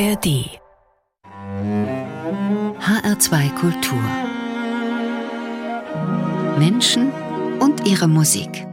ARD 0.00 0.60
HR2 2.78 3.54
Kultur 3.56 3.98
Menschen 6.56 7.10
und 7.58 7.84
ihre 7.84 8.06
Musik 8.06 8.68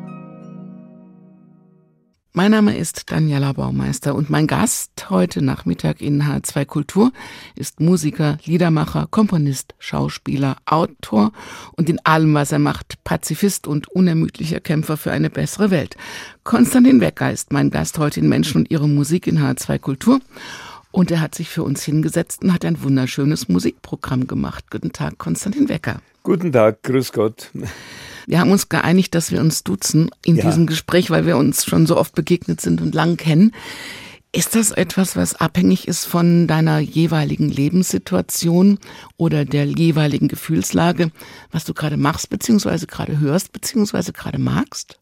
mein 2.38 2.52
Name 2.52 2.78
ist 2.78 3.10
Daniela 3.12 3.54
Baumeister 3.54 4.14
und 4.14 4.30
mein 4.30 4.46
Gast 4.46 5.10
heute 5.10 5.42
Nachmittag 5.42 6.02
in 6.02 6.22
H2 6.24 6.66
Kultur 6.66 7.14
ist 7.56 7.80
Musiker, 7.80 8.38
Liedermacher, 8.44 9.08
Komponist, 9.10 9.74
Schauspieler, 9.80 10.58
Autor 10.66 11.32
und 11.78 11.90
in 11.90 11.98
allem, 12.06 12.34
was 12.34 12.52
er 12.52 12.60
macht, 12.60 13.02
Pazifist 13.06 13.68
und 13.68 13.88
unermüdlicher 13.88 14.60
Kämpfer 14.60 14.98
für 14.98 15.14
eine 15.14 15.30
bessere 15.30 15.72
Welt. 15.72 15.96
Konstantin 16.44 17.00
Wecker 17.00 17.32
ist 17.32 17.54
mein 17.54 17.70
Gast 17.70 18.00
heute 18.00 18.20
in 18.20 18.28
Menschen 18.28 18.58
und 18.58 18.70
ihre 18.70 18.90
Musik 18.90 19.28
in 19.28 19.40
H2 19.40 19.80
Kultur. 19.80 20.20
Und 20.96 21.12
er 21.12 21.20
hat 21.20 21.36
sich 21.36 21.50
für 21.50 21.62
uns 21.62 21.84
hingesetzt 21.84 22.42
und 22.42 22.54
hat 22.54 22.64
ein 22.64 22.82
wunderschönes 22.82 23.50
Musikprogramm 23.50 24.28
gemacht. 24.28 24.72
Guten 24.72 24.94
Tag, 24.94 25.18
Konstantin 25.18 25.68
Wecker. 25.68 26.00
Guten 26.24 26.54
Tag, 26.54 26.84
grüß 26.84 27.12
Gott. 27.12 27.52
Wir 28.28 28.40
haben 28.40 28.50
uns 28.50 28.70
geeinigt, 28.70 29.14
dass 29.14 29.30
wir 29.30 29.42
uns 29.42 29.66
duzen 29.66 30.10
in 30.24 30.38
ja. 30.38 30.46
diesem 30.46 30.68
Gespräch, 30.68 31.10
weil 31.10 31.26
wir 31.26 31.36
uns 31.36 31.66
schon 31.66 31.86
so 31.86 31.98
oft 31.98 32.16
begegnet 32.16 32.62
sind 32.62 32.80
und 32.80 32.96
lang 32.96 33.18
kennen. 33.18 33.52
Ist 34.32 34.56
das 34.56 34.72
etwas, 34.72 35.18
was 35.18 35.36
abhängig 35.36 35.90
ist 35.90 36.06
von 36.06 36.48
deiner 36.48 36.80
jeweiligen 36.80 37.50
Lebenssituation 37.50 38.80
oder 39.18 39.44
der 39.44 39.66
jeweiligen 39.66 40.30
Gefühlslage, 40.30 41.12
was 41.52 41.66
du 41.66 41.74
gerade 41.74 41.98
machst, 41.98 42.30
beziehungsweise 42.30 42.88
gerade 42.88 43.20
hörst, 43.20 43.52
beziehungsweise 43.52 44.14
gerade 44.14 44.40
magst? 44.40 44.98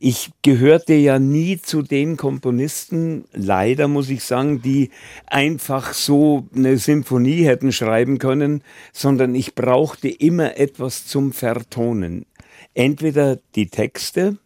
Ich 0.00 0.30
gehörte 0.42 0.94
ja 0.94 1.18
nie 1.18 1.60
zu 1.60 1.82
den 1.82 2.16
Komponisten, 2.16 3.24
leider 3.32 3.88
muss 3.88 4.10
ich 4.10 4.22
sagen, 4.22 4.62
die 4.62 4.90
einfach 5.26 5.92
so 5.92 6.46
eine 6.54 6.78
Symphonie 6.78 7.42
hätten 7.42 7.72
schreiben 7.72 8.18
können, 8.18 8.62
sondern 8.92 9.34
ich 9.34 9.56
brauchte 9.56 10.08
immer 10.08 10.56
etwas 10.56 11.06
zum 11.06 11.32
Vertonen. 11.32 12.26
Entweder 12.74 13.38
die 13.56 13.66
Texte, 13.66 14.38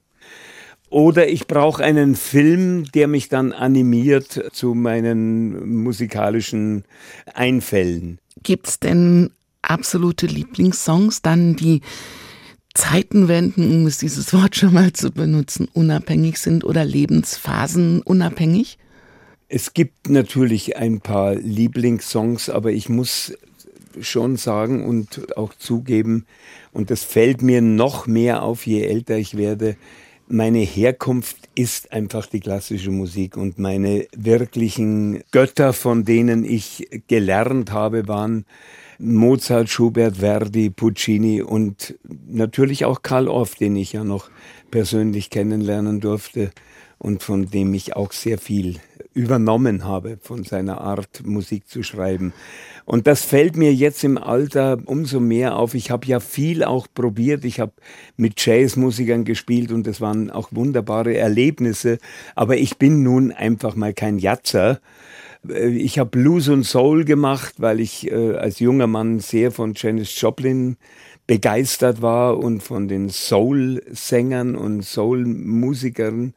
oder 0.89 1.29
ich 1.29 1.47
brauche 1.47 1.83
einen 1.83 2.17
Film, 2.17 2.85
der 2.93 3.09
mich 3.09 3.31
dann 3.31 3.53
animiert 3.53 4.51
zu 4.53 4.75
meinen 4.75 5.83
musikalischen 5.83 6.85
Einfällen. 7.33 8.19
Gibt's 8.43 8.79
denn 8.79 9.31
absolute 9.63 10.27
Lieblingssongs, 10.27 11.23
dann 11.23 11.57
die 11.57 11.81
Zeitenwenden, 12.75 13.71
um 13.71 13.87
es 13.87 13.99
dieses 13.99 14.33
Wort 14.33 14.57
schon 14.57 14.73
mal 14.73 14.93
zu 14.93 15.11
benutzen, 15.11 15.69
unabhängig 15.73 16.39
sind 16.39 16.65
oder 16.65 16.85
Lebensphasen 16.85 18.03
unabhängig? 18.03 18.79
Es 19.49 19.75
gibt 19.75 20.09
natürlich 20.09 20.77
ein 20.77 21.01
paar 21.01 21.35
Lieblingssongs, 21.35 22.49
aber 22.49 22.73
ich 22.73 22.89
muss 22.89 23.35
schon 24.01 24.37
sagen 24.37 24.85
und 24.85 25.37
auch 25.37 25.55
zugeben, 25.55 26.25
und 26.73 26.91
das 26.91 27.05
fällt 27.05 27.43
mir 27.43 27.61
noch 27.61 28.07
mehr 28.07 28.43
auf, 28.43 28.67
je 28.67 28.83
älter 28.83 29.19
ich 29.19 29.37
werde, 29.37 29.77
meine 30.29 30.61
Herkunft 30.61 31.37
ist 31.55 31.93
einfach 31.93 32.27
die 32.27 32.41
klassische 32.41 32.91
Musik 32.91 33.37
und 33.37 33.59
meine 33.59 34.07
wirklichen 34.17 35.23
Götter, 35.31 35.75
von 35.75 36.05
denen 36.07 36.45
ich 36.45 36.89
gelernt 37.07 37.71
habe, 37.73 38.09
waren 38.09 38.47
Mozart, 39.05 39.69
Schubert, 39.69 40.19
Verdi, 40.19 40.71
Puccini 40.71 41.43
und 41.43 41.99
natürlich 42.29 42.85
auch 42.85 43.03
Karl 43.03 43.27
Orff, 43.27 43.57
den 43.57 43.75
ich 43.75 43.93
ja 43.93 44.05
noch 44.05 44.31
persönlich 44.71 45.29
kennenlernen 45.29 45.99
durfte 45.99 46.53
und 46.99 47.25
von 47.25 47.51
dem 47.51 47.75
ich 47.75 47.97
auch 47.97 48.13
sehr 48.13 48.39
viel 48.39 48.77
übernommen 49.13 49.85
habe, 49.85 50.19
von 50.23 50.45
seiner 50.45 50.81
Art, 50.81 51.27
Musik 51.27 51.69
zu 51.69 51.83
schreiben. 51.83 52.33
Und 52.85 53.09
das 53.09 53.25
fällt 53.25 53.57
mir 53.57 53.75
jetzt 53.75 54.05
im 54.05 54.19
Alter 54.19 54.79
umso 54.87 55.19
mehr 55.19 55.57
auf. 55.57 55.75
Ich 55.75 55.91
habe 55.91 56.07
ja 56.07 56.21
viel 56.21 56.63
auch 56.63 56.87
probiert. 56.95 57.45
Ich 57.45 57.59
habe 57.59 57.73
mit 58.17 58.45
Jazzmusikern 58.45 59.25
gespielt 59.25 59.73
und 59.73 59.87
das 59.87 60.01
waren 60.01 60.31
auch 60.31 60.49
wunderbare 60.53 61.17
Erlebnisse. 61.17 61.99
Aber 62.37 62.57
ich 62.57 62.79
bin 62.79 63.03
nun 63.03 63.33
einfach 63.33 63.75
mal 63.75 63.95
kein 63.95 64.19
Jatzer 64.19 64.81
ich 65.49 65.99
habe 65.99 66.11
Blues 66.11 66.49
und 66.49 66.65
Soul 66.65 67.05
gemacht, 67.05 67.55
weil 67.59 67.81
ich 67.81 68.11
äh, 68.11 68.37
als 68.37 68.61
junger 68.61 68.87
Mann 68.87 69.21
sehr 69.21 69.51
von 69.51 69.75
Janis 69.75 70.21
Joplin 70.21 70.77
begeistert 71.27 72.03
war 72.03 72.39
und 72.39 72.63
von 72.63 72.89
den 72.89 73.11
Soul-Sängern 73.11 74.55
und 74.55 74.83
Soul-Musikern. 74.83 76.35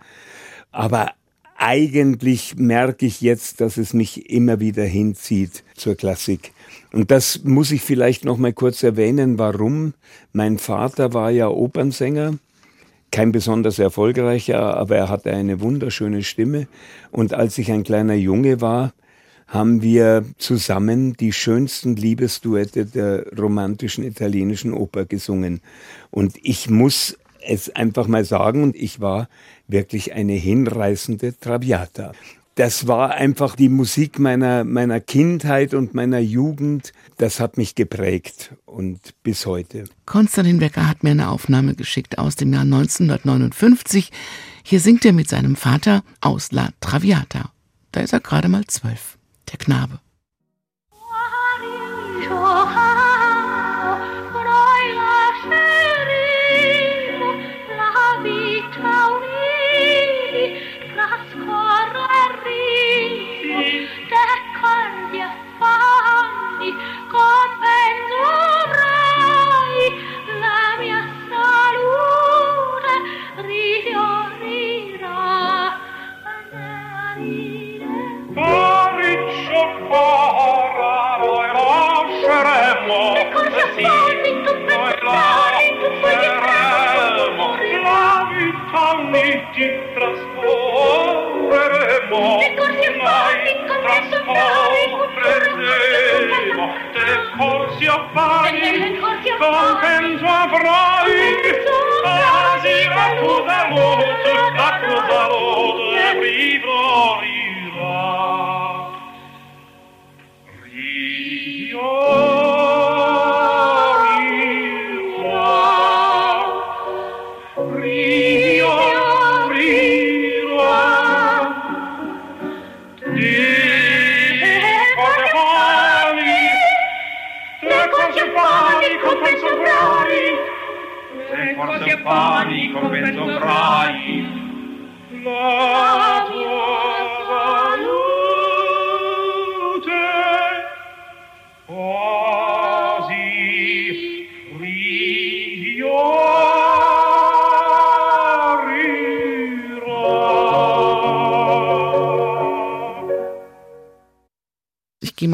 Aber 0.71 1.11
eigentlich 1.57 2.55
merke 2.57 3.05
ich 3.05 3.21
jetzt, 3.21 3.61
dass 3.61 3.77
es 3.77 3.93
mich 3.93 4.29
immer 4.29 4.59
wieder 4.59 4.83
hinzieht 4.83 5.63
zur 5.75 5.95
Klassik. 5.95 6.51
Und 6.91 7.11
das 7.11 7.43
muss 7.43 7.71
ich 7.71 7.81
vielleicht 7.81 8.25
noch 8.25 8.37
mal 8.37 8.53
kurz 8.53 8.83
erwähnen, 8.83 9.37
warum. 9.37 9.93
Mein 10.33 10.57
Vater 10.57 11.13
war 11.13 11.31
ja 11.31 11.47
Opernsänger 11.47 12.35
kein 13.15 13.31
besonders 13.31 13.79
erfolgreicher, 13.79 14.75
aber 14.75 14.97
er 14.97 15.07
hatte 15.07 15.31
eine 15.31 15.61
wunderschöne 15.61 16.21
Stimme. 16.21 16.67
Und 17.11 17.33
als 17.33 17.57
ich 17.57 17.71
ein 17.71 17.83
kleiner 17.83 18.13
Junge 18.13 18.59
war, 18.59 18.93
haben 19.47 19.81
wir 19.81 20.25
zusammen 20.37 21.13
die 21.13 21.31
schönsten 21.31 21.95
Liebesduette 21.95 22.85
der 22.85 23.25
romantischen 23.37 24.03
italienischen 24.03 24.73
Oper 24.73 25.05
gesungen. 25.05 25.61
Und 26.11 26.35
ich 26.43 26.69
muss 26.69 27.17
es 27.41 27.73
einfach 27.73 28.07
mal 28.07 28.25
sagen, 28.25 28.63
und 28.63 28.75
ich 28.75 28.99
war 28.99 29.29
wirklich 29.69 30.11
eine 30.11 30.33
hinreißende 30.33 31.39
Traviata 31.39 32.11
das 32.55 32.87
war 32.87 33.11
einfach 33.11 33.55
die 33.55 33.69
Musik 33.69 34.17
meiner, 34.17 34.63
meiner 34.63 35.01
Kindheit 35.01 35.73
und 35.73 35.93
meiner 35.93 36.19
Jugend. 36.19 36.93
Das 37.17 37.39
hat 37.41 37.57
mich 37.57 37.75
geprägt 37.75 38.53
und 38.65 39.13
bis 39.23 39.45
heute. 39.45 39.85
Konstantin 40.05 40.59
Becker 40.59 40.87
hat 40.87 41.03
mir 41.03 41.11
eine 41.11 41.29
Aufnahme 41.29 41.75
geschickt 41.75 42.17
aus 42.17 42.37
dem 42.37 42.53
Jahr 42.53 42.63
1959. 42.63 44.09
Hier 44.63 44.79
singt 44.79 45.05
er 45.05 45.13
mit 45.13 45.29
seinem 45.29 45.57
Vater 45.57 46.03
aus 46.21 46.51
La 46.51 46.69
Traviata. 46.79 47.51
Da 47.91 47.99
ist 47.99 48.13
er 48.13 48.21
gerade 48.21 48.47
mal 48.47 48.65
zwölf, 48.65 49.17
der 49.51 49.57
Knabe. 49.57 49.99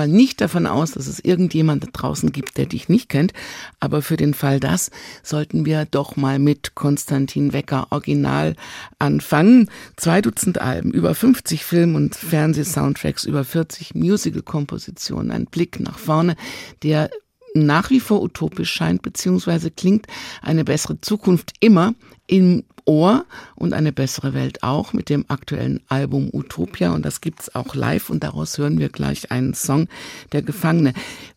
Mal 0.02 0.08
nicht 0.08 0.42
davon 0.42 0.66
aus, 0.66 0.94
dass 0.94 1.06
es 1.06 1.20
irgendjemand 1.20 1.84
da 1.84 1.88
draußen 1.94 2.32
gibt, 2.32 2.58
der 2.58 2.66
dich 2.66 2.90
nicht 2.90 3.08
kennt, 3.08 3.34
aber 3.80 4.02
für 4.02 4.18
den 4.18 4.34
Fall 4.34 4.60
das 4.60 4.90
sollten 5.22 5.64
wir 5.66 5.86
doch 5.86 6.16
mal 6.16 6.40
mit 6.40 6.74
Konstantin 6.74 7.54
Wecker 7.54 7.88
Original 7.92 8.56
anfangen. 8.98 9.70
Zwei 9.98 10.22
Dutzend 10.22 10.60
Alben, 10.60 10.92
über 10.92 11.14
50 11.14 11.64
Film- 11.64 11.94
und 11.94 12.16
Fernsehsoundtracks, 12.16 13.26
über 13.26 13.44
40 13.44 13.94
Musical-Kompositionen, 13.94 15.32
ein 15.32 15.46
Blick 15.46 15.80
nach 15.80 16.00
vorne, 16.00 16.36
der 16.82 17.12
nach 17.54 17.92
wie 17.92 18.00
vor 18.00 18.24
utopisch 18.24 18.72
scheint, 18.72 19.04
beziehungsweise 19.04 19.70
klingt 19.70 20.08
eine 20.42 20.64
bessere 20.64 21.00
Zukunft 21.02 21.54
immer 21.60 21.94
im 22.26 22.64
Ohr 22.86 23.26
und 23.56 23.74
eine 23.74 23.92
bessere 23.92 24.34
Welt 24.34 24.64
auch 24.64 24.94
mit 24.94 25.10
dem 25.10 25.26
aktuellen 25.28 25.82
Album 25.88 26.30
Utopia 26.32 26.94
und 26.94 27.06
das 27.06 27.22
gibt's 27.22 27.54
auch 27.56 27.76
live 27.76 28.10
und 28.10 28.24
daraus 28.24 28.58
hören 28.58 28.80
wir 28.80 28.90
gleich 28.90 29.32
einen 29.32 29.54
Song 29.54 29.88
Der 30.32 30.42
Gefangene. 30.42 30.94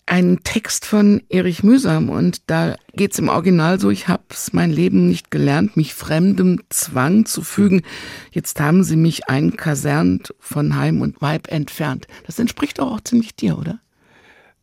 Ein 0.07 0.41
Text 0.45 0.85
von 0.85 1.23
Erich 1.29 1.63
Mühsam 1.63 2.11
und 2.11 2.43
da 2.49 2.77
geht's 2.95 3.19
im 3.19 3.29
Original 3.29 3.81
so, 3.81 3.91
ich 3.91 4.09
hab's 4.09 4.53
mein 4.53 4.71
Leben 4.71 5.09
nicht 5.09 5.31
gelernt, 5.31 5.77
mich 5.77 5.95
fremdem 5.95 6.61
Zwang 6.69 7.25
zu 7.27 7.43
fügen. 7.43 7.83
Jetzt 8.31 8.61
haben 8.61 8.85
sie 8.85 8.97
mich 8.97 9.29
einkasernt, 9.29 10.35
von 10.39 10.77
Heim 10.77 11.01
und 11.01 11.23
Weib 11.23 11.51
entfernt. 11.51 12.07
Das 12.27 12.39
entspricht 12.39 12.79
doch 12.79 12.93
auch 12.93 13.01
ziemlich 13.01 13.35
dir, 13.35 13.59
oder? 13.59 13.81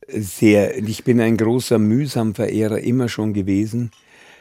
Sehr. 0.08 0.78
Ich 0.78 1.04
bin 1.04 1.22
ein 1.22 1.38
großer 1.38 1.80
Mühsam-Verehrer 1.80 2.80
immer 2.80 3.08
schon 3.08 3.34
gewesen 3.34 3.92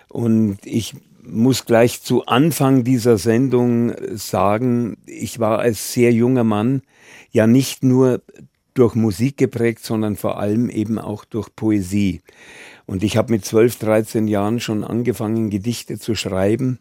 und 0.08 0.58
ich 0.64 0.94
muss 1.22 1.64
gleich 1.66 2.02
zu 2.02 2.26
Anfang 2.26 2.84
dieser 2.84 3.18
Sendung 3.18 3.92
sagen, 4.16 4.96
ich 5.06 5.38
war 5.38 5.58
als 5.58 5.92
sehr 5.92 6.12
junger 6.12 6.44
Mann 6.44 6.82
ja 7.30 7.46
nicht 7.46 7.84
nur 7.84 8.22
durch 8.74 8.94
Musik 8.94 9.36
geprägt, 9.36 9.84
sondern 9.84 10.16
vor 10.16 10.38
allem 10.38 10.70
eben 10.70 10.98
auch 10.98 11.24
durch 11.24 11.54
Poesie. 11.54 12.20
Und 12.86 13.02
ich 13.02 13.16
habe 13.16 13.32
mit 13.32 13.44
12, 13.44 13.78
13 13.78 14.28
Jahren 14.28 14.60
schon 14.60 14.84
angefangen, 14.84 15.50
Gedichte 15.50 15.98
zu 15.98 16.14
schreiben. 16.14 16.78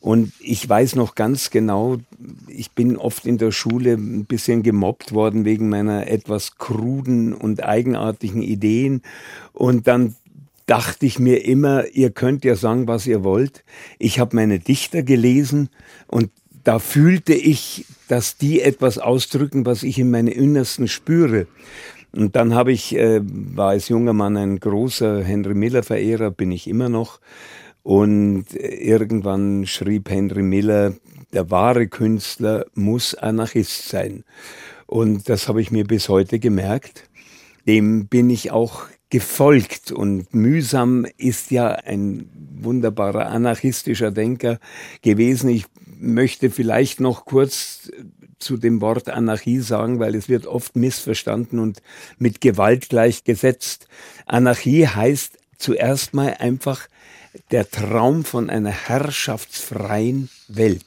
Und 0.00 0.32
ich 0.40 0.68
weiß 0.68 0.96
noch 0.96 1.14
ganz 1.14 1.50
genau, 1.50 1.98
ich 2.48 2.72
bin 2.72 2.96
oft 2.96 3.24
in 3.24 3.38
der 3.38 3.52
Schule 3.52 3.92
ein 3.92 4.24
bisschen 4.24 4.64
gemobbt 4.64 5.12
worden 5.12 5.44
wegen 5.44 5.68
meiner 5.68 6.08
etwas 6.08 6.58
kruden 6.58 7.32
und 7.32 7.62
eigenartigen 7.62 8.42
Ideen. 8.42 9.02
Und 9.52 9.86
dann 9.86 10.16
dachte 10.72 11.04
ich 11.04 11.18
mir 11.18 11.44
immer, 11.44 11.86
ihr 11.88 12.08
könnt 12.08 12.46
ja 12.46 12.56
sagen, 12.56 12.88
was 12.88 13.06
ihr 13.06 13.22
wollt. 13.22 13.62
Ich 13.98 14.18
habe 14.18 14.34
meine 14.34 14.58
Dichter 14.58 15.02
gelesen 15.02 15.68
und 16.06 16.30
da 16.64 16.78
fühlte 16.78 17.34
ich, 17.34 17.84
dass 18.08 18.38
die 18.38 18.62
etwas 18.62 18.96
ausdrücken, 18.96 19.66
was 19.66 19.82
ich 19.82 19.98
in 19.98 20.10
meinem 20.10 20.32
Innersten 20.32 20.88
spüre. 20.88 21.46
Und 22.12 22.36
dann 22.36 22.54
habe 22.54 22.72
ich, 22.72 22.96
äh, 22.96 23.20
war 23.22 23.68
als 23.68 23.90
junger 23.90 24.14
Mann 24.14 24.38
ein 24.38 24.60
großer 24.60 25.22
Henry 25.22 25.52
Miller 25.52 25.82
Verehrer, 25.82 26.30
bin 26.30 26.50
ich 26.50 26.66
immer 26.66 26.88
noch. 26.88 27.20
Und 27.82 28.46
irgendwann 28.54 29.66
schrieb 29.66 30.08
Henry 30.08 30.42
Miller, 30.42 30.94
der 31.34 31.50
wahre 31.50 31.86
Künstler 31.86 32.64
muss 32.72 33.14
Anarchist 33.14 33.90
sein. 33.90 34.24
Und 34.86 35.28
das 35.28 35.48
habe 35.48 35.60
ich 35.60 35.70
mir 35.70 35.84
bis 35.84 36.08
heute 36.08 36.38
gemerkt. 36.38 37.10
Dem 37.66 38.06
bin 38.06 38.30
ich 38.30 38.52
auch 38.52 38.86
gefolgt 39.12 39.92
und 39.92 40.32
mühsam 40.34 41.06
ist 41.18 41.50
ja 41.50 41.68
ein 41.68 42.30
wunderbarer 42.62 43.26
anarchistischer 43.26 44.10
Denker 44.10 44.58
gewesen. 45.02 45.50
Ich 45.50 45.66
möchte 45.98 46.48
vielleicht 46.48 46.98
noch 46.98 47.26
kurz 47.26 47.92
zu 48.38 48.56
dem 48.56 48.80
Wort 48.80 49.10
Anarchie 49.10 49.60
sagen, 49.60 50.00
weil 50.00 50.14
es 50.14 50.30
wird 50.30 50.46
oft 50.46 50.76
missverstanden 50.76 51.58
und 51.58 51.82
mit 52.16 52.40
Gewalt 52.40 52.88
gleichgesetzt. 52.88 53.86
Anarchie 54.24 54.86
heißt 54.86 55.36
zuerst 55.58 56.14
mal 56.14 56.36
einfach 56.38 56.88
der 57.50 57.70
Traum 57.70 58.24
von 58.24 58.48
einer 58.48 58.70
herrschaftsfreien 58.70 60.30
Welt, 60.48 60.86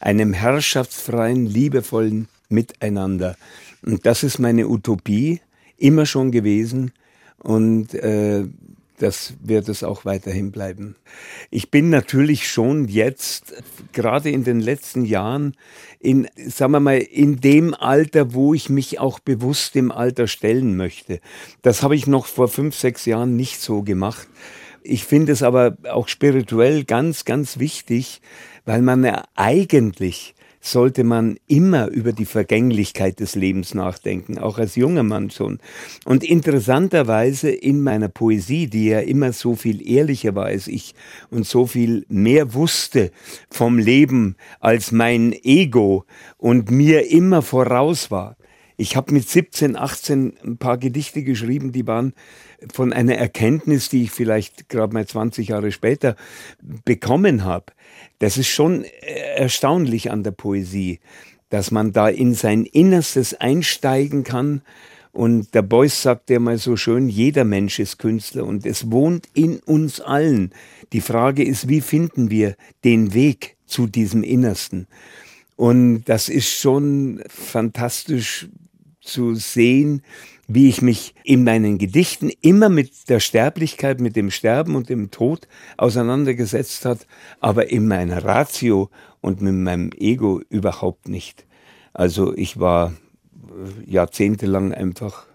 einem 0.00 0.32
herrschaftsfreien, 0.32 1.44
liebevollen 1.44 2.28
Miteinander. 2.48 3.36
Und 3.82 4.06
das 4.06 4.22
ist 4.22 4.38
meine 4.38 4.66
Utopie 4.66 5.42
immer 5.76 6.06
schon 6.06 6.32
gewesen 6.32 6.92
und 7.42 7.94
äh, 7.94 8.44
das 9.00 9.34
wird 9.42 9.68
es 9.68 9.82
auch 9.82 10.04
weiterhin 10.04 10.52
bleiben. 10.52 10.94
Ich 11.50 11.70
bin 11.70 11.88
natürlich 11.88 12.48
schon 12.48 12.86
jetzt, 12.86 13.54
gerade 13.92 14.30
in 14.30 14.44
den 14.44 14.60
letzten 14.60 15.04
Jahren, 15.04 15.56
in, 16.00 16.28
sagen 16.36 16.72
wir 16.72 16.80
mal, 16.80 16.98
in 16.98 17.40
dem 17.40 17.74
Alter, 17.74 18.34
wo 18.34 18.52
ich 18.52 18.68
mich 18.68 18.98
auch 18.98 19.18
bewusst 19.18 19.74
dem 19.74 19.90
Alter 19.90 20.26
stellen 20.26 20.76
möchte. 20.76 21.20
Das 21.62 21.82
habe 21.82 21.96
ich 21.96 22.06
noch 22.06 22.26
vor 22.26 22.48
fünf, 22.48 22.76
sechs 22.76 23.06
Jahren 23.06 23.36
nicht 23.36 23.60
so 23.60 23.82
gemacht. 23.82 24.28
Ich 24.82 25.04
finde 25.04 25.32
es 25.32 25.42
aber 25.42 25.76
auch 25.90 26.08
spirituell 26.08 26.84
ganz, 26.84 27.24
ganz 27.24 27.58
wichtig, 27.58 28.20
weil 28.64 28.82
man 28.82 29.04
ja 29.04 29.24
eigentlich 29.34 30.34
sollte 30.60 31.04
man 31.04 31.38
immer 31.46 31.88
über 31.88 32.12
die 32.12 32.26
Vergänglichkeit 32.26 33.18
des 33.20 33.34
Lebens 33.34 33.74
nachdenken, 33.74 34.38
auch 34.38 34.58
als 34.58 34.76
junger 34.76 35.02
Mann 35.02 35.30
schon. 35.30 35.58
Und 36.04 36.22
interessanterweise 36.22 37.50
in 37.50 37.82
meiner 37.82 38.08
Poesie, 38.08 38.66
die 38.66 38.86
ja 38.86 39.00
immer 39.00 39.32
so 39.32 39.56
viel 39.56 39.86
ehrlicher 39.86 40.34
war 40.34 40.46
als 40.46 40.68
ich 40.68 40.94
und 41.30 41.46
so 41.46 41.66
viel 41.66 42.04
mehr 42.08 42.52
wusste 42.54 43.10
vom 43.50 43.78
Leben 43.78 44.36
als 44.60 44.92
mein 44.92 45.32
Ego 45.32 46.04
und 46.36 46.70
mir 46.70 47.10
immer 47.10 47.40
voraus 47.40 48.10
war. 48.10 48.36
Ich 48.80 48.96
habe 48.96 49.12
mit 49.12 49.28
17, 49.28 49.76
18 49.76 50.38
ein 50.42 50.56
paar 50.56 50.78
Gedichte 50.78 51.22
geschrieben, 51.22 51.70
die 51.70 51.86
waren 51.86 52.14
von 52.72 52.94
einer 52.94 53.14
Erkenntnis, 53.14 53.90
die 53.90 54.04
ich 54.04 54.10
vielleicht 54.10 54.70
gerade 54.70 54.94
mal 54.94 55.06
20 55.06 55.48
Jahre 55.48 55.70
später 55.70 56.16
bekommen 56.86 57.44
habe. 57.44 57.66
Das 58.20 58.38
ist 58.38 58.48
schon 58.48 58.84
äh, 58.84 59.34
erstaunlich 59.34 60.12
an 60.12 60.22
der 60.22 60.30
Poesie, 60.30 61.00
dass 61.48 61.72
man 61.72 61.92
da 61.92 62.08
in 62.08 62.34
sein 62.34 62.64
Innerstes 62.64 63.34
einsteigen 63.34 64.22
kann. 64.22 64.62
Und 65.10 65.54
der 65.54 65.62
Beuys 65.62 66.02
sagt 66.02 66.30
ja 66.30 66.38
mal 66.38 66.58
so 66.58 66.76
schön, 66.76 67.08
jeder 67.08 67.44
Mensch 67.44 67.80
ist 67.80 67.98
Künstler 67.98 68.44
und 68.44 68.64
es 68.64 68.92
wohnt 68.92 69.26
in 69.34 69.58
uns 69.58 70.00
allen. 70.00 70.52
Die 70.92 71.00
Frage 71.00 71.42
ist, 71.42 71.68
wie 71.68 71.80
finden 71.80 72.30
wir 72.30 72.54
den 72.84 73.12
Weg 73.12 73.56
zu 73.66 73.88
diesem 73.88 74.22
Innersten? 74.22 74.86
Und 75.56 76.04
das 76.04 76.28
ist 76.28 76.48
schon 76.48 77.22
fantastisch 77.28 78.48
zu 79.00 79.34
sehen, 79.34 80.02
wie 80.52 80.68
ich 80.68 80.82
mich 80.82 81.14
in 81.22 81.44
meinen 81.44 81.78
Gedichten 81.78 82.28
immer 82.40 82.68
mit 82.68 83.08
der 83.08 83.20
Sterblichkeit, 83.20 84.00
mit 84.00 84.16
dem 84.16 84.32
Sterben 84.32 84.74
und 84.74 84.88
dem 84.88 85.12
Tod 85.12 85.46
auseinandergesetzt 85.76 86.84
hat, 86.84 87.06
aber 87.38 87.70
in 87.70 87.86
meiner 87.86 88.24
Ratio 88.24 88.90
und 89.20 89.40
mit 89.42 89.54
meinem 89.54 89.92
Ego 89.96 90.40
überhaupt 90.48 91.08
nicht. 91.08 91.46
Also 91.92 92.36
ich 92.36 92.58
war 92.58 92.94
äh, 93.34 93.90
jahrzehntelang 93.90 94.74
einfach, 94.74 95.26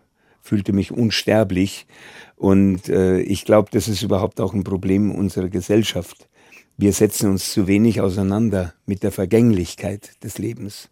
fühlte 0.42 0.74
mich 0.74 0.92
unsterblich 0.92 1.88
und 2.36 2.90
äh, 2.90 3.22
ich 3.22 3.46
glaube, 3.46 3.70
das 3.72 3.88
ist 3.88 4.04
überhaupt 4.04 4.42
auch 4.42 4.54
ein 4.54 4.66
Problem 4.66 5.16
unserer 5.16 5.48
Gesellschaft. 5.48 6.28
Wir 6.76 6.92
setzen 6.92 7.30
uns 7.30 7.54
zu 7.54 7.68
wenig 7.68 8.02
auseinander 8.02 8.74
mit 8.86 9.02
der 9.02 9.14
Vergänglichkeit 9.14 10.22
des 10.26 10.40
Lebens. 10.40 10.90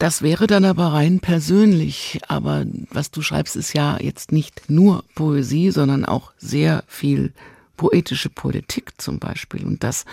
Das 0.00 0.22
wäre 0.22 0.46
dann 0.46 0.64
aber 0.64 0.94
rein 0.94 1.20
persönlich. 1.20 2.20
Aber 2.26 2.64
was 2.90 3.10
du 3.10 3.20
schreibst, 3.20 3.54
ist 3.54 3.74
ja 3.74 3.98
jetzt 4.00 4.32
nicht 4.32 4.70
nur 4.70 5.04
Poesie, 5.14 5.70
sondern 5.70 6.06
auch 6.06 6.32
sehr 6.38 6.84
viel 6.86 7.34
poetische 7.76 8.30
Politik 8.30 8.94
zum 8.96 9.18
Beispiel. 9.18 9.66
Und 9.66 9.84
das, 9.84 10.06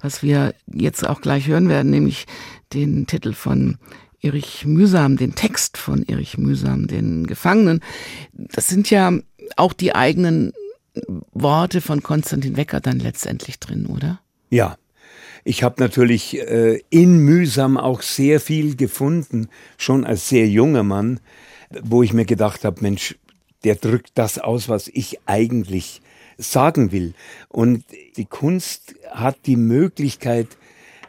was 0.00 0.24
wir 0.24 0.56
jetzt 0.66 1.08
auch 1.08 1.20
gleich 1.20 1.46
hören 1.46 1.68
werden, 1.68 1.90
nämlich 1.90 2.26
den 2.74 3.06
Titel 3.06 3.32
von 3.32 3.78
Erich 4.20 4.66
Mühsam, 4.66 5.16
den 5.16 5.36
Text 5.36 5.78
von 5.78 6.02
Erich 6.02 6.36
Mühsam, 6.36 6.88
den 6.88 7.28
Gefangenen, 7.28 7.80
das 8.32 8.66
sind 8.66 8.90
ja 8.90 9.12
auch 9.54 9.72
die 9.72 9.94
eigenen 9.94 10.52
Worte 11.30 11.80
von 11.80 12.02
Konstantin 12.02 12.56
Wecker 12.56 12.80
dann 12.80 12.98
letztendlich 12.98 13.60
drin, 13.60 13.86
oder? 13.86 14.18
Ja, 14.50 14.76
ich 15.44 15.62
habe 15.62 15.82
natürlich 15.82 16.38
äh, 16.38 16.80
in 16.90 17.18
Mühsam 17.18 17.76
auch 17.76 18.02
sehr 18.02 18.40
viel 18.40 18.76
gefunden, 18.76 19.48
schon 19.76 20.04
als 20.04 20.28
sehr 20.28 20.48
junger 20.48 20.82
Mann, 20.82 21.20
wo 21.82 22.02
ich 22.02 22.12
mir 22.12 22.24
gedacht 22.24 22.64
habe, 22.64 22.82
Mensch, 22.82 23.16
der 23.64 23.74
drückt 23.74 24.12
das 24.14 24.38
aus, 24.38 24.68
was 24.68 24.88
ich 24.88 25.20
eigentlich 25.26 26.00
sagen 26.36 26.92
will. 26.92 27.14
Und 27.48 27.84
die 28.16 28.24
Kunst 28.24 28.94
hat 29.10 29.36
die 29.46 29.56
Möglichkeit, 29.56 30.48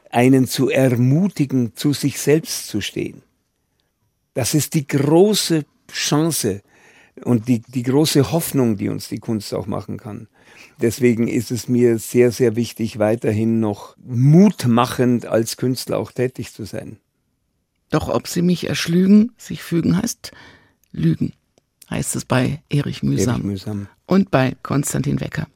einen 0.10 0.48
zu 0.48 0.70
ermutigen, 0.70 1.76
zu 1.76 1.94
sich 1.94 2.20
selbst 2.20 2.68
zu 2.68 2.82
stehen. 2.82 3.22
Das 4.34 4.54
ist 4.54 4.74
die 4.74 4.88
große 4.88 5.66
Chance 5.92 6.62
und 7.24 7.48
die, 7.48 7.60
die 7.60 7.84
große 7.84 8.32
Hoffnung, 8.32 8.78
die 8.78 8.90
uns 8.90 9.10
die 9.10 9.20
Kunst 9.20 9.54
auch 9.54 9.68
machen 9.68 9.98
kann. 9.98 10.28
Deswegen 10.82 11.28
ist 11.28 11.52
es 11.52 11.68
mir 11.68 11.98
sehr, 11.98 12.32
sehr 12.32 12.56
wichtig, 12.56 13.00
weiterhin 13.00 13.60
noch 13.60 13.98
mutmachend 13.98 15.26
als 15.26 15.58
Künstler 15.58 15.98
auch 15.98 16.12
tätig 16.12 16.54
zu 16.54 16.64
sein. 16.64 17.00
Doch 17.90 18.08
ob 18.08 18.28
sie 18.28 18.42
mich 18.42 18.68
erschlügen, 18.68 19.34
sich 19.38 19.62
fügen 19.62 19.98
heißt, 19.98 20.32
Lügen, 20.92 21.34
heißt 21.90 22.16
es 22.16 22.24
bei 22.24 22.62
Erich 22.70 23.04
Mühsam, 23.04 23.36
Erich 23.36 23.44
Mühsam. 23.44 23.88
und 24.06 24.32
bei 24.32 24.56
Konstantin 24.64 25.20
Wecker. 25.20 25.48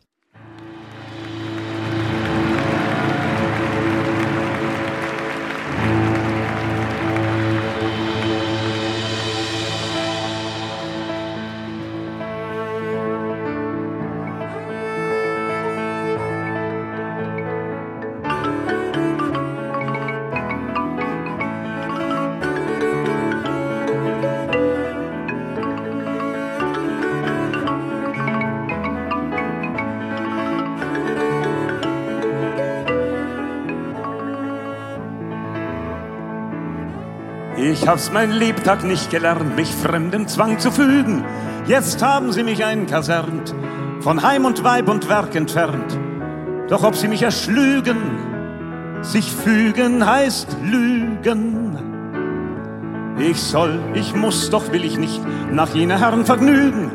Ich 37.84 37.90
hab's 37.90 38.12
mein 38.14 38.32
Lebtag 38.32 38.86
nicht 38.86 39.12
gelernt, 39.12 39.58
mich 39.58 39.70
fremdem 39.70 40.26
Zwang 40.30 40.58
zu 40.58 40.72
fügen. 40.72 41.26
Jetzt 41.68 42.02
haben 42.02 42.32
sie 42.32 42.44
mich 42.44 42.64
einkasernt, 42.64 43.54
von 44.00 44.24
Heim 44.24 44.46
und 44.46 44.64
Weib 44.64 44.88
und 44.88 45.10
Werk 45.10 45.36
entfernt. 45.36 46.00
Doch 46.70 46.84
ob 46.84 46.96
sie 46.96 47.10
mich 47.10 47.24
erschlügen, 47.24 47.98
sich 49.02 49.30
fügen 49.30 50.06
heißt 50.06 50.56
lügen. 50.64 51.78
Ich 53.20 53.42
soll, 53.42 53.78
ich 53.94 54.16
muss, 54.16 54.50
doch 54.50 54.72
will 54.72 54.86
ich 54.86 54.98
nicht 54.98 55.20
nach 55.52 55.76
jener 55.76 56.00
Herren 56.00 56.26
vergnügen. 56.26 56.90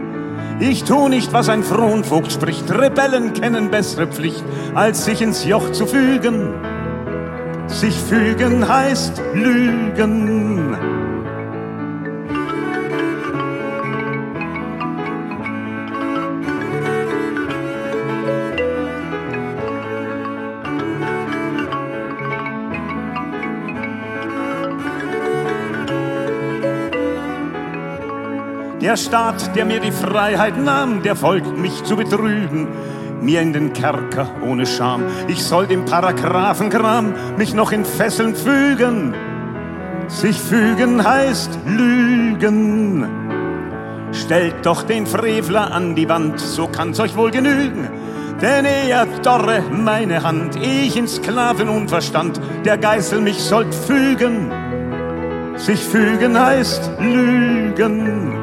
Ich 0.59 0.85
tu 0.85 1.09
nicht, 1.09 1.35
was 1.35 1.50
ein 1.50 1.64
Fronvogt 1.64 2.33
spricht. 2.33 2.71
Rebellen 2.71 3.35
kennen 3.35 3.71
bessere 3.71 4.07
Pflicht, 4.07 4.42
als 4.75 5.04
sich 5.04 5.21
ins 5.21 5.45
Joch 5.45 5.71
zu 5.73 5.87
fügen. 5.87 6.54
Sich 7.78 7.94
fügen 7.94 8.68
heißt 8.68 9.23
lügen. 9.35 10.76
Der 28.80 28.97
Staat, 28.97 29.54
der 29.54 29.64
mir 29.64 29.78
die 29.78 29.92
Freiheit 29.92 30.58
nahm, 30.58 31.04
der 31.04 31.14
folgt 31.14 31.56
mich 31.56 31.85
zu 31.85 31.94
betrügen, 31.94 32.66
mir 33.21 33.41
in 33.41 33.53
den 33.53 33.73
Kerker 33.73 34.31
ohne 34.43 34.67
Scham. 34.67 35.03
Ich 35.27 35.43
soll 35.43 35.67
dem 35.67 35.85
Paragraphenkram 35.85 37.15
mich 37.37 37.55
noch 37.55 37.73
in 37.73 37.85
Fesseln 37.85 38.35
fügen. 38.35 39.15
Sich 40.09 40.39
fügen 40.41 41.05
heißt 41.05 41.59
lügen. 41.67 43.07
Stellt 44.13 44.65
doch 44.65 44.83
den 44.83 45.07
Frevler 45.07 45.73
an 45.73 45.95
die 45.95 46.09
Wand, 46.09 46.41
so 46.41 46.67
kann's 46.67 46.99
euch 46.99 47.17
wohl 47.17 47.31
genügen. 47.31 47.89
Denn 48.41 48.65
er 48.65 49.07
dorre 49.23 49.63
meine 49.71 50.23
Hand, 50.23 50.57
ich 50.57 50.97
in 50.97 51.09
Sklavenunverstand 51.09 52.41
der 52.65 52.79
Geißel 52.79 53.21
mich 53.21 53.39
sollt 53.39 53.75
fügen. 53.75 54.51
Sich 55.57 55.81
fügen 55.81 56.39
heißt 56.39 56.93
lügen. 57.01 58.38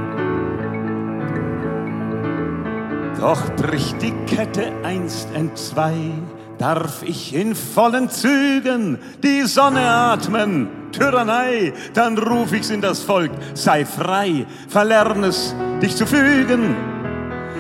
Doch 3.19 3.49
bricht 3.55 4.01
die 4.01 4.13
Kette 4.27 4.71
einst 4.83 5.29
entzwei, 5.33 6.11
darf 6.57 7.01
ich 7.03 7.33
in 7.33 7.55
vollen 7.55 8.09
Zügen 8.09 8.99
die 9.23 9.43
Sonne 9.43 9.81
atmen, 9.81 10.67
Tyrannei, 10.91 11.73
dann 11.93 12.17
ruf 12.17 12.51
ich's 12.53 12.69
in 12.69 12.81
das 12.81 13.01
Volk, 13.01 13.31
sei 13.53 13.85
frei, 13.85 14.45
verlern 14.67 15.23
es, 15.23 15.55
dich 15.81 15.95
zu 15.95 16.05
fügen. 16.05 16.75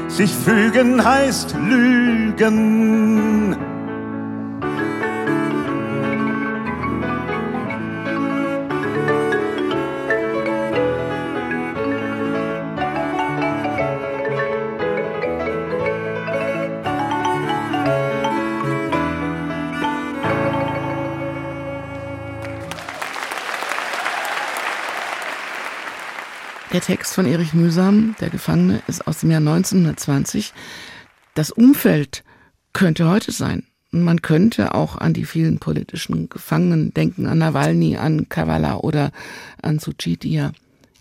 Sich 0.07 0.31
fügen 0.31 1.03
heißt 1.03 1.55
lügen. 1.67 2.55
Der 26.75 26.81
Text 26.81 27.13
von 27.13 27.25
Erich 27.25 27.53
Mühsam, 27.53 28.17
Der 28.19 28.29
Gefangene, 28.29 28.81
ist 28.87 29.07
aus 29.07 29.21
dem 29.21 29.31
Jahr 29.31 29.39
1920. 29.39 30.51
Das 31.33 31.49
Umfeld 31.49 32.25
könnte 32.73 33.07
heute 33.07 33.31
sein. 33.31 33.63
Und 33.93 34.03
man 34.03 34.21
könnte 34.21 34.75
auch 34.75 34.97
an 34.97 35.13
die 35.13 35.23
vielen 35.23 35.59
politischen 35.59 36.27
Gefangenen 36.27 36.93
denken, 36.93 37.27
an 37.27 37.37
Nawalny, 37.37 37.95
an 37.95 38.27
Kavala 38.27 38.75
oder 38.79 39.13
an 39.61 39.79
Suu 39.79 39.93
Kyi, 39.97 40.17
die 40.17 40.33
ja 40.33 40.51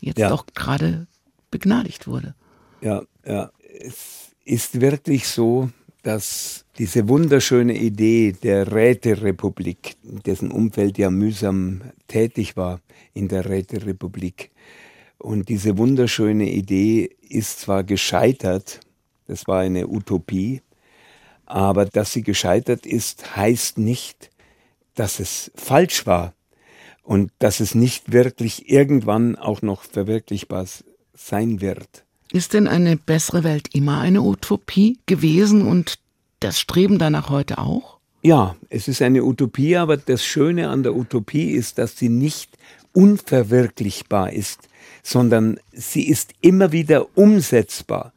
jetzt 0.01 0.21
Ja. 0.21 0.29
doch 0.29 0.47
gerade 0.55 1.09
begnadigt 1.51 2.07
wurde. 2.07 2.37
Ja, 2.81 3.03
ja. 3.27 3.51
Es 3.81 4.31
ist 4.45 4.81
wirklich 4.81 5.27
so, 5.27 5.71
dass 6.05 6.67
diese 6.79 7.09
wunderschöne 7.09 7.77
Idee 7.77 8.31
der 8.31 8.71
Räterepublik, 8.71 9.97
dessen 10.05 10.53
Umfeld 10.53 10.99
ja 10.99 11.11
mühsam 11.11 11.81
tätig 12.07 12.57
war 12.57 12.81
in 13.13 13.27
der 13.27 13.49
Räterepublik, 13.49 14.53
und 15.19 15.49
diese 15.49 15.79
wunderschöne 15.79 16.51
Idee 16.51 17.11
ist 17.29 17.61
zwar 17.61 17.85
gescheitert, 17.85 18.81
das 19.27 19.47
war 19.47 19.61
eine 19.61 19.89
Utopie, 19.89 20.61
aber 21.47 21.85
dass 21.85 22.13
sie 22.13 22.23
gescheitert 22.23 22.87
ist, 22.87 23.37
heißt 23.37 23.79
nicht, 23.79 24.31
dass 24.95 25.21
es 25.21 25.51
falsch 25.55 26.07
war 26.07 26.35
und 27.03 27.31
dass 27.39 27.61
es 27.61 27.75
nicht 27.75 28.13
wirklich 28.13 28.71
irgendwann 28.71 29.37
auch 29.37 29.63
noch 29.63 29.83
verwirklichbar 29.83 30.67
sein 31.15 31.61
wird. 31.61 32.05
Ist 32.33 32.53
denn 32.53 32.67
eine 32.67 32.97
bessere 32.97 33.45
Welt 33.45 33.75
immer 33.75 34.01
eine 34.01 34.23
Utopie 34.23 34.99
gewesen 35.07 35.67
und 35.67 35.99
das 36.41 36.59
Streben 36.59 36.99
danach 36.99 37.31
heute 37.31 37.59
auch? 37.59 37.99
Ja, 38.23 38.57
es 38.71 38.89
ist 38.89 39.03
eine 39.03 39.23
Utopie, 39.23 39.77
aber 39.77 39.97
das 39.99 40.25
Schöne 40.25 40.71
an 40.71 40.83
der 40.83 40.97
Utopie 40.97 41.51
ist, 41.51 41.79
dass 41.79 41.99
sie 41.99 42.09
nicht 42.09 42.57
unverwirklichbar 42.93 44.33
ist, 44.33 44.69
sondern 45.05 45.61
sie 45.73 46.09
ist 46.09 46.33
immer 46.41 46.73
wieder 46.73 47.17
umsetzbar. 47.17 48.13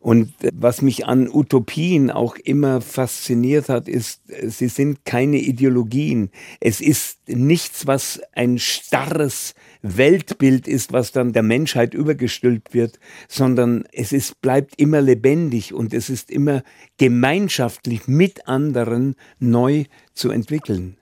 Und 0.00 0.32
was 0.52 0.80
mich 0.80 1.06
an 1.06 1.28
Utopien 1.28 2.10
auch 2.10 2.36
immer 2.36 2.80
fasziniert 2.80 3.68
hat, 3.68 3.88
ist, 3.88 4.20
sie 4.46 4.68
sind 4.68 5.04
keine 5.04 5.38
Ideologien. 5.38 6.30
Es 6.60 6.80
ist 6.80 7.18
nichts, 7.26 7.86
was 7.86 8.20
ein 8.32 8.58
starres 8.58 9.54
Weltbild 9.82 10.68
ist, 10.68 10.92
was 10.92 11.10
dann 11.10 11.32
der 11.32 11.42
Menschheit 11.42 11.94
übergestülpt 11.94 12.74
wird, 12.74 13.00
sondern 13.28 13.84
es 13.92 14.12
ist, 14.12 14.40
bleibt 14.40 14.80
immer 14.80 15.00
lebendig 15.00 15.74
und 15.74 15.92
es 15.92 16.10
ist 16.10 16.30
immer 16.30 16.62
gemeinschaftlich 16.96 18.06
mit 18.06 18.46
anderen 18.46 19.16
neu 19.40 19.84
zu 20.14 20.30
entwickeln. 20.30 20.96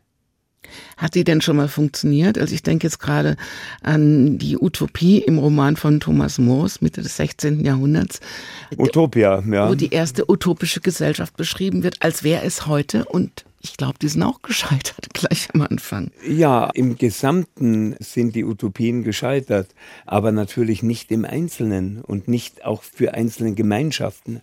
Hat 0.96 1.14
die 1.14 1.24
denn 1.24 1.40
schon 1.40 1.56
mal 1.56 1.68
funktioniert? 1.68 2.38
Also 2.38 2.54
ich 2.54 2.62
denke 2.62 2.86
jetzt 2.86 3.00
gerade 3.00 3.36
an 3.82 4.38
die 4.38 4.56
Utopie 4.56 5.18
im 5.18 5.38
Roman 5.38 5.76
von 5.76 6.00
Thomas 6.00 6.38
Moores 6.38 6.80
Mitte 6.80 7.02
des 7.02 7.16
16. 7.16 7.64
Jahrhunderts, 7.64 8.20
Utopia, 8.76 9.42
ja. 9.50 9.68
wo 9.68 9.74
die 9.74 9.90
erste 9.90 10.30
utopische 10.30 10.80
Gesellschaft 10.80 11.36
beschrieben 11.36 11.82
wird, 11.82 11.96
als 12.00 12.22
wäre 12.24 12.44
es 12.44 12.66
heute. 12.66 13.04
Und 13.04 13.44
ich 13.62 13.76
glaube, 13.76 13.98
die 14.00 14.08
sind 14.08 14.22
auch 14.22 14.42
gescheitert 14.42 15.08
gleich 15.12 15.48
am 15.52 15.62
Anfang. 15.62 16.10
Ja, 16.26 16.70
im 16.74 16.96
Gesamten 16.96 17.96
sind 17.98 18.34
die 18.34 18.44
Utopien 18.44 19.02
gescheitert, 19.02 19.68
aber 20.06 20.32
natürlich 20.32 20.82
nicht 20.82 21.10
im 21.10 21.24
Einzelnen 21.24 22.00
und 22.00 22.28
nicht 22.28 22.64
auch 22.64 22.82
für 22.82 23.14
einzelne 23.14 23.54
Gemeinschaften. 23.54 24.40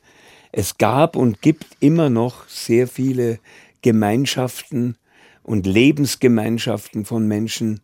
Es 0.51 0.77
gab 0.77 1.15
und 1.15 1.41
gibt 1.41 1.65
immer 1.79 2.09
noch 2.09 2.47
sehr 2.47 2.87
viele 2.87 3.39
Gemeinschaften 3.81 4.95
und 5.43 5.67
Lebensgemeinschaften 5.67 7.05
von 7.05 7.27
Menschen, 7.27 7.81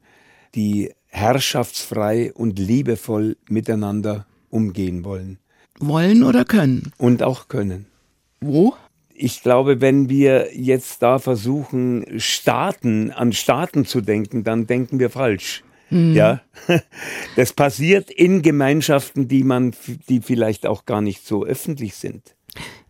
die 0.55 0.91
herrschaftsfrei 1.07 2.33
und 2.33 2.57
liebevoll 2.57 3.37
miteinander 3.49 4.25
umgehen 4.49 5.03
wollen 5.03 5.39
Wollen 5.79 6.23
oder 6.23 6.45
können? 6.45 6.91
und 6.97 7.23
auch 7.23 7.47
können. 7.47 7.85
Wo? 8.41 8.73
Ich 9.13 9.43
glaube, 9.43 9.81
wenn 9.81 10.07
wir 10.09 10.49
jetzt 10.55 11.01
da 11.01 11.19
versuchen, 11.19 12.05
Staaten, 12.17 13.11
an 13.11 13.33
Staaten 13.33 13.85
zu 13.85 14.01
denken, 14.01 14.43
dann 14.43 14.65
denken 14.65 14.99
wir 14.99 15.09
falsch. 15.09 15.63
Mhm. 15.89 16.13
Ja, 16.15 16.41
das 17.35 17.53
passiert 17.53 18.11
in 18.11 18.41
Gemeinschaften, 18.41 19.27
die 19.27 19.43
man, 19.43 19.73
die 20.07 20.21
vielleicht 20.21 20.65
auch 20.65 20.85
gar 20.85 21.01
nicht 21.01 21.25
so 21.25 21.43
öffentlich 21.43 21.95
sind. 21.95 22.35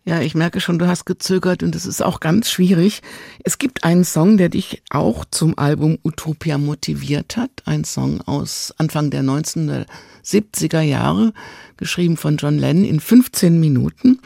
Ja, 0.04 0.20
ich 0.20 0.34
merke 0.34 0.60
schon, 0.60 0.78
du 0.78 0.86
hast 0.86 1.04
gezögert 1.04 1.62
und 1.62 1.74
es 1.74 1.84
ist 1.84 2.02
auch 2.02 2.20
ganz 2.20 2.50
schwierig. 2.50 3.02
Es 3.44 3.58
gibt 3.58 3.84
einen 3.84 4.04
Song, 4.04 4.38
der 4.38 4.48
dich 4.48 4.82
auch 4.88 5.24
zum 5.30 5.58
Album 5.58 5.98
Utopia 6.02 6.56
motiviert 6.56 7.36
hat. 7.36 7.50
Ein 7.66 7.84
Song 7.84 8.20
aus 8.22 8.72
Anfang 8.78 9.10
der 9.10 9.22
1970er 9.22 10.80
Jahre, 10.80 11.34
geschrieben 11.76 12.16
von 12.16 12.38
John 12.38 12.58
Lennon 12.58 12.84
in 12.84 12.98
15 12.98 13.60
Minuten. 13.60 14.20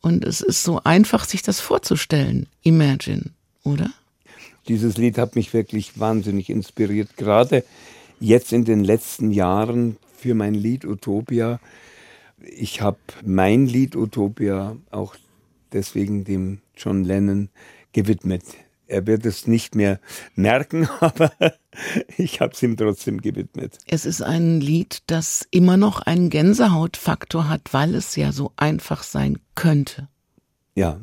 Und 0.00 0.24
es 0.24 0.40
ist 0.40 0.62
so 0.62 0.80
einfach, 0.84 1.24
sich 1.24 1.42
das 1.42 1.60
vorzustellen. 1.60 2.46
Imagine, 2.62 3.24
oder? 3.64 3.90
Dieses 4.66 4.96
Lied 4.96 5.18
hat 5.18 5.36
mich 5.36 5.52
wirklich 5.52 6.00
wahnsinnig 6.00 6.48
inspiriert. 6.48 7.16
Gerade 7.16 7.64
jetzt 8.18 8.52
in 8.52 8.64
den 8.64 8.82
letzten 8.82 9.30
Jahren 9.30 9.96
für 10.16 10.34
mein 10.34 10.54
Lied 10.54 10.84
Utopia 10.84 11.60
ich 12.40 12.80
habe 12.80 12.98
mein 13.24 13.66
Lied 13.66 13.96
Utopia 13.96 14.76
auch 14.90 15.16
deswegen 15.72 16.24
dem 16.24 16.60
John 16.76 17.04
Lennon 17.04 17.48
gewidmet. 17.92 18.42
Er 18.86 19.06
wird 19.06 19.26
es 19.26 19.46
nicht 19.46 19.74
mehr 19.74 20.00
merken, 20.34 20.88
aber 21.00 21.32
ich 22.16 22.40
habe 22.40 22.52
es 22.54 22.62
ihm 22.62 22.76
trotzdem 22.76 23.20
gewidmet. 23.20 23.78
Es 23.86 24.06
ist 24.06 24.22
ein 24.22 24.60
Lied, 24.60 25.02
das 25.06 25.46
immer 25.50 25.76
noch 25.76 26.00
einen 26.00 26.30
Gänsehautfaktor 26.30 27.48
hat, 27.48 27.72
weil 27.72 27.94
es 27.94 28.16
ja 28.16 28.32
so 28.32 28.52
einfach 28.56 29.02
sein 29.02 29.38
könnte. 29.54 30.08
Ja, 30.74 31.00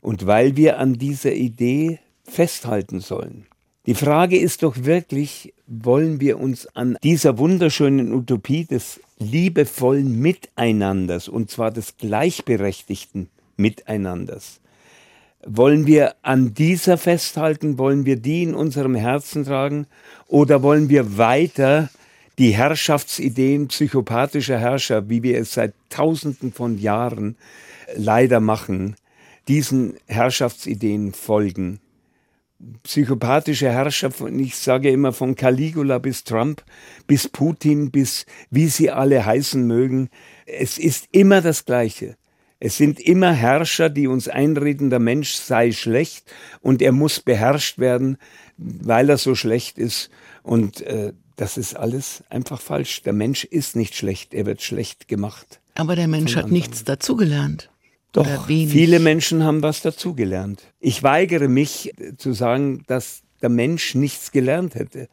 und 0.00 0.26
weil 0.26 0.56
wir 0.56 0.78
an 0.78 0.94
dieser 0.94 1.32
Idee 1.32 2.00
festhalten 2.24 3.00
sollen. 3.00 3.46
Die 3.86 3.94
Frage 3.94 4.38
ist 4.38 4.62
doch 4.62 4.76
wirklich, 4.84 5.52
wollen 5.66 6.20
wir 6.20 6.40
uns 6.40 6.66
an 6.74 6.96
dieser 7.02 7.38
wunderschönen 7.38 8.12
Utopie 8.12 8.64
des 8.64 9.00
liebevollen 9.18 10.18
Miteinanders, 10.18 11.28
und 11.28 11.50
zwar 11.50 11.70
des 11.70 11.96
gleichberechtigten 11.96 13.28
Miteinanders, 13.56 14.60
wollen 15.46 15.86
wir 15.86 16.14
an 16.22 16.54
dieser 16.54 16.96
festhalten? 16.96 17.78
Wollen 17.78 18.06
wir 18.06 18.16
die 18.16 18.42
in 18.42 18.54
unserem 18.54 18.94
Herzen 18.94 19.44
tragen? 19.44 19.86
Oder 20.26 20.62
wollen 20.62 20.88
wir 20.88 21.18
weiter 21.18 21.90
die 22.38 22.52
Herrschaftsideen 22.52 23.68
psychopathischer 23.68 24.58
Herrscher, 24.58 25.08
wie 25.08 25.22
wir 25.22 25.38
es 25.38 25.52
seit 25.52 25.74
Tausenden 25.90 26.52
von 26.52 26.78
Jahren 26.78 27.36
leider 27.94 28.40
machen, 28.40 28.96
diesen 29.46 29.94
Herrschaftsideen 30.06 31.12
folgen? 31.12 31.78
Psychopathische 32.82 33.70
Herrscher, 33.70 34.10
ich 34.36 34.56
sage 34.56 34.90
immer 34.90 35.12
von 35.12 35.34
Caligula 35.34 35.98
bis 35.98 36.24
Trump, 36.24 36.64
bis 37.06 37.28
Putin, 37.28 37.90
bis 37.90 38.26
wie 38.50 38.68
sie 38.68 38.90
alle 38.90 39.24
heißen 39.24 39.66
mögen, 39.66 40.10
es 40.46 40.78
ist 40.78 41.08
immer 41.12 41.40
das 41.40 41.64
Gleiche. 41.64 42.16
Es 42.60 42.76
sind 42.76 42.98
immer 43.00 43.32
Herrscher, 43.32 43.90
die 43.90 44.06
uns 44.06 44.28
einreden, 44.28 44.88
der 44.88 44.98
Mensch 44.98 45.34
sei 45.34 45.72
schlecht 45.72 46.32
und 46.60 46.80
er 46.80 46.92
muss 46.92 47.20
beherrscht 47.20 47.78
werden, 47.78 48.16
weil 48.56 49.10
er 49.10 49.18
so 49.18 49.34
schlecht 49.34 49.76
ist. 49.76 50.08
Und 50.42 50.80
äh, 50.82 51.12
das 51.36 51.58
ist 51.58 51.76
alles 51.76 52.22
einfach 52.30 52.60
falsch. 52.60 53.02
Der 53.02 53.12
Mensch 53.12 53.44
ist 53.44 53.76
nicht 53.76 53.94
schlecht, 53.94 54.32
er 54.32 54.46
wird 54.46 54.62
schlecht 54.62 55.08
gemacht. 55.08 55.60
Aber 55.74 55.96
der 55.96 56.08
Mensch 56.08 56.36
hat 56.36 56.50
nichts 56.50 56.84
dazugelernt. 56.84 57.70
Doch, 58.14 58.46
viele 58.46 59.00
Menschen 59.00 59.42
haben 59.42 59.62
was 59.62 59.82
dazugelernt. 59.82 60.62
Ich 60.78 61.02
weigere 61.02 61.48
mich 61.48 61.92
zu 62.16 62.32
sagen, 62.32 62.84
dass 62.86 63.22
der 63.42 63.48
Mensch 63.48 63.96
nichts 63.96 64.30
gelernt 64.30 64.76
hätte. 64.76 65.08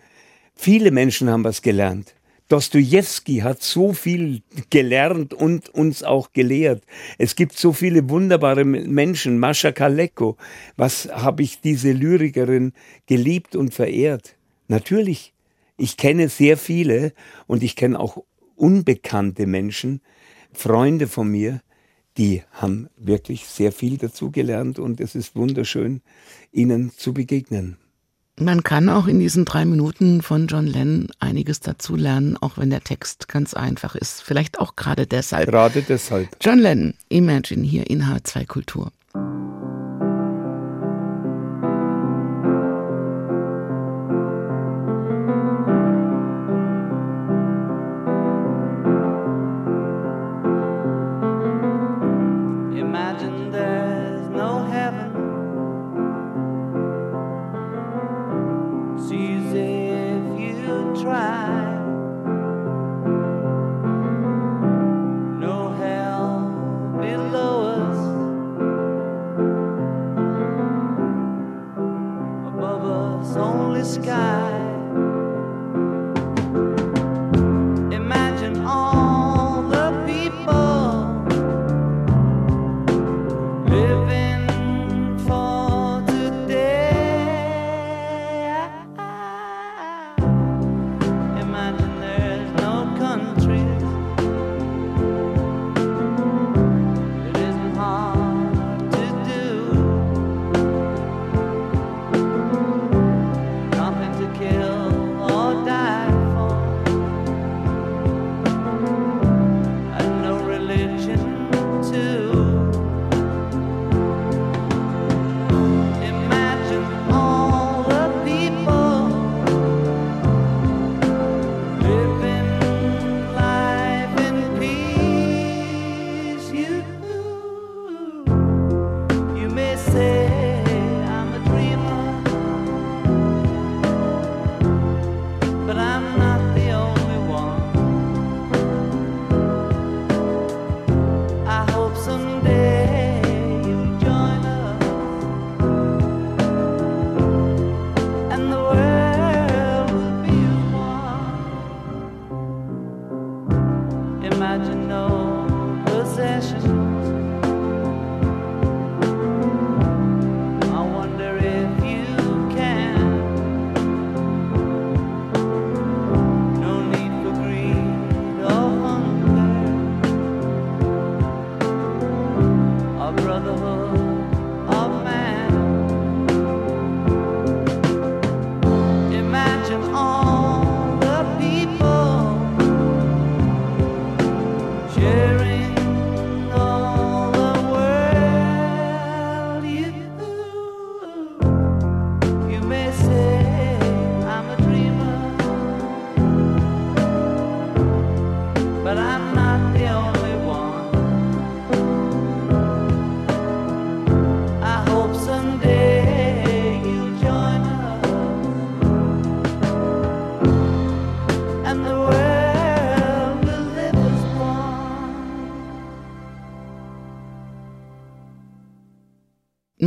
Viele 0.55 0.91
Menschen 0.91 1.27
haben 1.29 1.43
was 1.43 1.63
gelernt. 1.63 2.13
Dostoevsky 2.47 3.37
hat 3.39 3.63
so 3.63 3.93
viel 3.93 4.43
gelernt 4.69 5.33
und 5.33 5.69
uns 5.69 6.03
auch 6.03 6.31
gelehrt. 6.31 6.83
Es 7.17 7.35
gibt 7.35 7.57
so 7.57 7.73
viele 7.73 8.07
wunderbare 8.09 8.65
Menschen. 8.65 9.39
Mascha 9.39 9.71
Kaleko. 9.71 10.37
Was 10.77 11.09
habe 11.11 11.41
ich 11.41 11.59
diese 11.59 11.93
Lyrikerin 11.93 12.73
geliebt 13.07 13.55
und 13.55 13.73
verehrt? 13.73 14.35
Natürlich. 14.67 15.33
Ich 15.77 15.97
kenne 15.97 16.29
sehr 16.29 16.55
viele 16.57 17.13
und 17.47 17.63
ich 17.63 17.75
kenne 17.75 17.99
auch 17.99 18.23
unbekannte 18.55 19.47
Menschen, 19.47 20.01
Freunde 20.53 21.07
von 21.07 21.29
mir, 21.29 21.61
die 22.17 22.43
haben 22.51 22.89
wirklich 22.97 23.45
sehr 23.45 23.71
viel 23.71 23.97
dazugelernt 23.97 24.79
und 24.79 24.99
es 24.99 25.15
ist 25.15 25.35
wunderschön, 25.35 26.01
ihnen 26.51 26.91
zu 26.95 27.13
begegnen. 27.13 27.77
Man 28.39 28.63
kann 28.63 28.89
auch 28.89 29.07
in 29.07 29.19
diesen 29.19 29.45
drei 29.45 29.65
Minuten 29.65 30.21
von 30.21 30.47
John 30.47 30.65
Lennon 30.65 31.09
einiges 31.19 31.59
dazulernen, 31.59 32.37
auch 32.37 32.57
wenn 32.57 32.69
der 32.69 32.81
Text 32.81 33.27
ganz 33.27 33.53
einfach 33.53 33.93
ist. 33.95 34.23
Vielleicht 34.23 34.59
auch 34.59 34.75
gerade 34.75 35.05
deshalb. 35.05 35.47
Gerade 35.47 35.83
deshalb. 35.83 36.29
John 36.41 36.59
Lennon, 36.59 36.93
Imagine 37.09 37.63
hier 37.63 37.89
in 37.89 38.03
H2 38.03 38.47
Kultur. 38.47 38.91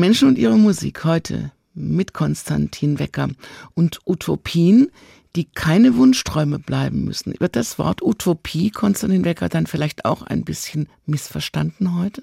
Menschen 0.04 0.28
und 0.28 0.36
ihre 0.36 0.58
Musik 0.58 1.04
heute 1.04 1.50
mit 1.72 2.12
Konstantin 2.12 2.98
Wecker 2.98 3.30
und 3.72 4.00
Utopien, 4.04 4.90
die 5.34 5.46
keine 5.46 5.96
Wunschträume 5.96 6.58
bleiben 6.58 7.06
müssen. 7.06 7.34
Wird 7.38 7.56
das 7.56 7.78
Wort 7.78 8.02
Utopie 8.02 8.70
Konstantin 8.70 9.24
Wecker 9.24 9.48
dann 9.48 9.66
vielleicht 9.66 10.04
auch 10.04 10.20
ein 10.20 10.44
bisschen 10.44 10.90
missverstanden 11.06 11.98
heute? 11.98 12.22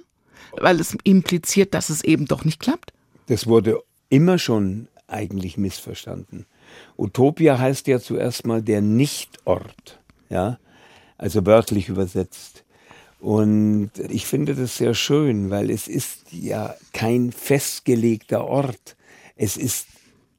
Weil 0.57 0.79
es 0.79 0.95
impliziert, 1.03 1.73
dass 1.73 1.89
es 1.89 2.03
eben 2.03 2.27
doch 2.27 2.45
nicht 2.45 2.59
klappt? 2.59 2.93
Das 3.25 3.47
wurde 3.47 3.79
immer 4.09 4.37
schon 4.37 4.87
eigentlich 5.07 5.57
missverstanden. 5.57 6.45
Utopia 6.99 7.57
heißt 7.57 7.87
ja 7.87 7.99
zuerst 7.99 8.45
mal 8.45 8.61
der 8.61 8.81
Nichtort, 8.81 9.99
ja, 10.29 10.59
also 11.17 11.47
wörtlich 11.47 11.89
übersetzt. 11.89 12.63
Und 13.21 13.91
ich 14.09 14.25
finde 14.25 14.55
das 14.55 14.77
sehr 14.77 14.95
schön, 14.95 15.51
weil 15.51 15.69
es 15.69 15.87
ist 15.87 16.25
ja 16.31 16.75
kein 16.91 17.31
festgelegter 17.31 18.43
Ort. 18.43 18.95
Es 19.35 19.57
ist 19.57 19.85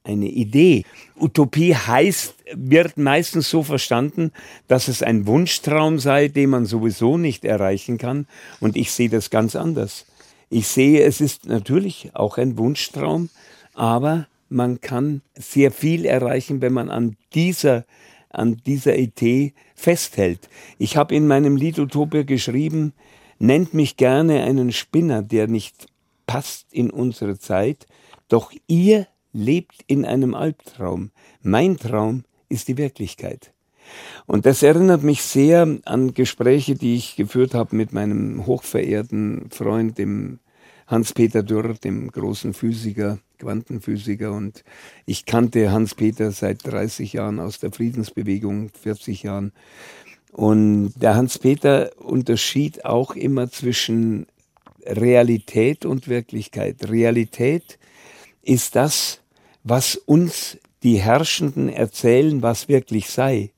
eine 0.03 0.27
Idee. 0.27 0.83
Utopie 1.17 1.75
heißt, 1.75 2.35
wird 2.53 2.97
meistens 2.97 3.49
so 3.49 3.63
verstanden, 3.63 4.33
dass 4.67 4.89
es 4.89 5.01
ein 5.01 5.25
Wunschtraum 5.27 5.97
sei, 5.97 6.27
den 6.27 6.49
man 6.49 6.65
sowieso 6.65 7.17
nicht 7.17 7.45
erreichen 7.45 7.97
kann. 7.97 8.27
Und 8.59 8.75
ich 8.75 8.91
sehe 8.91 9.09
das 9.09 9.29
ganz 9.29 9.55
anders. 9.55 10.05
Ich 10.49 10.67
sehe, 10.67 11.03
es 11.03 11.21
ist 11.21 11.45
natürlich 11.45 12.11
auch 12.13 12.37
ein 12.37 12.57
Wunschtraum, 12.57 13.29
aber 13.73 14.27
man 14.49 14.81
kann 14.81 15.21
sehr 15.35 15.71
viel 15.71 16.05
erreichen, 16.05 16.61
wenn 16.61 16.73
man 16.73 16.89
an 16.89 17.15
dieser, 17.33 17.85
an 18.33 18.57
dieser 18.65 18.97
Idee 18.97 19.53
festhält. 19.75 20.49
Ich 20.77 20.97
habe 20.97 21.15
in 21.15 21.27
meinem 21.27 21.55
Lied 21.55 21.79
Utopia 21.79 22.23
geschrieben, 22.23 22.93
nennt 23.39 23.73
mich 23.73 23.97
gerne 23.97 24.43
einen 24.43 24.71
Spinner, 24.71 25.21
der 25.21 25.47
nicht 25.47 25.87
passt 26.27 26.67
in 26.71 26.89
unsere 26.89 27.37
Zeit, 27.37 27.85
doch 28.27 28.51
ihr 28.67 29.07
lebt 29.33 29.83
in 29.87 30.05
einem 30.05 30.35
Albtraum. 30.35 31.11
Mein 31.41 31.77
Traum 31.77 32.23
ist 32.49 32.67
die 32.67 32.77
Wirklichkeit. 32.77 33.53
Und 34.25 34.45
das 34.45 34.63
erinnert 34.63 35.03
mich 35.03 35.21
sehr 35.23 35.79
an 35.85 36.13
Gespräche, 36.13 36.75
die 36.75 36.95
ich 36.95 37.15
geführt 37.15 37.53
habe 37.53 37.75
mit 37.75 37.91
meinem 37.91 38.45
hochverehrten 38.45 39.49
Freund, 39.49 39.97
dem 39.97 40.39
Hans-Peter 40.87 41.43
Dürr, 41.43 41.73
dem 41.73 42.09
großen 42.11 42.53
Physiker, 42.53 43.19
Quantenphysiker. 43.43 44.31
Und 44.31 44.63
ich 45.05 45.25
kannte 45.25 45.71
Hans-Peter 45.71 46.31
seit 46.31 46.65
30 46.65 47.13
Jahren 47.13 47.39
aus 47.39 47.59
der 47.59 47.71
Friedensbewegung, 47.71 48.69
40 48.69 49.23
Jahren. 49.23 49.51
Und 50.31 50.93
der 50.95 51.15
Hans-Peter 51.15 51.91
unterschied 51.99 52.85
auch 52.85 53.15
immer 53.15 53.51
zwischen 53.51 54.25
Realität 54.85 55.85
und 55.85 56.07
Wirklichkeit. 56.07 56.89
Realität 56.89 57.77
ist 58.41 58.75
das, 58.75 59.21
was 59.63 59.95
uns 59.95 60.57
die 60.81 60.99
Herrschenden 60.99 61.69
erzählen, 61.69 62.41
was 62.41 62.67
wirklich 62.67 63.09
sei. 63.09 63.52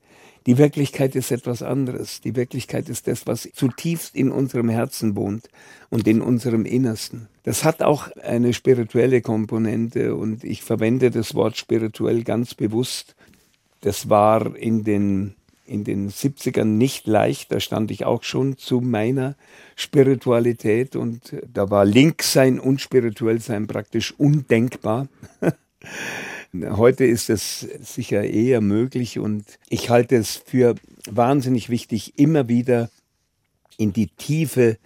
Die 0.46 0.58
Wirklichkeit 0.58 1.16
ist 1.16 1.32
etwas 1.32 1.62
anderes. 1.62 2.20
Die 2.20 2.36
Wirklichkeit 2.36 2.88
ist 2.88 3.08
das, 3.08 3.26
was 3.26 3.48
zutiefst 3.52 4.14
in 4.14 4.30
unserem 4.30 4.68
Herzen 4.68 5.16
wohnt 5.16 5.48
und 5.90 6.06
in 6.06 6.22
unserem 6.22 6.64
Innersten. 6.64 7.28
Das 7.42 7.64
hat 7.64 7.82
auch 7.82 8.08
eine 8.22 8.54
spirituelle 8.54 9.22
Komponente 9.22 10.14
und 10.14 10.44
ich 10.44 10.62
verwende 10.62 11.10
das 11.10 11.34
Wort 11.34 11.56
spirituell 11.56 12.22
ganz 12.22 12.54
bewusst. 12.54 13.16
Das 13.80 14.08
war 14.08 14.56
in 14.56 14.84
den, 14.84 15.34
in 15.66 15.82
den 15.82 16.10
70ern 16.10 16.64
nicht 16.64 17.08
leicht. 17.08 17.50
Da 17.50 17.58
stand 17.58 17.90
ich 17.90 18.04
auch 18.04 18.22
schon 18.22 18.56
zu 18.56 18.80
meiner 18.80 19.34
Spiritualität 19.74 20.94
und 20.94 21.34
da 21.52 21.70
war 21.70 21.84
Linksein 21.84 22.60
und 22.60 22.80
Spirituellsein 22.80 23.66
praktisch 23.66 24.14
undenkbar. 24.16 25.08
Heute 26.54 27.04
ist 27.04 27.28
es 27.28 27.60
sicher 27.60 28.22
eher 28.24 28.60
möglich 28.60 29.18
und 29.18 29.44
ich 29.68 29.90
halte 29.90 30.16
es 30.16 30.36
für 30.36 30.74
wahnsinnig 31.08 31.68
wichtig, 31.68 32.18
immer 32.18 32.48
wieder 32.48 32.90
in 33.76 33.92
die 33.92 34.08
Tiefe 34.08 34.78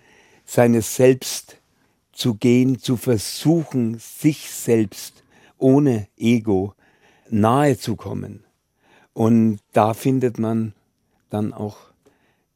seines 0.45 0.97
Selbst 0.97 1.59
zu 2.13 2.35
gehen, 2.35 2.79
zu 2.79 2.97
versuchen, 2.97 3.99
sich 3.99 4.51
selbst 4.51 5.23
ohne 5.59 6.09
Ego 6.17 6.75
nahe 7.29 7.79
zu 7.79 7.95
kommen. 7.97 8.45
Und 9.13 9.61
da 9.73 9.95
findet 9.95 10.39
man 10.39 10.75
dann 11.29 11.53
auch 11.53 11.77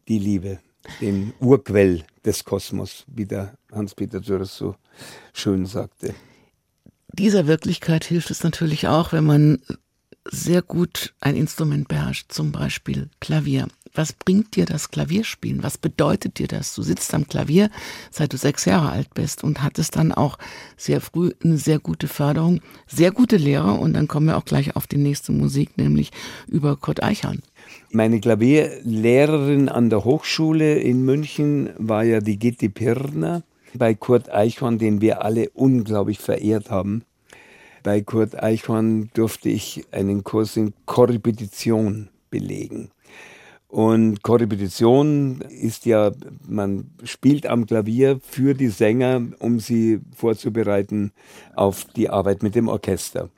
die 0.09 0.19
Liebe, 0.19 0.59
den 1.01 1.33
Urquell 1.41 2.05
des 2.25 2.45
Kosmos, 2.45 3.05
wie 3.07 3.27
der 3.27 3.55
Hans-Peter 3.73 4.21
Dürres 4.21 4.57
so 4.57 4.75
schön 5.33 5.67
sagte 5.67 6.15
dieser 7.15 7.47
Wirklichkeit 7.47 8.05
hilft 8.05 8.31
es 8.31 8.43
natürlich 8.43 8.89
auch, 8.89 9.13
wenn 9.13 9.25
man 9.25 9.59
sehr 10.31 10.63
gut 10.63 11.15
ein 11.21 11.37
Instrument 11.37 11.89
beherrscht, 11.89 12.33
zum 12.33 12.51
Beispiel 12.51 13.11
Klavier. 13.21 13.69
Was 13.97 14.13
bringt 14.13 14.57
dir 14.57 14.65
das 14.65 14.91
Klavierspielen? 14.91 15.63
Was 15.63 15.79
bedeutet 15.79 16.39
dir 16.39 16.49
das? 16.49 16.75
Du 16.75 16.83
sitzt 16.83 17.15
am 17.15 17.29
Klavier, 17.29 17.71
seit 18.11 18.33
du 18.33 18.37
sechs 18.37 18.65
Jahre 18.65 18.91
alt 18.91 19.15
bist 19.15 19.45
und 19.45 19.63
hattest 19.63 19.97
dann 19.97 20.11
auch 20.11 20.37
sehr 20.77 21.01
früh 21.01 21.31
eine 21.45 21.59
sehr 21.59 21.79
gute 21.79 22.09
Förderung, 22.09 22.61
sehr 22.89 23.13
gute 23.13 23.37
Lehrer 23.37 23.79
und 23.79 23.93
dann 23.93 24.09
kommen 24.09 24.27
wir 24.27 24.37
auch 24.37 24.45
gleich 24.45 24.75
auf 24.75 24.89
die 24.89 24.97
nächste 24.97 25.31
Musik, 25.31 25.77
nämlich 25.79 26.11
über 26.49 26.77
Kurt 26.77 27.03
Eichhorn. 27.03 27.43
Meine 27.93 28.19
Klavierlehrerin 28.19 29.69
an 29.69 29.91
der 29.91 30.05
Hochschule 30.05 30.79
in 30.79 31.05
München 31.05 31.71
war 31.79 32.03
ja 32.03 32.21
die 32.21 32.39
Gitti 32.39 32.69
Pirner 32.69 33.45
bei 33.79 33.95
Kurt 33.95 34.31
Eichhorn, 34.31 34.79
den 34.79 35.01
wir 35.01 35.25
alle 35.25 35.51
unglaublich 35.51 36.19
verehrt 36.19 36.71
haben. 36.71 37.05
Bei 37.83 38.01
Kurt 38.01 38.43
Eichhorn 38.43 39.11
durfte 39.15 39.49
ich 39.49 39.85
einen 39.93 40.25
Kurs 40.25 40.57
in 40.57 40.73
Korrepetition 40.87 42.09
belegen. 42.31 42.91
Und 43.69 44.23
Korrepetition 44.23 45.41
ist 45.41 45.85
ja, 45.85 46.13
man 46.47 46.93
spielt 47.03 47.47
am 47.47 47.67
Klavier 47.67 48.21
für 48.23 48.55
die 48.55 48.69
Sänger, 48.69 49.21
um 49.41 49.59
sie 49.59 50.01
vorzubereiten 50.15 51.13
auf 51.57 51.85
die 51.85 52.09
Arbeit 52.09 52.43
mit 52.45 52.55
dem 52.55 52.69
Orchester 52.69 53.31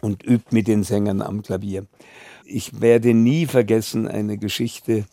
und 0.00 0.24
übt 0.24 0.46
mit 0.52 0.68
den 0.68 0.84
Sängern 0.84 1.20
am 1.20 1.42
Klavier. 1.42 1.86
Ich 2.46 2.80
werde 2.80 3.12
nie 3.12 3.44
vergessen 3.44 4.08
eine 4.08 4.38
Geschichte, 4.38 5.04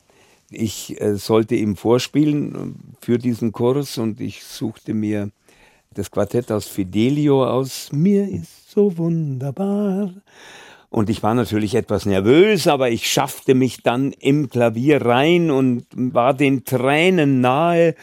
ich 0.51 0.99
äh, 1.01 1.15
sollte 1.15 1.55
ihm 1.55 1.75
vorspielen 1.75 2.55
äh, 2.55 3.05
für 3.05 3.17
diesen 3.17 3.51
Kurs 3.51 3.97
und 3.97 4.21
ich 4.21 4.43
suchte 4.43 4.93
mir 4.93 5.31
das 5.93 6.11
Quartett 6.11 6.51
aus 6.51 6.67
Fidelio 6.67 7.45
aus. 7.45 7.91
Mir 7.91 8.27
ist 8.29 8.71
so 8.71 8.97
wunderbar. 8.97 10.13
Und 10.89 11.09
ich 11.09 11.23
war 11.23 11.33
natürlich 11.33 11.75
etwas 11.75 12.05
nervös, 12.05 12.67
aber 12.67 12.89
ich 12.89 13.11
schaffte 13.11 13.53
mich 13.53 13.83
dann 13.83 14.13
im 14.13 14.49
Klavier 14.49 15.05
rein 15.05 15.51
und 15.51 15.85
war 15.93 16.33
den 16.33 16.63
Tränen 16.63 17.41
nahe. 17.41 17.95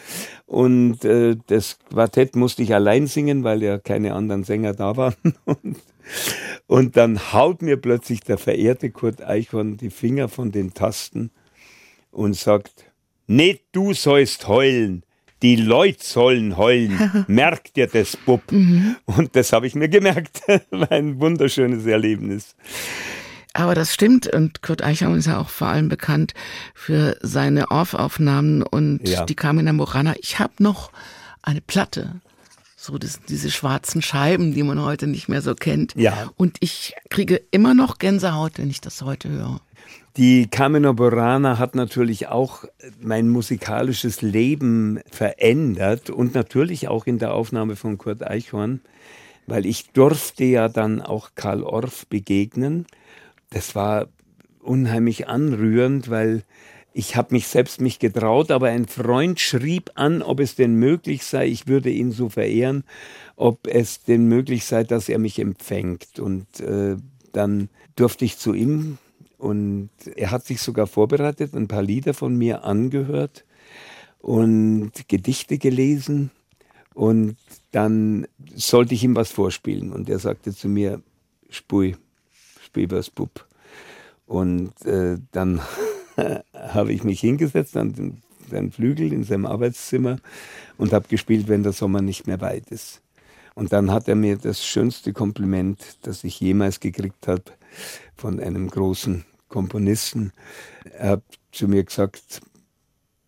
Und 0.45 1.05
äh, 1.05 1.37
das 1.47 1.79
Quartett 1.89 2.37
musste 2.37 2.63
ich 2.63 2.75
allein 2.75 3.07
singen, 3.07 3.45
weil 3.45 3.63
ja 3.63 3.79
keine 3.79 4.15
anderen 4.15 4.45
Sänger 4.45 4.75
da 4.75 4.97
waren. 4.97 5.15
und, 5.45 5.79
und 6.67 6.97
dann 6.97 7.33
haut 7.33 7.63
mir 7.63 7.79
plötzlich 7.79 8.21
der 8.21 8.37
verehrte 8.37 8.91
Kurt 8.91 9.23
Eichhorn 9.23 9.79
die 9.79 9.91
Finger 9.91 10.29
von 10.29 10.53
den 10.53 10.75
Tasten 10.75 11.31
und 12.13 12.37
sagt, 12.37 12.85
nicht 13.27 13.65
du 13.73 13.93
sollst 13.95 14.47
heulen, 14.47 15.03
die 15.43 15.57
Leute 15.57 16.05
sollen 16.05 16.57
heulen. 16.57 17.25
Merkt 17.27 17.77
dir 17.77 17.89
das, 17.89 18.17
Bub. 18.17 18.41
Mhm. 18.53 18.97
Und 19.07 19.35
das 19.35 19.53
habe 19.53 19.67
ich 19.67 19.75
mir 19.75 19.89
gemerkt. 19.89 20.43
War 20.71 20.93
ein 20.93 21.21
wunderschönes 21.21 21.85
Erlebnis. 21.85 22.55
Aber 23.55 23.75
das 23.75 23.93
stimmt 23.93 24.29
und 24.29 24.63
Kurt 24.63 24.83
Eichhorn 24.83 25.19
ist 25.19 25.27
ja 25.27 25.39
auch 25.39 25.51
vor 25.51 25.69
allem 25.69 25.89
bekannt 25.89 26.33
für 26.75 27.19
seine 27.21 27.71
Orff-Aufnahmen 27.71 28.63
und 28.63 29.07
ja. 29.07 29.27
die 29.27 29.35
Carmina 29.35 29.75
Morana. 29.75 30.15
Ich 30.21 30.39
habe 30.39 30.55
noch 30.61 30.91
eine 31.43 31.61
Platte, 31.61 32.21
so 32.77 32.97
das, 32.97 33.21
diese 33.29 33.51
schwarzen 33.51 34.01
Scheiben, 34.01 34.55
die 34.55 34.63
man 34.63 34.81
heute 34.81 35.07
nicht 35.07 35.29
mehr 35.29 35.43
so 35.43 35.55
kennt. 35.55 35.95
Ja. 35.97 36.31
Und 36.37 36.57
ich 36.61 36.95
kriege 37.11 37.43
immer 37.51 37.75
noch 37.75 37.99
Gänsehaut, 37.99 38.53
wenn 38.57 38.71
ich 38.71 38.81
das 38.81 39.03
heute 39.03 39.29
höre. 39.29 39.61
Die 40.19 40.47
Carmina 40.47 40.93
Burana 40.93 41.59
hat 41.59 41.75
natürlich 41.75 42.29
auch 42.29 42.65
mein 43.01 43.31
musikalisches 43.31 44.21
Leben 44.21 45.01
verändert 45.11 46.11
und 46.11 46.35
natürlich 46.35 46.89
auch 46.89 47.07
in 47.07 47.19
der 47.19 47.33
Aufnahme 47.33 47.77
von 47.77 47.97
Kurt 47.97 48.23
Eichhorn, 48.23 48.83
weil 49.47 49.65
ich 49.65 49.91
durfte 49.93 50.45
ja 50.45 50.69
dann 50.69 51.01
auch 51.01 51.31
Karl 51.35 51.63
Orff 51.63 52.07
begegnen. 52.09 52.87
Das 53.49 53.75
war 53.75 54.09
unheimlich 54.61 55.29
anrührend, 55.29 56.11
weil 56.11 56.43
ich 56.93 57.17
habe 57.17 57.33
mich 57.33 57.47
selbst 57.47 57.81
mich 57.81 57.99
getraut, 57.99 58.51
aber 58.51 58.69
ein 58.69 58.87
Freund 58.87 59.41
schrieb 59.41 59.93
an, 59.95 60.21
ob 60.21 60.41
es 60.41 60.57
denn 60.57 60.75
möglich 60.75 61.25
sei, 61.25 61.47
ich 61.47 61.69
würde 61.69 61.89
ihn 61.89 62.13
so 62.13 62.29
verehren, 62.29 62.85
ob 63.37 63.67
es 63.67 64.03
denn 64.03 64.27
möglich 64.27 64.67
sei, 64.67 64.85
dass 64.85 65.09
er 65.09 65.19
mich 65.19 65.39
empfängt. 65.39 66.19
Und 66.19 66.61
äh, 66.61 66.97
dann 67.33 67.71
durfte 67.97 68.27
ich 68.27 68.37
zu 68.37 68.53
ihm 68.53 68.99
und 69.43 69.91
er 70.15 70.31
hat 70.31 70.45
sich 70.45 70.63
sogar 70.63 70.87
vorbereitet, 70.87 71.53
ein 71.55 71.67
paar 71.67 71.83
Lieder 71.83 72.15
von 72.15 72.39
mir 72.39 72.63
angehört 72.63 73.45
und 74.21 74.93
Gedichte 75.09 75.59
gelesen. 75.59 76.31
Und 76.95 77.37
dann 77.73 78.29
sollte 78.55 78.95
ich 78.95 79.03
ihm 79.03 79.17
was 79.17 79.33
vorspielen. 79.33 79.91
Und 79.91 80.09
er 80.09 80.21
sagte 80.21 80.55
zu 80.55 80.69
mir, 80.69 81.03
Spui, 81.51 81.97
Spui 82.65 82.89
was 82.89 83.11
Bub. 83.11 83.45
Und 84.27 84.81
äh, 84.87 85.19
dann 85.33 85.61
habe 86.55 86.93
ich 86.93 87.03
mich 87.03 87.19
hingesetzt 87.19 87.77
an 87.77 88.23
den 88.53 88.71
Flügel 88.71 89.13
in 89.13 89.25
seinem 89.25 89.47
Arbeitszimmer 89.47 90.19
und 90.79 90.93
habe 90.93 91.09
gespielt, 91.09 91.49
wenn 91.49 91.65
der 91.65 91.73
Sommer 91.73 92.01
nicht 92.01 92.29
mehr 92.29 92.41
weit 92.41 92.71
ist. 92.71 93.03
Und 93.57 93.73
dann 93.73 93.91
hat 93.91 94.07
er 94.07 94.15
mir 94.15 94.37
das 94.37 94.65
schönste 94.65 95.13
Kompliment, 95.13 95.99
das 96.03 96.23
ich 96.23 96.39
jemals 96.39 96.79
gekriegt 96.79 97.27
habe, 97.27 97.43
von 98.15 98.39
einem 98.39 98.69
großen 98.69 99.25
Komponisten. 99.53 100.33
Er 100.85 101.11
hat 101.11 101.23
zu 101.53 101.69
mir 101.69 101.85
gesagt, 101.85 102.41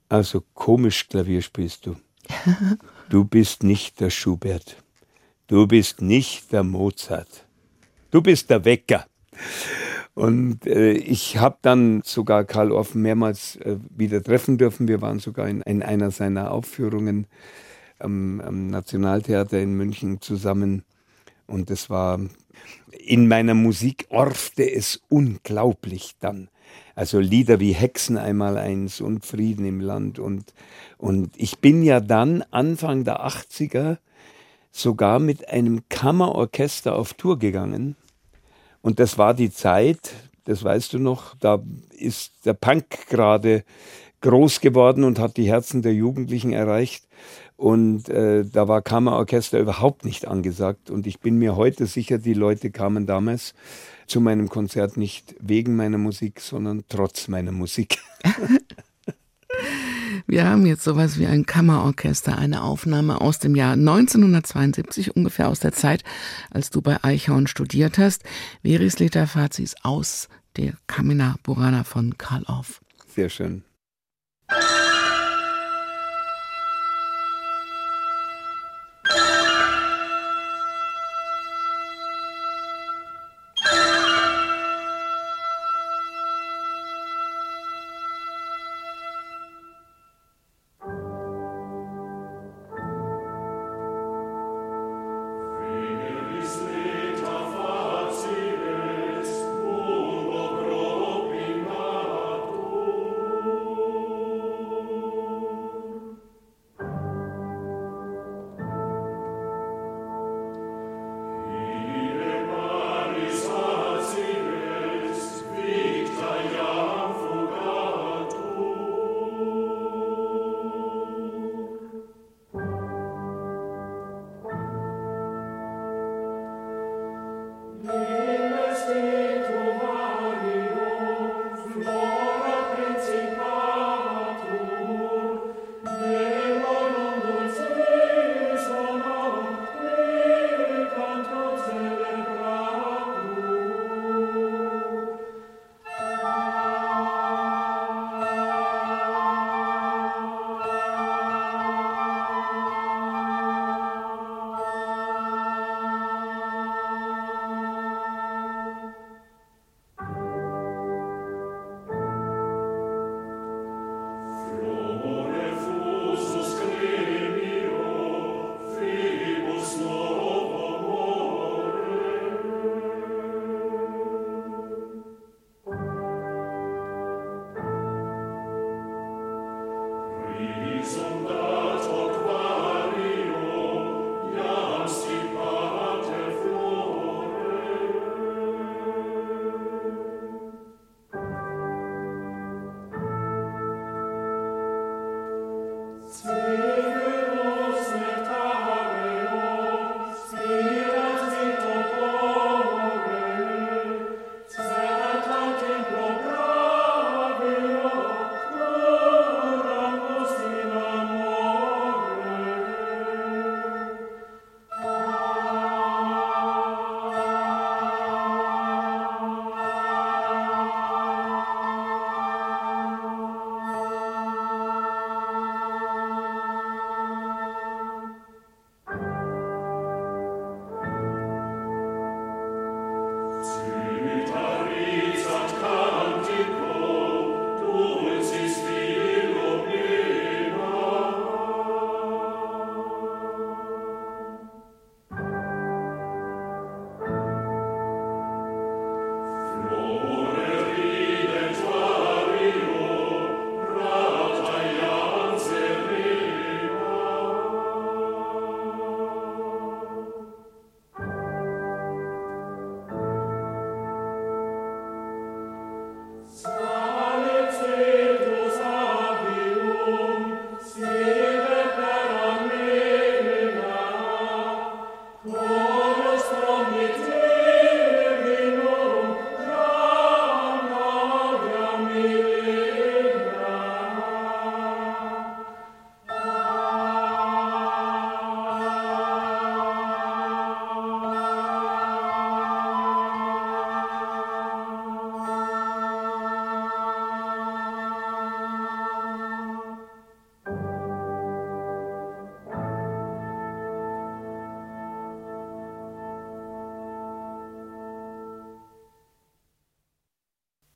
also 0.09 0.43
komisch 0.55 1.09
Klavier 1.09 1.43
spielst 1.43 1.87
du. 1.87 1.97
Du 3.11 3.27
bist 3.27 3.63
nicht 3.63 4.01
der 4.01 4.09
Schubert. 4.09 4.83
Du 5.47 5.67
bist 5.67 6.01
nicht 6.01 6.51
der 6.53 6.65
Mozart. 6.65 7.45
Du 8.11 8.23
bist 8.23 8.49
der 8.49 8.65
Wecker. 8.65 9.05
Und 10.15 10.67
äh, 10.67 10.93
ich 10.93 11.37
habe 11.37 11.59
dann 11.61 12.01
sogar 12.03 12.45
Karl 12.45 12.73
Orff 12.73 12.95
mehrmals 12.95 13.57
äh, 13.57 13.77
wieder 13.95 14.23
treffen 14.23 14.57
dürfen. 14.57 14.89
Wir 14.89 15.03
waren 15.03 15.19
sogar 15.19 15.49
in, 15.49 15.61
in 15.61 15.83
einer 15.83 16.11
seiner 16.11 16.51
Aufführungen 16.51 17.27
am, 17.99 18.41
am 18.41 18.69
Nationaltheater 18.69 19.61
in 19.61 19.75
München 19.75 20.23
zusammen. 20.23 20.83
Und 21.47 21.71
es 21.71 21.91
war 21.91 22.19
in 22.90 23.29
meiner 23.29 23.55
Musik 23.55 24.07
orfte 24.11 24.70
es 24.70 25.03
unglaublich 25.09 26.12
dann. 26.20 26.48
Also 26.94 27.18
Lieder 27.18 27.61
wie 27.61 27.72
Hexen 27.72 28.16
einmal 28.16 28.57
eins 28.57 29.00
und 29.00 29.24
Frieden 29.27 29.66
im 29.66 29.81
Land. 29.81 30.18
Und, 30.18 30.55
und 30.96 31.31
ich 31.37 31.59
bin 31.59 31.83
ja 31.83 32.00
dann 32.00 32.42
Anfang 32.50 33.05
der 33.05 33.27
80er 33.27 33.98
sogar 34.70 35.18
mit 35.18 35.48
einem 35.48 35.88
Kammerorchester 35.88 36.94
auf 36.94 37.14
Tour 37.14 37.38
gegangen. 37.38 37.96
Und 38.81 39.00
das 39.00 39.18
war 39.18 39.35
die 39.35 39.50
Zeit, 39.50 40.12
das 40.44 40.62
weißt 40.62 40.92
du 40.92 40.98
noch, 40.98 41.35
da 41.37 41.62
ist 41.90 42.33
der 42.44 42.55
Punk 42.55 43.09
gerade 43.09 43.64
groß 44.20 44.61
geworden 44.61 45.05
und 45.05 45.18
hat 45.18 45.37
die 45.37 45.48
Herzen 45.48 45.83
der 45.83 45.94
Jugendlichen 45.94 46.53
erreicht. 46.53 47.07
Und 47.57 48.09
äh, 48.09 48.44
da 48.44 48.68
war 48.68 48.83
Kammerorchester 48.83 49.59
überhaupt 49.61 50.05
nicht 50.05 50.27
angesagt. 50.27 50.90
Und 50.90 51.07
ich 51.07 51.20
bin 51.20 51.38
mir 51.38 51.57
heute 51.57 51.87
sicher, 51.87 52.18
die 52.18 52.35
Leute 52.35 52.70
kamen 52.70 53.07
damals 53.07 53.55
zu 54.07 54.20
meinem 54.20 54.48
Konzert 54.48 54.96
nicht 54.96 55.35
wegen 55.40 55.77
meiner 55.77 55.98
Musik, 55.98 56.40
sondern 56.40 56.85
trotz 56.88 57.29
meiner 57.29 57.53
Musik. 57.53 57.98
Wir 60.27 60.46
haben 60.48 60.64
jetzt 60.64 60.85
sowas 60.85 61.18
wie 61.18 61.27
ein 61.27 61.44
Kammerorchester, 61.44 62.38
eine 62.38 62.62
Aufnahme 62.62 63.20
aus 63.20 63.38
dem 63.38 63.55
Jahr 63.55 63.72
1972, 63.72 65.14
ungefähr 65.14 65.48
aus 65.48 65.61
der 65.61 65.72
Zeit, 65.72 66.03
als 66.50 66.70
du 66.70 66.81
bei 66.81 67.03
Eichhorn 67.03 67.46
studiert 67.46 67.98
hast. 67.98 68.22
Veris 68.62 68.98
Leta 68.98 69.27
Fazis 69.27 69.74
aus 69.83 70.29
der 70.57 70.74
Kamina 70.87 71.37
Burana 71.42 71.85
von 71.85 72.16
Karl 72.16 72.44
Orff. 72.46 72.81
Sehr 73.07 73.29
schön. 73.29 73.64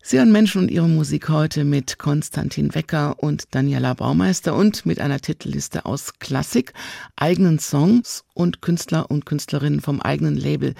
Sie 0.08 0.16
hören 0.16 0.32
Menschen 0.32 0.62
und 0.62 0.70
ihre 0.70 0.88
Musik 0.88 1.28
heute 1.28 1.64
mit 1.64 1.98
Konstantin 1.98 2.74
Wecker 2.74 3.16
und 3.18 3.54
Daniela 3.54 3.92
Baumeister 3.92 4.56
und 4.56 4.86
mit 4.86 5.02
einer 5.02 5.20
Titelliste 5.20 5.84
aus 5.84 6.18
Klassik, 6.18 6.72
eigenen 7.14 7.58
Songs 7.58 8.24
und 8.32 8.62
Künstler 8.62 9.10
und 9.10 9.26
Künstlerinnen 9.26 9.82
vom 9.82 10.00
eigenen 10.00 10.38
Label. 10.38 10.74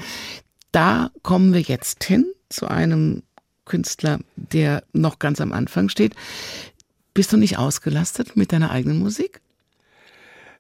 Da 0.73 1.11
kommen 1.23 1.53
wir 1.53 1.61
jetzt 1.61 2.05
hin 2.05 2.25
zu 2.49 2.69
einem 2.69 3.23
Künstler, 3.67 4.19
der 4.37 4.83
noch 4.95 5.19
ganz 5.19 5.43
am 5.43 5.53
Anfang 5.53 5.91
steht. 5.91 6.15
Bist 7.13 7.31
du 7.31 7.37
nicht 7.37 7.59
ausgelastet 7.59 8.35
mit 8.35 8.51
deiner 8.51 8.71
eigenen 8.71 8.99
Musik? 8.99 9.43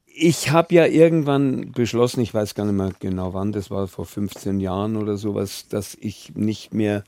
Ich 0.04 0.50
habe 0.50 0.74
ja 0.74 0.84
irgendwann 0.84 1.72
beschlossen, 1.72 2.20
ich 2.20 2.34
weiß 2.34 2.54
gar 2.54 2.66
nicht 2.66 2.74
mehr 2.74 2.92
genau 3.00 3.32
wann, 3.32 3.52
das 3.52 3.70
war 3.70 3.88
vor 3.88 4.04
15 4.04 4.60
Jahren 4.60 4.96
oder 4.96 5.16
sowas, 5.16 5.68
dass 5.70 5.96
ich 5.98 6.32
nicht 6.34 6.74
mehr 6.74 7.02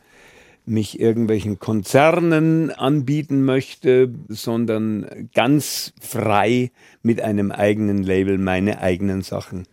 mich 0.70 1.00
irgendwelchen 1.00 1.58
Konzernen 1.58 2.70
anbieten 2.70 3.44
möchte, 3.44 4.14
sondern 4.28 5.28
ganz 5.34 5.92
frei 6.00 6.70
mit 7.02 7.20
einem 7.20 7.50
eigenen 7.50 8.02
Label 8.02 8.38
meine 8.38 8.80
eigenen 8.80 9.22
Sachen 9.22 9.66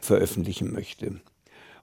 veröffentlichen 0.00 0.72
möchte. 0.72 1.20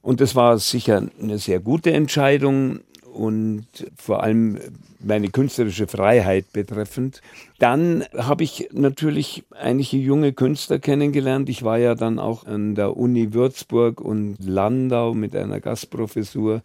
Und 0.01 0.21
das 0.21 0.35
war 0.35 0.57
sicher 0.59 1.03
eine 1.21 1.39
sehr 1.39 1.59
gute 1.59 1.91
Entscheidung 1.91 2.79
und 3.11 3.65
vor 3.97 4.23
allem 4.23 4.59
meine 4.99 5.29
künstlerische 5.29 5.87
Freiheit 5.87 6.53
betreffend. 6.53 7.21
Dann 7.57 8.05
habe 8.15 8.43
ich 8.43 8.69
natürlich 8.71 9.43
einige 9.51 9.97
junge 9.97 10.31
Künstler 10.33 10.79
kennengelernt. 10.79 11.49
Ich 11.49 11.63
war 11.63 11.77
ja 11.79 11.95
dann 11.95 12.19
auch 12.19 12.45
an 12.45 12.75
der 12.75 12.95
Uni 12.97 13.33
Würzburg 13.33 13.99
und 13.99 14.37
Landau 14.39 15.13
mit 15.13 15.35
einer 15.35 15.59
Gastprofessur 15.59 16.61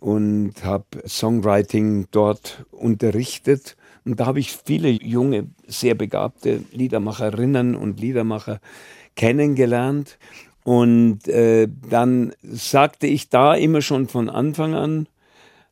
und 0.00 0.64
habe 0.64 1.06
Songwriting 1.06 2.08
dort 2.10 2.64
unterrichtet. 2.70 3.76
Und 4.04 4.18
da 4.18 4.26
habe 4.26 4.40
ich 4.40 4.52
viele 4.52 4.88
junge, 4.88 5.48
sehr 5.68 5.94
begabte 5.94 6.64
Liedermacherinnen 6.72 7.76
und 7.76 8.00
Liedermacher 8.00 8.60
kennengelernt. 9.14 10.18
Und 10.64 11.28
äh, 11.28 11.68
dann 11.88 12.32
sagte 12.42 13.06
ich 13.06 13.28
da 13.28 13.54
immer 13.54 13.82
schon 13.82 14.08
von 14.08 14.28
Anfang 14.28 14.74
an, 14.74 15.06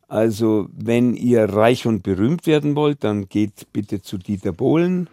also 0.08 0.68
wenn 0.72 1.14
ihr 1.14 1.44
reich 1.44 1.86
und 1.86 2.02
berühmt 2.02 2.46
werden 2.46 2.76
wollt, 2.76 3.04
dann 3.04 3.28
geht 3.28 3.72
bitte 3.72 4.00
zu 4.00 4.16
Dieter 4.16 4.52
Bohlen. 4.52 5.08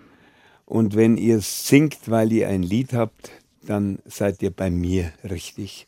Und 0.66 0.96
wenn 0.96 1.18
ihr 1.18 1.42
singt, 1.42 2.10
weil 2.10 2.32
ihr 2.32 2.48
ein 2.48 2.64
Lied 2.64 2.94
habt, 2.94 3.32
dann 3.66 4.00
seid 4.06 4.42
ihr 4.42 4.52
bei 4.52 4.70
mir 4.70 5.12
richtig. 5.24 5.88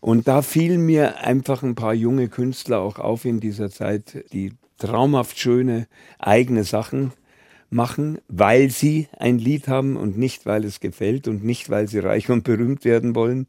Und 0.00 0.28
da 0.28 0.42
fielen 0.42 0.86
mir 0.86 1.18
einfach 1.18 1.62
ein 1.62 1.74
paar 1.74 1.94
junge 1.94 2.28
Künstler 2.28 2.80
auch 2.80 2.98
auf 2.98 3.24
in 3.24 3.40
dieser 3.40 3.70
Zeit, 3.70 4.24
die 4.32 4.52
traumhaft 4.78 5.38
schöne 5.38 5.88
eigene 6.18 6.64
Sachen 6.64 7.12
machen, 7.70 8.18
weil 8.28 8.70
sie 8.70 9.08
ein 9.18 9.38
Lied 9.38 9.68
haben 9.68 9.96
und 9.96 10.16
nicht, 10.16 10.46
weil 10.46 10.64
es 10.64 10.80
gefällt 10.80 11.28
und 11.28 11.44
nicht, 11.44 11.68
weil 11.68 11.88
sie 11.88 11.98
reich 11.98 12.30
und 12.30 12.44
berühmt 12.44 12.84
werden 12.84 13.14
wollen. 13.14 13.46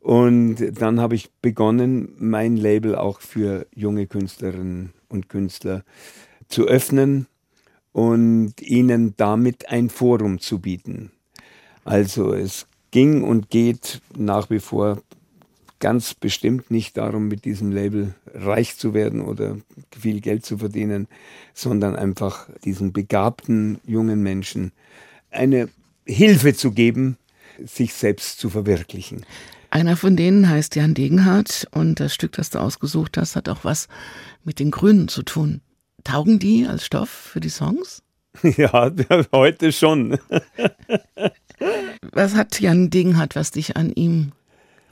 Und 0.00 0.56
dann 0.80 1.00
habe 1.00 1.14
ich 1.14 1.30
begonnen, 1.42 2.14
mein 2.18 2.56
Label 2.56 2.94
auch 2.94 3.20
für 3.20 3.66
junge 3.74 4.06
Künstlerinnen 4.06 4.92
und 5.08 5.28
Künstler 5.28 5.84
zu 6.48 6.66
öffnen 6.66 7.26
und 7.92 8.60
ihnen 8.60 9.14
damit 9.16 9.68
ein 9.70 9.90
Forum 9.90 10.40
zu 10.40 10.60
bieten. 10.60 11.10
Also 11.84 12.32
es 12.32 12.66
ging 12.90 13.22
und 13.22 13.50
geht 13.50 14.00
nach 14.16 14.50
wie 14.50 14.60
vor 14.60 15.02
ganz 15.80 16.14
bestimmt 16.14 16.70
nicht 16.70 16.96
darum, 16.96 17.28
mit 17.28 17.44
diesem 17.44 17.72
Label 17.72 18.14
reich 18.34 18.76
zu 18.76 18.94
werden 18.94 19.20
oder 19.20 19.56
viel 19.98 20.20
Geld 20.20 20.44
zu 20.44 20.58
verdienen, 20.58 21.06
sondern 21.54 21.96
einfach 21.96 22.48
diesen 22.64 22.92
begabten 22.92 23.80
jungen 23.84 24.22
Menschen 24.22 24.72
eine 25.30 25.68
Hilfe 26.04 26.54
zu 26.54 26.72
geben, 26.72 27.16
sich 27.64 27.94
selbst 27.94 28.38
zu 28.38 28.50
verwirklichen. 28.50 29.24
Einer 29.70 29.96
von 29.96 30.16
denen 30.16 30.48
heißt 30.48 30.76
Jan 30.76 30.94
Degenhardt 30.94 31.66
und 31.72 32.00
das 32.00 32.14
Stück, 32.14 32.32
das 32.32 32.50
du 32.50 32.58
ausgesucht 32.58 33.18
hast, 33.18 33.36
hat 33.36 33.48
auch 33.48 33.64
was 33.64 33.88
mit 34.42 34.58
den 34.60 34.70
Grünen 34.70 35.08
zu 35.08 35.22
tun. 35.22 35.60
Taugen 36.04 36.38
die 36.38 36.66
als 36.66 36.86
Stoff 36.86 37.10
für 37.10 37.40
die 37.40 37.50
Songs? 37.50 38.02
Ja, 38.56 38.92
heute 39.32 39.72
schon. 39.72 40.16
was 42.12 42.34
hat 42.36 42.60
Jan 42.60 42.88
Degenhardt, 42.88 43.34
was 43.34 43.50
dich 43.50 43.76
an 43.76 43.90
ihm 43.90 44.30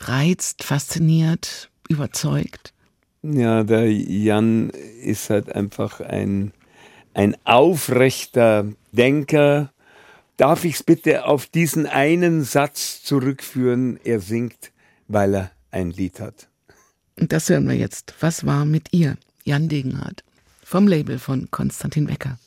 reizt, 0.09 0.65
fasziniert, 0.65 1.71
überzeugt? 1.89 2.73
Ja, 3.23 3.65
der 3.65 3.91
Jan 3.91 4.71
ist 4.71 5.31
halt 5.31 5.55
einfach 5.55 6.01
ein, 6.01 6.53
ein 7.15 7.37
aufrechter 7.45 8.67
Denker. 8.93 9.73
Darf 10.37 10.65
ich 10.65 10.77
es 10.77 10.83
bitte 10.83 11.25
auf 11.25 11.47
diesen 11.47 11.87
einen 11.87 12.45
Satz 12.45 13.03
zurückführen? 13.03 13.99
Er 14.05 14.21
singt, 14.21 14.73
weil 15.09 15.35
er 15.35 15.51
ein 15.71 15.91
Lied 15.91 16.21
hat. 16.21 16.49
Und 17.19 17.33
das 17.33 17.49
hören 17.49 17.67
wir 17.69 17.77
jetzt. 17.77 18.15
Was 18.21 18.45
war 18.45 18.65
mit 18.65 18.93
ihr? 18.93 19.17
Jan 19.45 19.69
Degenhardt. 19.69 20.23
Vom 20.63 20.87
Label 20.87 21.19
von 21.19 21.51
Konstantin 21.51 22.09
Wecker. 22.09 22.39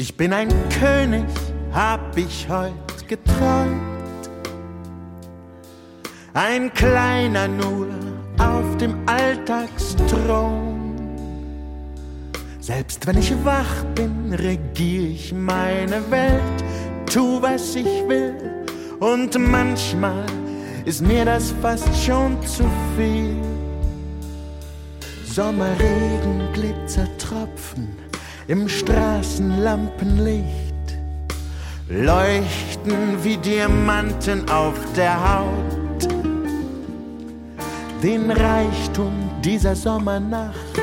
Ich 0.00 0.16
bin 0.16 0.32
ein 0.32 0.48
König, 0.70 1.28
hab 1.74 2.16
ich 2.16 2.48
heut 2.48 3.06
geträumt. 3.06 4.30
Ein 6.32 6.72
kleiner 6.72 7.46
nur 7.46 7.88
auf 8.38 8.78
dem 8.78 8.94
Alltagsthron. 9.04 10.80
Selbst 12.60 13.06
wenn 13.06 13.18
ich 13.18 13.34
wach 13.44 13.84
bin, 13.94 14.32
regier 14.32 15.10
ich 15.10 15.34
meine 15.34 16.00
Welt, 16.10 16.64
tu 17.04 17.42
was 17.42 17.76
ich 17.76 18.08
will. 18.08 18.36
Und 19.00 19.38
manchmal 19.38 20.24
ist 20.86 21.02
mir 21.02 21.26
das 21.26 21.52
fast 21.60 21.94
schon 22.02 22.42
zu 22.46 22.64
viel. 22.96 23.36
Sommerregen, 25.26 26.50
Glitzertropfen 26.54 27.09
im 28.50 28.68
Straßenlampenlicht 28.68 30.44
leuchten 31.88 33.22
wie 33.22 33.36
Diamanten 33.36 34.50
auf 34.50 34.74
der 34.96 35.14
Haut. 35.14 36.08
Den 38.02 38.28
Reichtum 38.32 39.12
dieser 39.44 39.76
Sommernacht, 39.76 40.80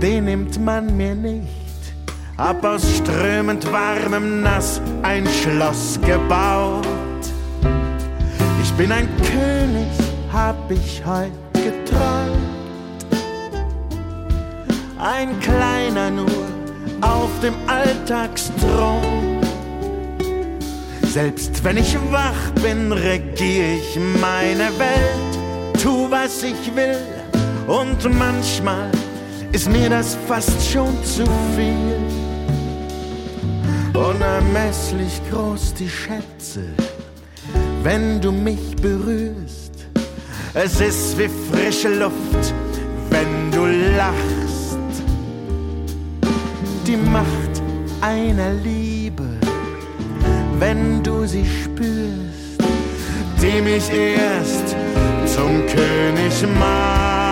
den 0.00 0.24
nimmt 0.24 0.58
man 0.64 0.96
mir 0.96 1.14
nicht. 1.14 1.44
Hab 2.38 2.64
aus 2.64 2.96
strömend 2.96 3.70
warmem 3.70 4.40
Nass 4.40 4.80
ein 5.02 5.26
Schloss 5.26 6.00
gebaut. 6.00 6.86
Ich 8.62 8.72
bin 8.72 8.90
ein 8.90 9.08
König, 9.18 9.92
hab 10.32 10.70
ich 10.70 11.04
heut 11.04 11.30
geträumt. 11.52 12.54
Ein 14.98 15.38
kleiner 15.40 16.10
nur 16.10 16.53
auf 17.04 17.30
dem 17.40 17.54
Alltagsthron. 17.66 19.40
Selbst 21.02 21.62
wenn 21.62 21.76
ich 21.76 21.96
wach 22.10 22.50
bin, 22.62 22.92
regier 22.92 23.76
ich 23.76 23.98
meine 24.20 24.70
Welt, 24.78 25.82
tu 25.82 26.10
was 26.10 26.42
ich 26.42 26.74
will 26.74 26.98
und 27.66 28.02
manchmal 28.18 28.90
ist 29.52 29.70
mir 29.70 29.88
das 29.90 30.16
fast 30.26 30.60
schon 30.70 30.92
zu 31.04 31.24
viel. 31.54 32.00
Unermesslich 33.94 35.20
groß 35.30 35.74
die 35.74 35.88
Schätze, 35.88 36.64
wenn 37.82 38.20
du 38.20 38.32
mich 38.32 38.74
berührst. 38.82 39.72
Es 40.54 40.80
ist 40.80 41.16
wie 41.18 41.30
frische 41.50 41.90
Luft, 41.94 42.54
wenn 43.10 43.50
du 43.52 43.66
lachst 43.96 44.43
die 46.94 47.10
Macht 47.10 47.62
einer 48.00 48.52
Liebe, 48.62 49.24
wenn 50.58 51.02
du 51.02 51.26
sie 51.26 51.44
spürst, 51.44 52.60
die 53.42 53.60
mich 53.60 53.90
erst 53.90 54.76
zum 55.26 55.66
König 55.66 56.58
macht. 56.58 57.23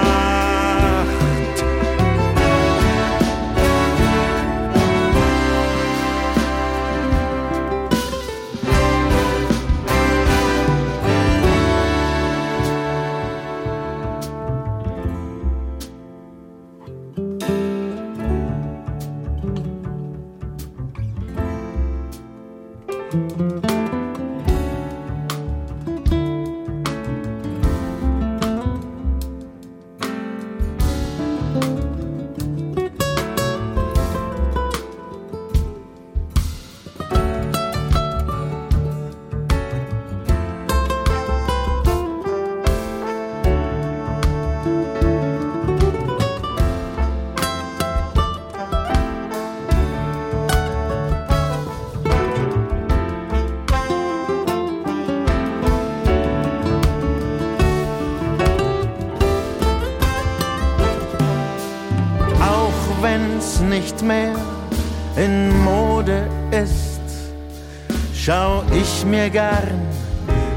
Mir 69.23 69.31
gern 69.31 69.81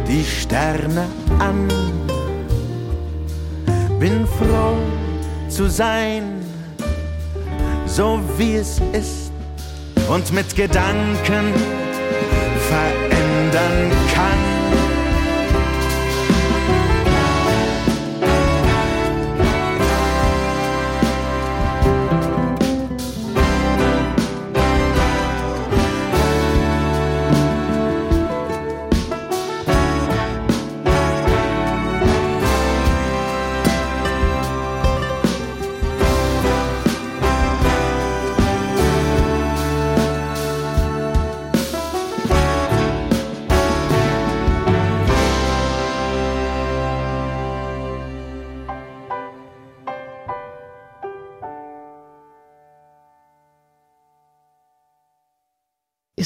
die 0.08 0.24
Sterne 0.24 1.06
an. 1.38 1.68
Bin 4.00 4.26
froh 4.26 4.78
zu 5.50 5.70
sein, 5.70 6.24
so 7.86 8.20
wie 8.38 8.56
es 8.56 8.82
ist 8.92 9.32
und 10.10 10.34
mit 10.34 10.56
Gedanken 10.56 11.54
verändern 12.70 13.92
kann. 14.16 14.45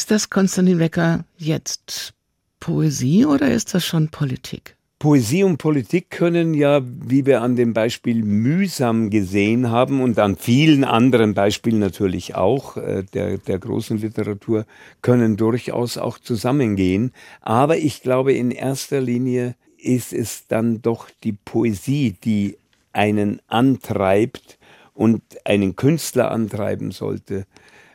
Ist 0.09 0.23
das 0.23 0.29
Konstantin 0.31 0.79
Wecker 0.79 1.23
jetzt 1.37 2.15
Poesie 2.59 3.27
oder 3.27 3.51
ist 3.51 3.75
das 3.75 3.85
schon 3.85 4.09
Politik? 4.09 4.75
Poesie 4.97 5.43
und 5.43 5.59
Politik 5.59 6.09
können 6.09 6.55
ja, 6.55 6.81
wie 6.83 7.27
wir 7.27 7.43
an 7.43 7.55
dem 7.55 7.75
Beispiel 7.75 8.23
mühsam 8.23 9.11
gesehen 9.11 9.69
haben 9.69 10.01
und 10.01 10.17
an 10.17 10.35
vielen 10.35 10.83
anderen 10.83 11.35
Beispielen 11.35 11.77
natürlich 11.77 12.33
auch 12.33 12.75
äh, 12.75 13.03
der, 13.13 13.37
der 13.37 13.59
großen 13.59 13.99
Literatur, 13.99 14.65
können 15.03 15.37
durchaus 15.37 15.99
auch 15.99 16.17
zusammengehen. 16.17 17.13
Aber 17.41 17.77
ich 17.77 18.01
glaube, 18.01 18.33
in 18.33 18.49
erster 18.49 19.01
Linie 19.01 19.53
ist 19.77 20.11
es 20.11 20.47
dann 20.47 20.81
doch 20.81 21.11
die 21.23 21.33
Poesie, 21.33 22.15
die 22.23 22.57
einen 22.93 23.43
antreibt 23.47 24.57
und 24.95 25.21
einen 25.45 25.75
Künstler 25.75 26.31
antreiben 26.31 26.89
sollte 26.89 27.45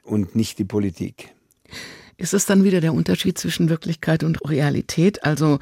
und 0.04 0.36
nicht 0.36 0.60
die 0.60 0.64
Politik. 0.64 1.34
Ist 2.16 2.34
es 2.34 2.46
dann 2.46 2.64
wieder 2.64 2.80
der 2.80 2.94
Unterschied 2.94 3.38
zwischen 3.38 3.68
Wirklichkeit 3.68 4.22
und 4.22 4.38
Realität? 4.48 5.24
Also 5.24 5.58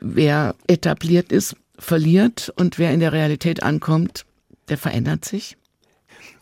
wer 0.00 0.54
etabliert 0.66 1.32
ist, 1.32 1.56
verliert 1.78 2.52
und 2.56 2.78
wer 2.78 2.92
in 2.92 3.00
der 3.00 3.12
Realität 3.12 3.62
ankommt, 3.62 4.26
der 4.68 4.78
verändert 4.78 5.24
sich? 5.24 5.56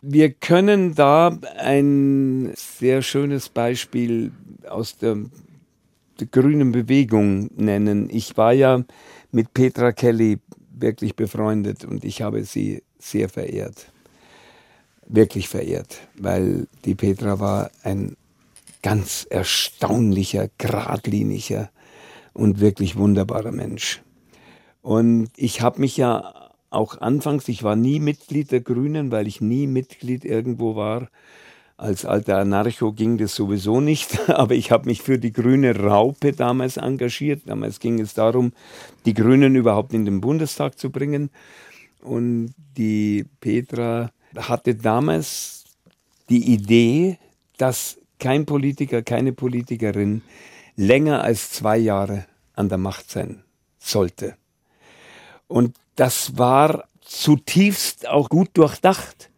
Wir 0.02 0.30
können 0.30 0.94
da 0.94 1.38
ein 1.58 2.52
sehr 2.56 3.02
schönes 3.02 3.48
Beispiel 3.48 4.32
aus 4.68 4.96
der, 4.96 5.16
der 6.20 6.26
grünen 6.28 6.72
Bewegung 6.72 7.50
nennen. 7.56 8.08
Ich 8.10 8.36
war 8.36 8.52
ja 8.52 8.84
mit 9.32 9.54
Petra 9.54 9.92
Kelly 9.92 10.38
wirklich 10.70 11.16
befreundet 11.16 11.84
und 11.84 12.04
ich 12.04 12.22
habe 12.22 12.44
sie 12.44 12.82
sehr 12.98 13.28
verehrt. 13.28 13.90
Wirklich 15.06 15.48
verehrt, 15.48 16.00
weil 16.16 16.66
die 16.84 16.94
Petra 16.94 17.40
war 17.40 17.70
ein 17.82 18.16
ganz 18.82 19.26
erstaunlicher, 19.28 20.48
geradliniger 20.58 21.70
und 22.32 22.60
wirklich 22.60 22.96
wunderbarer 22.96 23.52
Mensch. 23.52 24.02
Und 24.82 25.30
ich 25.36 25.60
habe 25.60 25.80
mich 25.80 25.96
ja 25.96 26.50
auch 26.70 27.00
anfangs, 27.00 27.48
ich 27.48 27.62
war 27.62 27.76
nie 27.76 28.00
Mitglied 28.00 28.52
der 28.52 28.60
Grünen, 28.60 29.10
weil 29.10 29.26
ich 29.26 29.40
nie 29.40 29.66
Mitglied 29.66 30.24
irgendwo 30.24 30.76
war. 30.76 31.08
Als 31.76 32.04
alter 32.04 32.38
Anarcho 32.38 32.92
ging 32.92 33.18
das 33.18 33.34
sowieso 33.34 33.80
nicht, 33.80 34.28
aber 34.28 34.54
ich 34.54 34.70
habe 34.70 34.86
mich 34.86 35.02
für 35.02 35.18
die 35.18 35.32
grüne 35.32 35.76
Raupe 35.76 36.32
damals 36.32 36.76
engagiert. 36.76 37.42
Damals 37.46 37.80
ging 37.80 38.00
es 38.00 38.14
darum, 38.14 38.52
die 39.04 39.14
Grünen 39.14 39.54
überhaupt 39.54 39.94
in 39.94 40.04
den 40.04 40.20
Bundestag 40.20 40.78
zu 40.78 40.90
bringen. 40.90 41.30
Und 42.02 42.54
die 42.76 43.26
Petra 43.40 44.10
hatte 44.36 44.74
damals 44.74 45.64
die 46.28 46.52
Idee, 46.52 47.18
dass 47.56 47.98
kein 48.18 48.46
Politiker, 48.46 49.02
keine 49.02 49.32
Politikerin 49.32 50.22
länger 50.76 51.22
als 51.22 51.50
zwei 51.50 51.76
Jahre 51.76 52.26
an 52.54 52.68
der 52.68 52.78
Macht 52.78 53.10
sein 53.10 53.42
sollte. 53.78 54.36
Und 55.46 55.76
das 55.96 56.38
war 56.38 56.88
zutiefst 57.00 58.06
auch 58.08 58.28
gut 58.28 58.50
durchdacht, 58.54 59.30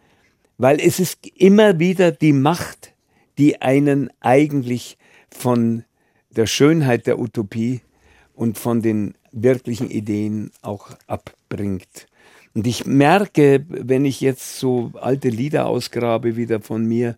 weil 0.58 0.80
es 0.80 1.00
ist 1.00 1.26
immer 1.26 1.78
wieder 1.78 2.12
die 2.12 2.32
Macht, 2.32 2.94
die 3.38 3.62
einen 3.62 4.10
eigentlich 4.20 4.98
von 5.30 5.84
der 6.30 6.46
Schönheit 6.46 7.06
der 7.06 7.18
Utopie 7.18 7.80
und 8.34 8.58
von 8.58 8.82
den 8.82 9.14
wirklichen 9.32 9.90
Ideen 9.90 10.50
auch 10.62 10.90
abbringt. 11.06 12.06
Und 12.54 12.66
ich 12.66 12.84
merke, 12.84 13.64
wenn 13.68 14.04
ich 14.04 14.20
jetzt 14.20 14.58
so 14.58 14.92
alte 15.00 15.28
Lieder 15.28 15.66
ausgrabe 15.66 16.36
wieder 16.36 16.60
von 16.60 16.84
mir, 16.84 17.16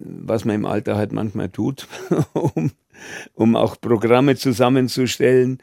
was 0.00 0.44
man 0.44 0.56
im 0.56 0.66
Alter 0.66 0.96
halt 0.96 1.12
manchmal 1.12 1.48
tut, 1.48 1.86
um, 2.32 2.72
um 3.34 3.56
auch 3.56 3.80
Programme 3.80 4.36
zusammenzustellen. 4.36 5.58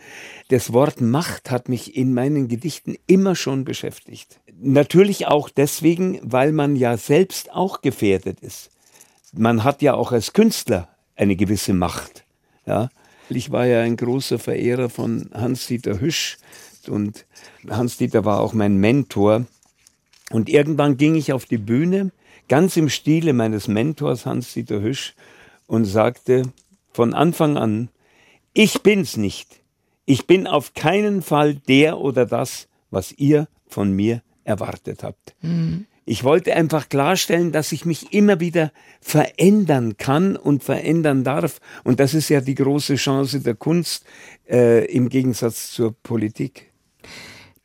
Das 0.50 0.74
Wort 0.74 1.02
Macht 1.02 1.52
hat 1.52 1.70
mich 1.70 1.96
in 1.96 2.14
meinen 2.14 2.48
Gedichten 2.48 2.96
immer 3.08 3.36
schon 3.36 3.66
beschäftigt. 3.66 4.40
Natürlich 4.60 5.28
auch 5.28 5.50
deswegen, 5.50 6.20
weil 6.24 6.52
man 6.52 6.76
ja 6.76 6.98
selbst 6.98 7.52
auch 7.52 7.82
gefährdet 7.82 8.40
ist. 8.40 8.72
Man 9.34 9.64
hat 9.64 9.82
ja 9.82 9.94
auch 9.94 10.12
als 10.12 10.34
Künstler 10.34 10.88
eine 11.16 11.36
gewisse 11.36 11.74
Macht. 11.74 12.26
Ja? 12.66 12.90
Ich 13.30 13.52
war 13.52 13.66
ja 13.66 13.82
ein 13.82 13.98
großer 13.98 14.40
Verehrer 14.40 14.90
von 14.90 15.30
Hans-Dieter 15.34 16.00
Hüsch 16.00 16.38
und 16.88 17.26
Hans-Dieter 17.70 18.24
war 18.24 18.40
auch 18.40 18.54
mein 18.54 18.78
Mentor. 18.78 19.46
Und 20.32 20.50
irgendwann 20.50 20.98
ging 20.98 21.16
ich 21.16 21.34
auf 21.34 21.46
die 21.46 21.58
Bühne 21.58 22.12
ganz 22.48 22.78
im 22.78 22.90
Stile 22.90 23.34
meines 23.34 23.68
Mentors 23.68 24.26
Hans-Dieter 24.26 24.82
Hüsch 24.82 25.16
und 25.66 25.86
sagte 25.86 26.44
von 26.92 27.14
Anfang 27.14 27.58
an, 27.58 27.90
ich 28.54 28.82
bin's 28.82 29.18
nicht. 29.18 29.62
Ich 30.06 30.26
bin 30.26 30.48
auf 30.48 30.74
keinen 30.74 31.22
Fall 31.22 31.56
der 31.56 32.00
oder 32.00 32.26
das, 32.26 32.68
was 32.90 33.12
ihr 33.12 33.48
von 33.68 33.92
mir 33.92 34.22
erwartet 34.44 35.04
habt. 35.04 35.36
Mhm. 35.42 35.86
Ich 36.10 36.24
wollte 36.24 36.56
einfach 36.56 36.88
klarstellen, 36.88 37.52
dass 37.52 37.74
ich 37.74 37.84
mich 37.84 38.14
immer 38.14 38.40
wieder 38.40 38.72
verändern 39.02 39.98
kann 39.98 40.38
und 40.38 40.64
verändern 40.64 41.26
darf. 41.26 41.60
Und 41.84 42.00
das 42.00 42.14
ist 42.14 42.30
ja 42.30 42.40
die 42.40 42.56
große 42.56 42.96
Chance 42.96 43.42
der 43.42 43.56
Kunst 43.56 44.06
äh, 44.50 44.86
im 44.86 45.10
Gegensatz 45.10 45.72
zur 45.72 45.94
Politik. 46.04 46.67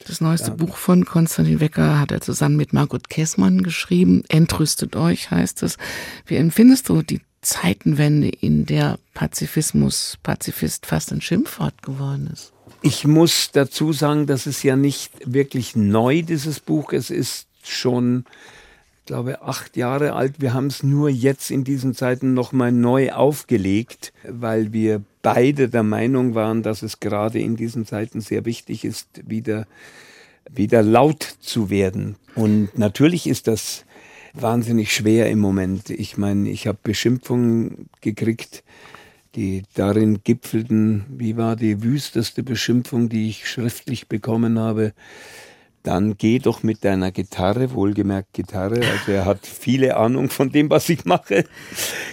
Das 0.06 0.20
neueste 0.20 0.48
ja. 0.48 0.54
Buch 0.54 0.76
von 0.76 1.04
Konstantin 1.04 1.60
Wecker 1.60 1.98
hat 1.98 2.10
er 2.10 2.20
zusammen 2.20 2.56
mit 2.56 2.72
Margot 2.72 3.08
Kessmann 3.08 3.62
geschrieben. 3.62 4.24
Entrüstet 4.28 4.96
euch 4.96 5.30
heißt 5.30 5.62
es. 5.62 5.78
Wie 6.26 6.36
empfindest 6.36 6.88
du 6.88 7.02
die 7.02 7.20
Zeitenwende, 7.40 8.28
in 8.28 8.66
der 8.66 8.98
Pazifismus, 9.14 10.18
Pazifist 10.22 10.86
fast 10.86 11.12
ein 11.12 11.20
Schimpfwort 11.20 11.82
geworden 11.82 12.30
ist? 12.32 12.52
Ich 12.82 13.06
muss 13.06 13.50
dazu 13.52 13.92
sagen, 13.92 14.26
das 14.26 14.46
ist 14.46 14.62
ja 14.62 14.76
nicht 14.76 15.12
wirklich 15.24 15.76
neu, 15.76 16.22
dieses 16.22 16.60
Buch. 16.60 16.92
Es 16.92 17.10
ist 17.10 17.46
schon 17.64 18.24
glaube, 19.12 19.42
acht 19.42 19.76
Jahre 19.76 20.14
alt. 20.14 20.40
Wir 20.40 20.54
haben 20.54 20.68
es 20.68 20.82
nur 20.82 21.10
jetzt 21.10 21.50
in 21.50 21.64
diesen 21.64 21.94
Zeiten 21.94 22.34
nochmal 22.34 22.72
neu 22.72 23.12
aufgelegt, 23.12 24.12
weil 24.26 24.72
wir 24.72 25.02
beide 25.22 25.68
der 25.68 25.82
Meinung 25.82 26.34
waren, 26.34 26.62
dass 26.62 26.82
es 26.82 27.00
gerade 27.00 27.38
in 27.38 27.56
diesen 27.56 27.86
Zeiten 27.86 28.20
sehr 28.20 28.44
wichtig 28.44 28.84
ist, 28.84 29.08
wieder, 29.26 29.66
wieder 30.50 30.82
laut 30.82 31.22
zu 31.40 31.70
werden. 31.70 32.16
Und 32.34 32.76
natürlich 32.76 33.26
ist 33.26 33.46
das 33.46 33.84
wahnsinnig 34.34 34.92
schwer 34.92 35.30
im 35.30 35.38
Moment. 35.38 35.90
Ich 35.90 36.16
meine, 36.16 36.50
ich 36.50 36.66
habe 36.66 36.78
Beschimpfungen 36.82 37.88
gekriegt, 38.00 38.64
die 39.34 39.62
darin 39.74 40.20
gipfelten, 40.24 41.04
wie 41.08 41.36
war 41.36 41.56
die 41.56 41.82
wüsteste 41.82 42.42
Beschimpfung, 42.42 43.08
die 43.08 43.28
ich 43.28 43.48
schriftlich 43.48 44.08
bekommen 44.08 44.58
habe 44.58 44.92
dann 45.82 46.16
geh 46.16 46.38
doch 46.38 46.62
mit 46.62 46.84
deiner 46.84 47.10
Gitarre, 47.10 47.72
wohlgemerkt 47.72 48.32
Gitarre, 48.32 48.76
also 48.76 49.12
er 49.12 49.24
hat 49.24 49.46
viele 49.46 49.96
Ahnung 49.96 50.30
von 50.30 50.50
dem, 50.50 50.70
was 50.70 50.88
ich 50.88 51.04
mache. 51.04 51.44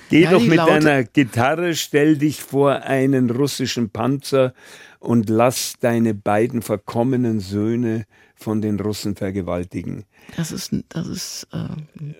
Geh 0.09 0.23
ja, 0.23 0.31
doch 0.31 0.41
mit 0.41 0.57
Laute. 0.57 0.71
deiner 0.73 1.03
Gitarre, 1.03 1.75
stell 1.75 2.17
dich 2.17 2.41
vor 2.41 2.83
einen 2.83 3.29
russischen 3.29 3.89
Panzer 3.89 4.53
und 4.99 5.29
lass 5.29 5.73
deine 5.79 6.13
beiden 6.13 6.61
verkommenen 6.61 7.39
Söhne 7.39 8.05
von 8.35 8.61
den 8.61 8.79
Russen 8.79 9.15
vergewaltigen. 9.15 10.05
Das 10.37 10.51
ist, 10.51 10.73
das 10.89 11.07
ist, 11.07 11.47
äh, 11.51 11.67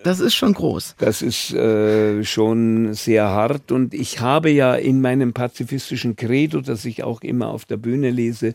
das 0.04 0.20
ist 0.20 0.34
schon 0.34 0.52
groß. 0.52 0.96
Das 0.98 1.22
ist 1.22 1.52
äh, 1.52 2.22
schon 2.24 2.94
sehr 2.94 3.28
hart 3.28 3.72
und 3.72 3.94
ich 3.94 4.20
habe 4.20 4.50
ja 4.50 4.74
in 4.74 5.00
meinem 5.00 5.32
pazifistischen 5.32 6.16
Credo, 6.16 6.60
das 6.60 6.84
ich 6.84 7.02
auch 7.02 7.22
immer 7.22 7.48
auf 7.48 7.64
der 7.64 7.76
Bühne 7.76 8.10
lese, 8.10 8.54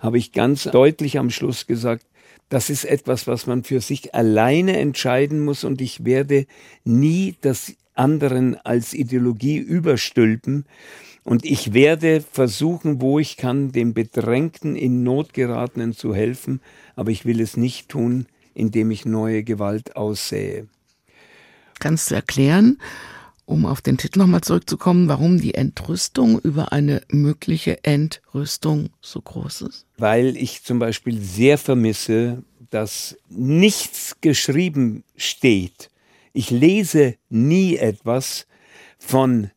habe 0.00 0.18
ich 0.18 0.32
ganz 0.32 0.64
deutlich 0.64 1.18
am 1.18 1.30
Schluss 1.30 1.66
gesagt, 1.66 2.06
das 2.48 2.70
ist 2.70 2.84
etwas, 2.84 3.26
was 3.26 3.46
man 3.46 3.64
für 3.64 3.80
sich 3.80 4.14
alleine 4.14 4.76
entscheiden 4.78 5.44
muss 5.44 5.64
und 5.64 5.80
ich 5.80 6.04
werde 6.04 6.46
nie 6.84 7.36
das 7.40 7.74
anderen 7.94 8.56
als 8.64 8.94
Ideologie 8.94 9.58
überstülpen. 9.58 10.66
Und 11.22 11.46
ich 11.46 11.72
werde 11.72 12.20
versuchen, 12.20 13.00
wo 13.00 13.18
ich 13.18 13.38
kann, 13.38 13.72
dem 13.72 13.94
Bedrängten 13.94 14.76
in 14.76 15.02
Not 15.02 15.32
geratenen 15.32 15.94
zu 15.94 16.14
helfen, 16.14 16.60
aber 16.96 17.10
ich 17.10 17.24
will 17.24 17.40
es 17.40 17.56
nicht 17.56 17.88
tun, 17.88 18.26
indem 18.52 18.90
ich 18.90 19.06
neue 19.06 19.42
Gewalt 19.42 19.96
aussähe. 19.96 20.66
Kannst 21.80 22.10
du 22.10 22.14
erklären, 22.14 22.78
um 23.46 23.66
auf 23.66 23.82
den 23.82 23.98
Titel 23.98 24.18
nochmal 24.18 24.40
zurückzukommen, 24.40 25.08
warum 25.08 25.40
die 25.40 25.54
Entrüstung 25.54 26.38
über 26.40 26.72
eine 26.72 27.02
mögliche 27.10 27.82
Entrüstung 27.84 28.90
so 29.00 29.20
groß 29.20 29.62
ist? 29.62 29.86
Weil 29.98 30.36
ich 30.36 30.62
zum 30.62 30.78
Beispiel 30.78 31.20
sehr 31.20 31.58
vermisse, 31.58 32.42
dass 32.70 33.16
nichts 33.28 34.16
geschrieben 34.20 35.04
steht. 35.16 35.90
Ich 36.32 36.50
lese 36.50 37.16
nie 37.28 37.76
etwas 37.76 38.46
von 38.98 39.50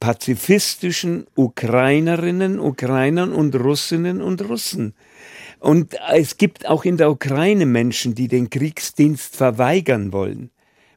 pazifistischen 0.00 1.26
Ukrainerinnen, 1.34 2.58
Ukrainern 2.58 3.32
und 3.32 3.54
Russinnen 3.56 4.22
und 4.22 4.42
Russen. 4.42 4.94
Und 5.58 5.96
es 6.12 6.36
gibt 6.36 6.68
auch 6.68 6.84
in 6.84 6.98
der 6.98 7.10
Ukraine 7.10 7.66
Menschen, 7.66 8.14
die 8.14 8.28
den 8.28 8.50
Kriegsdienst 8.50 9.34
verweigern 9.34 10.12
wollen 10.12 10.50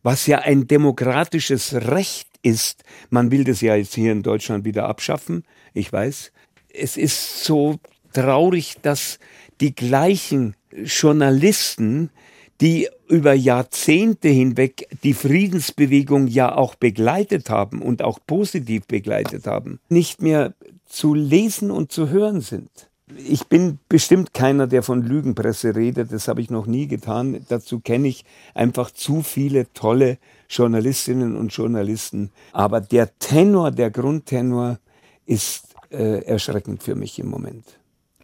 was 0.08 0.26
ja 0.26 0.40
ein 0.40 0.68
demokratisches 0.68 1.74
Recht 1.74 2.27
ist. 2.42 2.84
Man 3.10 3.32
will 3.32 3.44
das 3.44 3.62
ja 3.62 3.76
jetzt 3.76 3.96
hier 3.96 4.12
in 4.12 4.24
Deutschland 4.24 4.66
wieder 4.66 4.88
abschaffen, 4.88 5.44
ich 5.74 5.92
weiß. 5.92 6.32
Es 6.74 6.98
ist 6.98 7.44
so 7.44 7.80
traurig, 8.14 8.76
dass 8.82 9.20
die 9.62 9.76
gleichen 9.76 10.56
Journalisten, 10.72 12.10
die 12.62 12.88
über 13.08 13.34
Jahrzehnte 13.34 14.28
hinweg 14.28 14.88
die 15.04 15.14
Friedensbewegung 15.14 16.28
ja 16.28 16.56
auch 16.56 16.76
begleitet 16.76 17.50
haben 17.50 17.82
und 17.82 18.02
auch 18.02 18.20
positiv 18.26 18.86
begleitet 18.88 19.48
haben, 19.48 19.80
nicht 19.90 20.22
mehr 20.22 20.54
zu 20.86 21.14
lesen 21.14 21.72
und 21.72 21.92
zu 21.92 22.10
hören 22.10 22.42
sind. 22.42 22.70
Ich 23.16 23.46
bin 23.46 23.80
bestimmt 23.88 24.34
keiner, 24.34 24.68
der 24.68 24.84
von 24.84 25.02
Lügenpresse 25.02 25.76
redet, 25.76 26.12
das 26.12 26.28
habe 26.28 26.42
ich 26.42 26.50
noch 26.50 26.66
nie 26.66 26.88
getan. 26.88 27.46
Dazu 27.48 27.80
kenne 27.80 28.10
ich 28.10 28.26
einfach 28.54 28.92
zu 28.92 29.22
viele 29.22 29.72
tolle 29.74 30.18
Journalistinnen 30.50 31.36
und 31.36 31.50
Journalisten. 31.50 32.32
Aber 32.54 32.82
der 32.82 33.18
Tenor, 33.20 33.72
der 33.72 33.92
Grundtenor 33.92 34.80
ist 35.26 35.76
äh, 35.90 36.24
erschreckend 36.24 36.84
für 36.84 36.96
mich 36.96 37.20
im 37.20 37.28
Moment. 37.28 37.66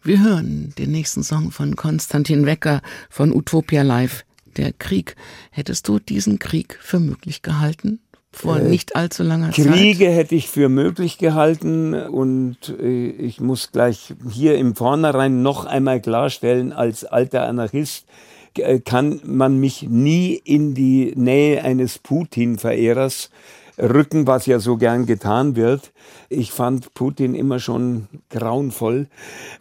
Wir 0.02 0.24
hören 0.24 0.74
den 0.78 0.92
nächsten 0.92 1.24
Song 1.24 1.52
von 1.52 1.76
Konstantin 1.76 2.46
Wecker 2.46 2.82
von 3.10 3.34
Utopia 3.34 3.84
Live, 3.84 4.26
der 4.58 4.74
Krieg. 4.74 5.16
Hättest 5.52 5.88
du 5.88 6.00
diesen 6.00 6.40
Krieg 6.40 6.78
für 6.82 7.00
möglich 7.00 7.42
gehalten? 7.42 8.00
vor 8.34 8.58
äh, 8.58 8.64
nicht 8.64 8.96
allzu 8.96 9.24
langer 9.24 9.52
Kriege 9.52 9.70
Zeit. 9.70 9.78
Kriege 9.78 10.10
hätte 10.10 10.36
ich 10.36 10.50
für 10.50 10.68
möglich 10.68 11.18
gehalten 11.18 11.94
und 11.94 12.58
äh, 12.82 13.10
ich 13.10 13.40
muss 13.40 13.72
gleich 13.72 14.14
hier 14.30 14.58
im 14.58 14.76
Vornherein 14.76 15.42
noch 15.42 15.66
einmal 15.66 16.02
klarstellen, 16.02 16.74
als 16.74 17.06
alter 17.06 17.48
Anarchist 17.48 18.06
kann 18.86 19.22
man 19.24 19.60
mich 19.60 19.84
nie 19.84 20.34
in 20.36 20.74
die 20.74 21.14
Nähe 21.16 21.64
eines 21.64 22.00
Putin-Verehrers 22.00 23.30
rücken, 23.78 24.28
was 24.28 24.46
ja 24.46 24.60
so 24.60 24.78
gern 24.78 25.06
getan 25.06 25.56
wird. 25.56 25.92
Ich 26.30 26.52
fand 26.52 26.94
Putin 26.94 27.36
immer 27.36 27.60
schon 27.60 28.08
grauenvoll. 28.30 29.08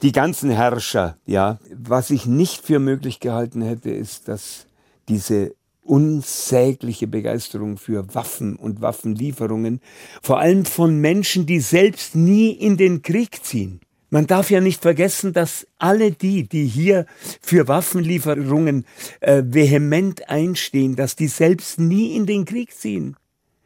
Die 0.03 0.13
ganzen 0.13 0.51
Herrscher, 0.51 1.17
ja. 1.27 1.59
Was 1.75 2.11
ich 2.11 2.27
nicht 2.27 2.65
für 2.65 2.79
möglich 2.79 3.21
gehalten 3.21 3.63
hätte, 3.63 3.91
ist, 3.91 4.29
dass 4.29 4.67
diese 5.09 5.55
unsägliche 5.85 7.07
Begeisterung 7.07 7.77
für 7.77 8.15
Waffen 8.15 8.57
und 8.57 8.81
Waffenlieferungen, 8.81 9.81
vor 10.23 10.39
allem 10.39 10.65
von 10.65 11.01
Menschen, 11.01 11.45
die 11.47 11.61
selbst 11.61 12.15
nie 12.15 12.51
in 12.51 12.77
den 12.77 13.03
Krieg 13.03 13.45
ziehen. 13.45 13.81
Man 14.13 14.27
darf 14.27 14.51
ja 14.51 14.61
nicht 14.61 14.83
vergessen, 14.83 15.33
dass 15.33 15.67
alle 15.79 16.13
die, 16.13 16.47
die 16.47 16.67
hier 16.67 17.07
für 17.41 17.67
Waffenlieferungen 17.67 18.85
äh, 19.21 19.43
vehement 19.43 20.29
einstehen, 20.29 20.97
dass 20.97 21.17
die 21.17 21.29
selbst 21.29 21.81
nie 21.81 22.15
in 22.15 22.27
den 22.27 22.45
Krieg 22.45 22.75
ziehen. 22.75 23.17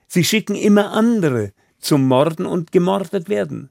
Sie 0.06 0.22
schicken 0.22 0.54
immer 0.54 0.92
andere 0.92 1.52
zum 1.80 2.06
Morden 2.06 2.46
und 2.46 2.70
gemordet 2.70 3.28
werden. 3.28 3.70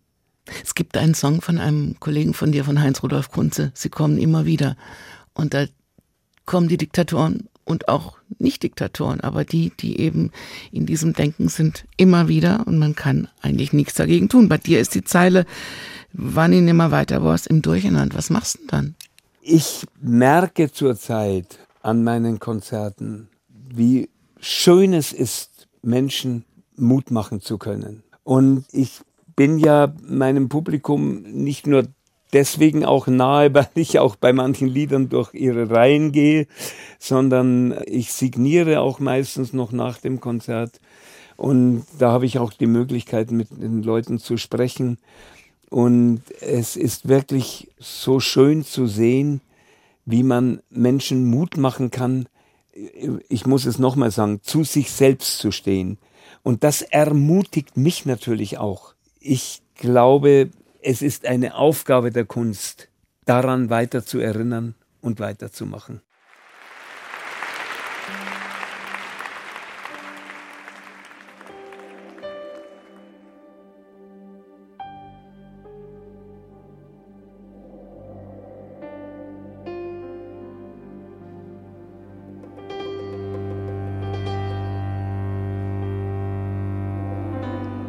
Es 0.66 0.76
gibt 0.76 0.98
einen 0.98 1.14
Song 1.14 1.40
von 1.40 1.60
einem 1.60 1.98
Kollegen 2.02 2.34
von 2.34 2.52
dir, 2.52 2.66
von 2.66 2.82
Heinz 2.82 3.02
Rudolf 3.04 3.32
Kunze, 3.32 3.72
Sie 3.74 3.88
kommen 3.88 4.18
immer 4.18 4.46
wieder. 4.46 4.76
Und 5.34 5.54
da 5.54 5.68
kommen 6.46 6.68
die 6.68 6.76
Diktatoren 6.76 7.48
und 7.64 7.88
auch 7.88 8.18
Nicht-Diktatoren, 8.38 9.22
aber 9.22 9.46
die, 9.46 9.72
die 9.80 9.98
eben 10.02 10.32
in 10.74 10.86
diesem 10.86 11.14
Denken 11.14 11.48
sind, 11.48 11.86
immer 11.96 12.28
wieder 12.28 12.68
und 12.68 12.80
man 12.80 12.96
kann 12.96 13.30
eigentlich 13.42 13.72
nichts 13.72 13.94
dagegen 13.94 14.28
tun. 14.28 14.50
Bei 14.50 14.58
dir 14.58 14.82
ist 14.82 14.94
die 14.94 15.06
Zeile, 15.06 15.46
wann 16.18 16.54
ihn 16.54 16.68
immer 16.68 16.92
weiter 16.92 17.24
warst, 17.24 17.48
im 17.48 17.62
Durcheinander. 17.62 18.18
Was 18.18 18.30
machst 18.30 18.60
du 18.60 18.68
dann? 18.68 18.96
Ich 19.42 19.86
merke 20.02 20.72
zurzeit 20.72 21.60
an 21.82 22.04
meinen 22.04 22.40
Konzerten, 22.40 23.30
wie 23.48 24.10
schön 24.40 24.94
es 24.94 25.14
ist, 25.14 25.68
Menschen 25.82 26.46
Mut 26.78 27.12
machen 27.12 27.42
zu 27.42 27.58
können. 27.58 28.04
Und 28.24 28.66
ich 28.72 29.02
bin 29.36 29.60
ja 29.60 29.94
meinem 30.02 30.50
Publikum 30.50 31.22
nicht 31.22 31.68
nur 31.68 31.88
deswegen 32.34 32.86
auch 32.86 33.08
nahe, 33.08 33.54
weil 33.54 33.70
ich 33.76 34.00
auch 34.00 34.16
bei 34.16 34.34
manchen 34.34 34.68
Liedern 34.68 35.10
durch 35.10 35.34
ihre 35.34 35.70
Reihen 35.70 36.12
gehe, 36.12 36.48
sondern 37.00 37.76
ich 37.86 38.12
signiere 38.14 38.82
auch 38.82 39.00
meistens 39.00 39.54
noch 39.54 39.72
nach 39.72 39.98
dem 39.98 40.20
Konzert. 40.20 40.80
Und 41.38 41.86
da 42.00 42.12
habe 42.12 42.26
ich 42.26 42.40
auch 42.40 42.54
die 42.54 42.68
Möglichkeit, 42.68 43.32
mit 43.32 43.50
den 43.52 43.84
Leuten 43.84 44.20
zu 44.20 44.38
sprechen. 44.38 44.98
Und 45.70 46.22
es 46.42 46.76
ist 46.76 47.08
wirklich 47.08 47.70
so 47.80 48.20
schön 48.20 48.64
zu 48.64 48.88
sehen, 48.88 49.42
wie 50.06 50.24
man 50.24 50.62
Menschen 50.70 51.26
Mut 51.26 51.58
machen 51.58 51.92
kann, 51.92 52.28
ich 53.30 53.46
muss 53.46 53.66
es 53.66 53.80
nochmal 53.80 54.12
sagen, 54.12 54.42
zu 54.44 54.64
sich 54.64 54.92
selbst 54.92 55.40
zu 55.40 55.52
stehen. 55.52 55.98
Und 56.44 56.64
das 56.64 56.82
ermutigt 56.82 57.78
mich 57.78 58.06
natürlich 58.06 58.58
auch. 58.58 58.94
Ich 59.20 59.62
glaube, 59.76 60.52
es 60.82 61.02
ist 61.02 61.26
eine 61.26 61.56
Aufgabe 61.56 62.12
der 62.12 62.26
Kunst, 62.26 62.90
daran 63.26 63.70
weiter 63.70 64.06
zu 64.06 64.20
erinnern 64.20 64.76
und 65.02 65.20
weiterzumachen. 65.20 66.02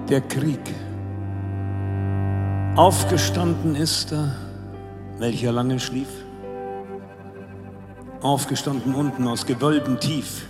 Der 0.08 0.20
Krieg 0.20 0.60
Aufgestanden 2.76 3.74
ist 3.74 4.12
er, 4.12 4.36
welcher 5.18 5.50
lange 5.50 5.80
schlief. 5.80 6.08
Aufgestanden 8.20 8.94
unten 8.94 9.26
aus 9.26 9.44
Gewölben 9.46 9.98
tief. 9.98 10.46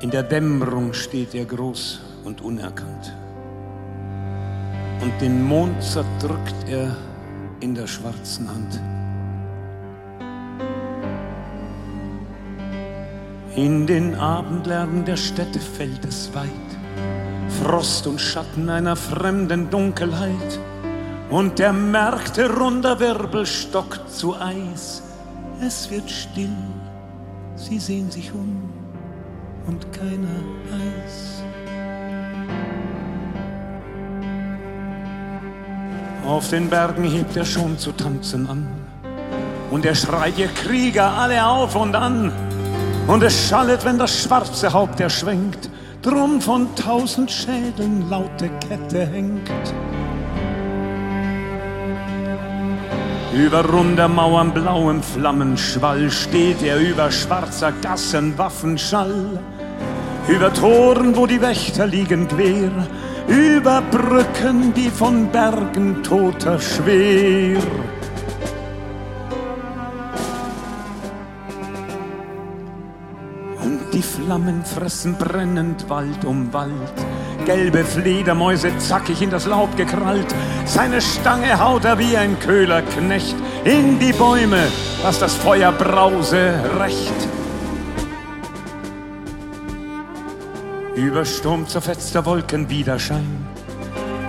In 0.00 0.10
der 0.10 0.22
Dämmerung 0.22 0.92
steht 0.92 1.34
er 1.34 1.44
groß 1.44 2.00
und 2.22 2.40
unerkannt. 2.40 3.16
Und 5.02 5.20
den 5.20 5.42
Mond 5.42 5.82
zerdrückt 5.82 6.68
er 6.68 6.96
in 7.58 7.74
der 7.74 7.88
schwarzen 7.88 8.48
Hand. 8.48 8.80
In 13.56 13.88
den 13.88 14.14
Abendlärm 14.14 15.04
der 15.04 15.16
Städte 15.16 15.58
fällt 15.58 16.04
es 16.04 16.32
weit, 16.32 16.67
Frost 17.48 18.06
und 18.06 18.20
Schatten 18.20 18.68
einer 18.68 18.96
fremden 18.96 19.70
Dunkelheit, 19.70 20.60
und 21.30 21.58
der 21.58 21.72
Märkte 21.72 22.50
runder 22.50 22.98
Wirbel 23.00 23.44
stockt 23.44 24.10
zu 24.10 24.34
Eis. 24.34 25.02
Es 25.60 25.90
wird 25.90 26.08
still, 26.10 26.56
sie 27.56 27.78
sehen 27.78 28.10
sich 28.10 28.32
um, 28.32 28.70
und 29.66 29.92
keiner 29.92 30.40
weiß. 30.70 31.42
Auf 36.26 36.50
den 36.50 36.68
Bergen 36.68 37.04
hebt 37.04 37.36
er 37.36 37.44
schon 37.44 37.78
zu 37.78 37.92
tanzen 37.92 38.48
an, 38.48 38.66
und 39.70 39.84
er 39.84 39.94
schreit 39.94 40.38
ihr 40.38 40.48
Krieger 40.48 41.10
alle 41.10 41.44
auf 41.46 41.74
und 41.74 41.94
an. 41.94 42.32
Und 43.06 43.22
es 43.22 43.48
schallet, 43.48 43.84
wenn 43.84 43.98
das 43.98 44.22
schwarze 44.22 44.72
Haupt 44.72 45.00
erschwenkt, 45.00 45.70
drum 46.08 46.40
von 46.40 46.74
tausend 46.74 47.30
Schädeln 47.30 48.08
laute 48.08 48.48
Kette 48.66 49.06
hängt. 49.06 49.50
Über 53.34 53.64
runder 53.64 54.08
Mauern 54.08 54.52
blauem 54.52 55.02
Flammenschwall 55.02 56.10
steht 56.10 56.62
er 56.62 56.78
über 56.78 57.10
schwarzer 57.10 57.72
Gassen 57.82 58.38
Waffenschall. 58.38 59.38
Über 60.28 60.52
Toren, 60.52 61.14
wo 61.14 61.26
die 61.26 61.40
Wächter 61.40 61.86
liegen 61.86 62.26
quer, 62.26 62.70
über 63.26 63.82
Brücken, 63.90 64.72
die 64.74 64.90
von 64.90 65.26
Bergen 65.30 66.02
toter 66.02 66.58
schwer. 66.58 67.60
Flammen 74.28 74.62
fressen 74.62 75.14
brennend 75.14 75.88
Wald 75.88 76.22
um 76.26 76.52
Wald. 76.52 76.92
Gelbe 77.46 77.82
Fledermäuse 77.82 78.76
zackig 78.76 79.22
in 79.22 79.30
das 79.30 79.46
Laub 79.46 79.74
gekrallt. 79.74 80.26
Seine 80.66 81.00
Stange 81.00 81.58
haut 81.58 81.86
er 81.86 81.98
wie 81.98 82.14
ein 82.14 82.38
Köhlerknecht 82.38 83.34
in 83.64 83.98
die 83.98 84.12
Bäume, 84.12 84.64
dass 85.02 85.18
das 85.18 85.32
Feuer 85.32 85.72
brause 85.72 86.52
recht. 86.78 87.14
Über 90.94 91.24
Sturm 91.24 91.66
zerfetzter 91.66 92.26
Wolken 92.26 92.68
Widerschein, 92.68 93.46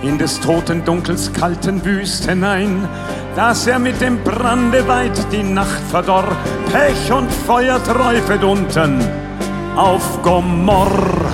in 0.00 0.16
des 0.16 0.40
toten 0.40 0.82
Dunkels 0.82 1.30
kalten 1.34 1.84
Wüst 1.84 2.26
hinein, 2.26 2.88
dass 3.36 3.66
er 3.66 3.78
mit 3.78 4.00
dem 4.00 4.24
Brande 4.24 4.88
weit 4.88 5.30
die 5.30 5.42
Nacht 5.42 5.82
verdorr, 5.90 6.34
Pech 6.72 7.12
und 7.12 7.30
Feuer 7.30 7.78
träufet 7.84 8.42
unten 8.42 9.28
auf 9.76 10.22
Gomorr. 10.22 11.32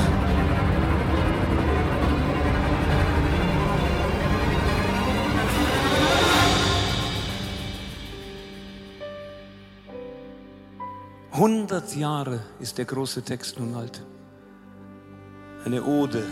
Hundert 11.32 11.94
Jahre 11.94 12.40
ist 12.60 12.78
der 12.78 12.86
große 12.86 13.22
Text 13.22 13.60
nun 13.60 13.74
alt. 13.74 14.02
Eine 15.64 15.82
Ode 15.82 16.24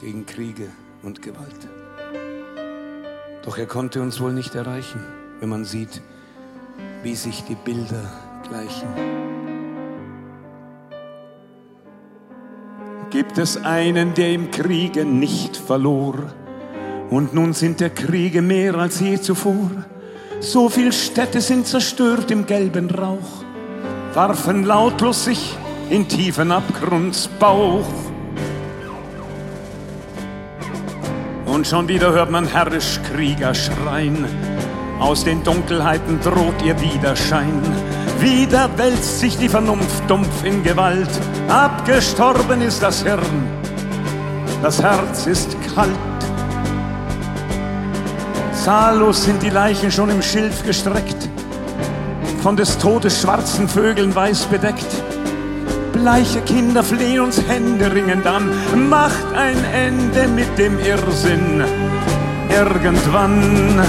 gegen 0.00 0.24
Kriege 0.24 0.68
und 1.02 1.20
Gewalt. 1.20 1.68
Doch 3.42 3.58
er 3.58 3.66
konnte 3.66 4.00
uns 4.00 4.20
wohl 4.20 4.32
nicht 4.32 4.54
erreichen, 4.54 5.00
wenn 5.40 5.48
man 5.50 5.64
sieht, 5.64 6.00
wie 7.02 7.14
sich 7.14 7.44
die 7.44 7.54
Bilder 7.54 8.10
gleichen. 8.48 9.29
Gibt 13.10 13.38
es 13.38 13.56
einen, 13.64 14.14
der 14.14 14.32
im 14.32 14.52
Kriege 14.52 15.04
nicht 15.04 15.56
verlor? 15.56 16.14
Und 17.10 17.34
nun 17.34 17.54
sind 17.54 17.80
der 17.80 17.90
Kriege 17.90 18.40
mehr 18.40 18.76
als 18.76 19.00
je 19.00 19.20
zuvor. 19.20 19.68
So 20.38 20.68
viel 20.68 20.92
Städte 20.92 21.40
sind 21.40 21.66
zerstört 21.66 22.30
im 22.30 22.46
gelben 22.46 22.88
Rauch, 22.88 23.44
warfen 24.14 24.64
lautlos 24.64 25.24
sich 25.24 25.56
in 25.90 26.06
tiefen 26.06 26.52
Abgrundsbauch. 26.52 27.84
Und 31.46 31.66
schon 31.66 31.88
wieder 31.88 32.12
hört 32.12 32.30
man 32.30 32.46
herrisch 32.46 33.00
Krieger 33.12 33.54
schreien. 33.54 34.24
Aus 35.00 35.24
den 35.24 35.42
Dunkelheiten 35.42 36.20
droht 36.20 36.62
ihr 36.62 36.78
Widerschein. 36.78 37.62
Wieder 38.20 38.68
wälzt 38.76 39.18
sich 39.18 39.38
die 39.38 39.48
Vernunft 39.48 40.08
dumpf 40.08 40.44
in 40.44 40.62
Gewalt. 40.62 41.08
Abgestorben 41.48 42.60
ist 42.60 42.82
das 42.82 43.02
Hirn. 43.02 43.48
Das 44.62 44.82
Herz 44.82 45.26
ist 45.26 45.56
kalt. 45.74 45.90
Zahllos 48.52 49.24
sind 49.24 49.42
die 49.42 49.48
Leichen 49.48 49.90
schon 49.90 50.10
im 50.10 50.20
Schilf 50.20 50.62
gestreckt. 50.64 51.30
Von 52.42 52.56
des 52.56 52.76
Todes 52.76 53.22
schwarzen 53.22 53.68
Vögeln 53.68 54.14
weiß 54.14 54.44
bedeckt. 54.44 54.86
Bleiche 55.94 56.42
Kinder 56.42 56.84
flehen 56.84 57.20
uns 57.20 57.40
händeringend 57.48 58.26
an. 58.26 58.50
Macht 58.90 59.32
ein 59.34 59.64
Ende 59.72 60.28
mit 60.28 60.58
dem 60.58 60.78
Irrsinn. 60.78 61.64
Irgendwann. 62.50 63.80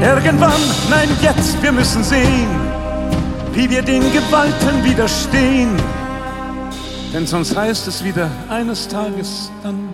Irgendwann, 0.00 0.60
nein, 0.88 1.10
jetzt, 1.20 1.62
wir 1.62 1.72
müssen 1.72 2.02
sehen, 2.02 2.48
wie 3.52 3.68
wir 3.68 3.82
den 3.82 4.00
Gewalten 4.12 4.82
widerstehen. 4.82 5.76
Denn 7.12 7.26
sonst 7.26 7.54
heißt 7.54 7.86
es 7.86 8.02
wieder 8.02 8.30
eines 8.48 8.88
Tages 8.88 9.50
dann, 9.62 9.90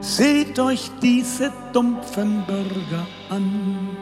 seht 0.00 0.58
euch 0.58 0.90
diese 1.00 1.50
dumpfen 1.72 2.44
Bürger 2.46 3.06
an. 3.30 3.96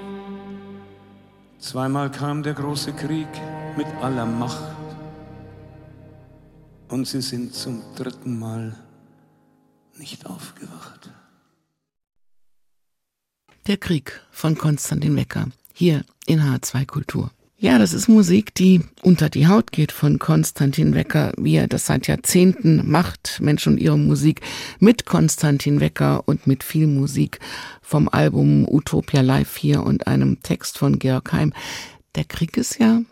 Zweimal 1.60 2.10
kam 2.10 2.42
der 2.42 2.54
große 2.54 2.92
Krieg 2.92 3.28
mit 3.76 3.86
aller 4.02 4.26
Macht 4.26 4.74
und 6.88 7.06
sie 7.06 7.22
sind 7.22 7.54
zum 7.54 7.80
dritten 7.94 8.40
Mal 8.40 8.74
nicht 9.96 10.26
aufgewacht. 10.26 11.10
Der 13.68 13.76
Krieg 13.76 14.20
von 14.32 14.58
Konstantin 14.58 15.14
Wecker, 15.14 15.46
hier 15.72 16.04
in 16.26 16.40
H2 16.40 16.84
Kultur. 16.84 17.30
Ja, 17.58 17.78
das 17.78 17.92
ist 17.92 18.08
Musik, 18.08 18.56
die 18.56 18.80
unter 19.02 19.28
die 19.28 19.46
Haut 19.46 19.70
geht 19.70 19.92
von 19.92 20.18
Konstantin 20.18 20.96
Wecker, 20.96 21.32
wie 21.36 21.54
er 21.54 21.68
das 21.68 21.86
seit 21.86 22.08
Jahrzehnten 22.08 22.90
macht, 22.90 23.38
Menschen 23.40 23.74
und 23.74 23.78
ihre 23.78 23.96
Musik, 23.96 24.40
mit 24.80 25.06
Konstantin 25.06 25.78
Wecker 25.78 26.24
und 26.26 26.48
mit 26.48 26.64
viel 26.64 26.88
Musik 26.88 27.38
vom 27.82 28.08
Album 28.08 28.66
Utopia 28.68 29.20
Live 29.20 29.56
hier 29.56 29.84
und 29.84 30.08
einem 30.08 30.42
Text 30.42 30.76
von 30.76 30.98
Georg 30.98 31.32
Heim. 31.32 31.52
Der 32.16 32.24
Krieg 32.24 32.56
ist 32.56 32.80
ja 32.80 33.02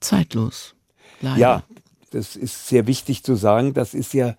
zeitlos. 0.00 0.74
Leider. 1.20 1.38
Ja, 1.38 1.62
das 2.12 2.34
ist 2.34 2.66
sehr 2.68 2.86
wichtig 2.86 3.24
zu 3.24 3.34
sagen. 3.34 3.74
Das 3.74 3.92
ist 3.92 4.14
ja 4.14 4.36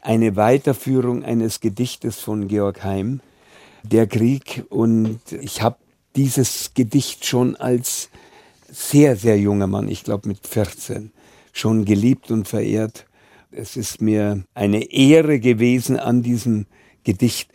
eine 0.00 0.34
Weiterführung 0.34 1.22
eines 1.22 1.60
Gedichtes 1.60 2.18
von 2.18 2.48
Georg 2.48 2.82
Heim, 2.82 3.20
Der 3.82 4.06
Krieg. 4.06 4.64
Und 4.68 5.20
ich 5.32 5.62
habe 5.62 5.76
dieses 6.16 6.72
Gedicht 6.74 7.24
schon 7.26 7.56
als 7.56 8.10
sehr, 8.70 9.16
sehr 9.16 9.38
junger 9.38 9.66
Mann, 9.66 9.88
ich 9.88 10.04
glaube 10.04 10.28
mit 10.28 10.46
14, 10.46 11.10
schon 11.52 11.84
geliebt 11.84 12.30
und 12.30 12.46
verehrt. 12.46 13.06
Es 13.50 13.76
ist 13.76 14.00
mir 14.00 14.44
eine 14.54 14.92
Ehre 14.92 15.40
gewesen, 15.40 15.98
an 15.98 16.22
diesem 16.22 16.66
Gedicht 17.04 17.50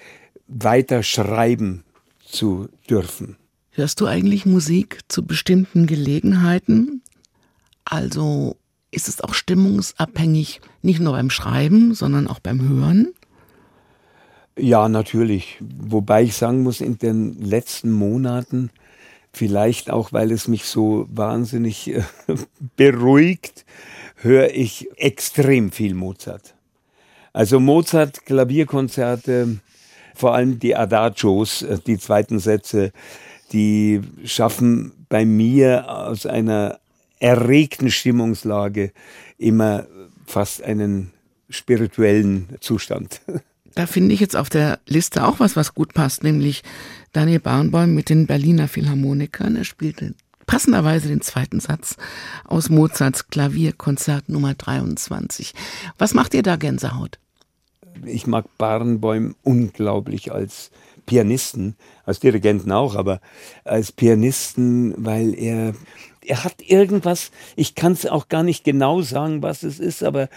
weiter 0.48 1.04
schreiben 1.04 1.84
zu 2.26 2.68
dürfen. 2.90 3.38
Hörst 3.72 4.02
du 4.02 4.06
eigentlich 4.06 4.46
Musik 4.46 5.00
zu 5.08 5.26
bestimmten 5.26 5.86
Gelegenheiten? 5.86 7.02
Also 7.84 8.58
ist 8.92 9.08
es 9.10 9.22
auch 9.22 9.34
stimmungsabhängig, 9.34 10.62
nicht 10.82 11.00
nur 11.00 11.14
beim 11.14 11.30
Schreiben, 11.30 11.94
sondern 11.94 12.28
auch 12.28 12.40
beim 12.40 12.62
Hören? 12.62 13.14
Ja, 14.58 14.88
natürlich. 14.88 15.58
Wobei 15.60 16.24
ich 16.24 16.36
sagen 16.36 16.64
muss, 16.64 16.82
in 16.82 16.98
den 16.98 17.40
letzten 17.42 17.92
Monaten 17.92 18.70
Vielleicht 19.36 19.90
auch, 19.90 20.14
weil 20.14 20.32
es 20.32 20.48
mich 20.48 20.64
so 20.64 21.08
wahnsinnig 21.12 21.94
äh, 21.94 22.04
beruhigt, 22.78 23.66
höre 24.16 24.52
ich 24.52 24.88
extrem 24.96 25.74
viel 25.74 25.94
Mozart. 25.94 26.56
Also 27.34 27.60
Mozart, 27.60 28.26
Klavierkonzerte, 28.26 29.60
vor 30.16 30.36
allem 30.36 30.58
die 30.60 30.74
Adagios, 30.74 31.64
äh, 31.64 31.78
die 31.86 31.98
zweiten 31.98 32.40
Sätze, 32.40 32.94
die 33.52 34.00
schaffen 34.24 34.94
bei 35.10 35.26
mir 35.26 35.90
aus 35.90 36.26
einer 36.26 36.80
erregten 37.20 37.92
Stimmungslage 37.92 38.94
immer 39.38 39.86
fast 40.26 40.64
einen 40.64 41.12
spirituellen 41.50 42.56
Zustand. 42.62 43.20
Da 43.76 43.88
finde 43.88 44.14
ich 44.14 44.22
jetzt 44.22 44.38
auf 44.38 44.50
der 44.50 44.80
Liste 44.88 45.28
auch 45.28 45.42
was, 45.42 45.58
was 45.58 45.76
gut 45.76 45.94
passt, 45.94 46.24
nämlich 46.24 46.64
Daniel 47.12 47.40
Barenboim 47.40 47.94
mit 47.94 48.10
den 48.10 48.26
Berliner 48.26 48.70
Philharmonikern. 48.70 49.58
Er 49.58 49.66
spielte 49.66 50.16
passenderweise 50.46 51.10
den 51.10 51.22
zweiten 51.22 51.60
Satz 51.60 51.98
aus 52.46 52.70
Mozarts 52.70 53.28
Klavierkonzert 53.28 54.30
Nummer 54.30 54.54
23. 54.54 55.54
Was 55.98 56.14
macht 56.14 56.34
ihr 56.34 56.44
da 56.44 56.56
Gänsehaut? 56.56 57.20
Ich 58.06 58.28
mag 58.28 58.46
Barenboim 58.58 59.36
unglaublich 59.44 60.32
als 60.32 60.72
Pianisten, 61.06 61.76
als 62.06 62.20
Dirigenten 62.20 62.72
auch, 62.72 62.96
aber 62.96 63.20
als 63.66 63.92
Pianisten, 63.92 64.94
weil 64.98 65.38
er 65.38 65.74
er 66.28 66.44
hat 66.44 66.56
irgendwas, 66.62 67.30
ich 67.56 67.76
kann 67.76 67.92
es 67.92 68.08
auch 68.08 68.30
gar 68.30 68.42
nicht 68.42 68.64
genau 68.64 69.04
sagen, 69.04 69.44
was 69.44 69.62
es 69.62 69.80
ist, 69.80 70.02
aber 70.02 70.28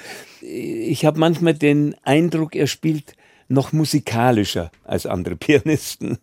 ich 0.43 1.07
habe 1.07 1.19
manchmal 1.19 1.55
den 1.55 1.97
Eindruck, 2.03 2.55
er 2.55 2.67
spielt 2.67 3.15
noch 3.49 3.73
musikalischer 3.73 4.71
als 4.85 5.07
andere 5.07 5.37
Pianisten. 5.37 6.19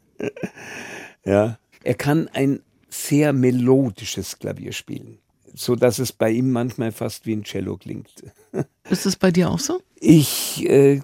ja, 1.26 1.58
er 1.84 1.96
kann 1.96 2.28
ein 2.30 2.62
sehr 2.90 3.34
melodisches 3.34 4.40
Klavier 4.40 4.72
spielen, 4.72 5.20
so 5.54 5.76
dass 5.76 6.00
es 6.00 6.12
bei 6.12 6.32
ihm 6.32 6.52
manchmal 6.52 6.92
fast 6.92 7.26
wie 7.26 7.36
ein 7.36 7.44
Cello 7.44 7.78
klingt. 7.78 8.24
ist 8.90 9.06
es 9.06 9.16
bei 9.16 9.32
dir 9.32 9.50
auch 9.50 9.60
so? 9.60 9.82
Ich 10.00 10.66
äh, 10.66 11.02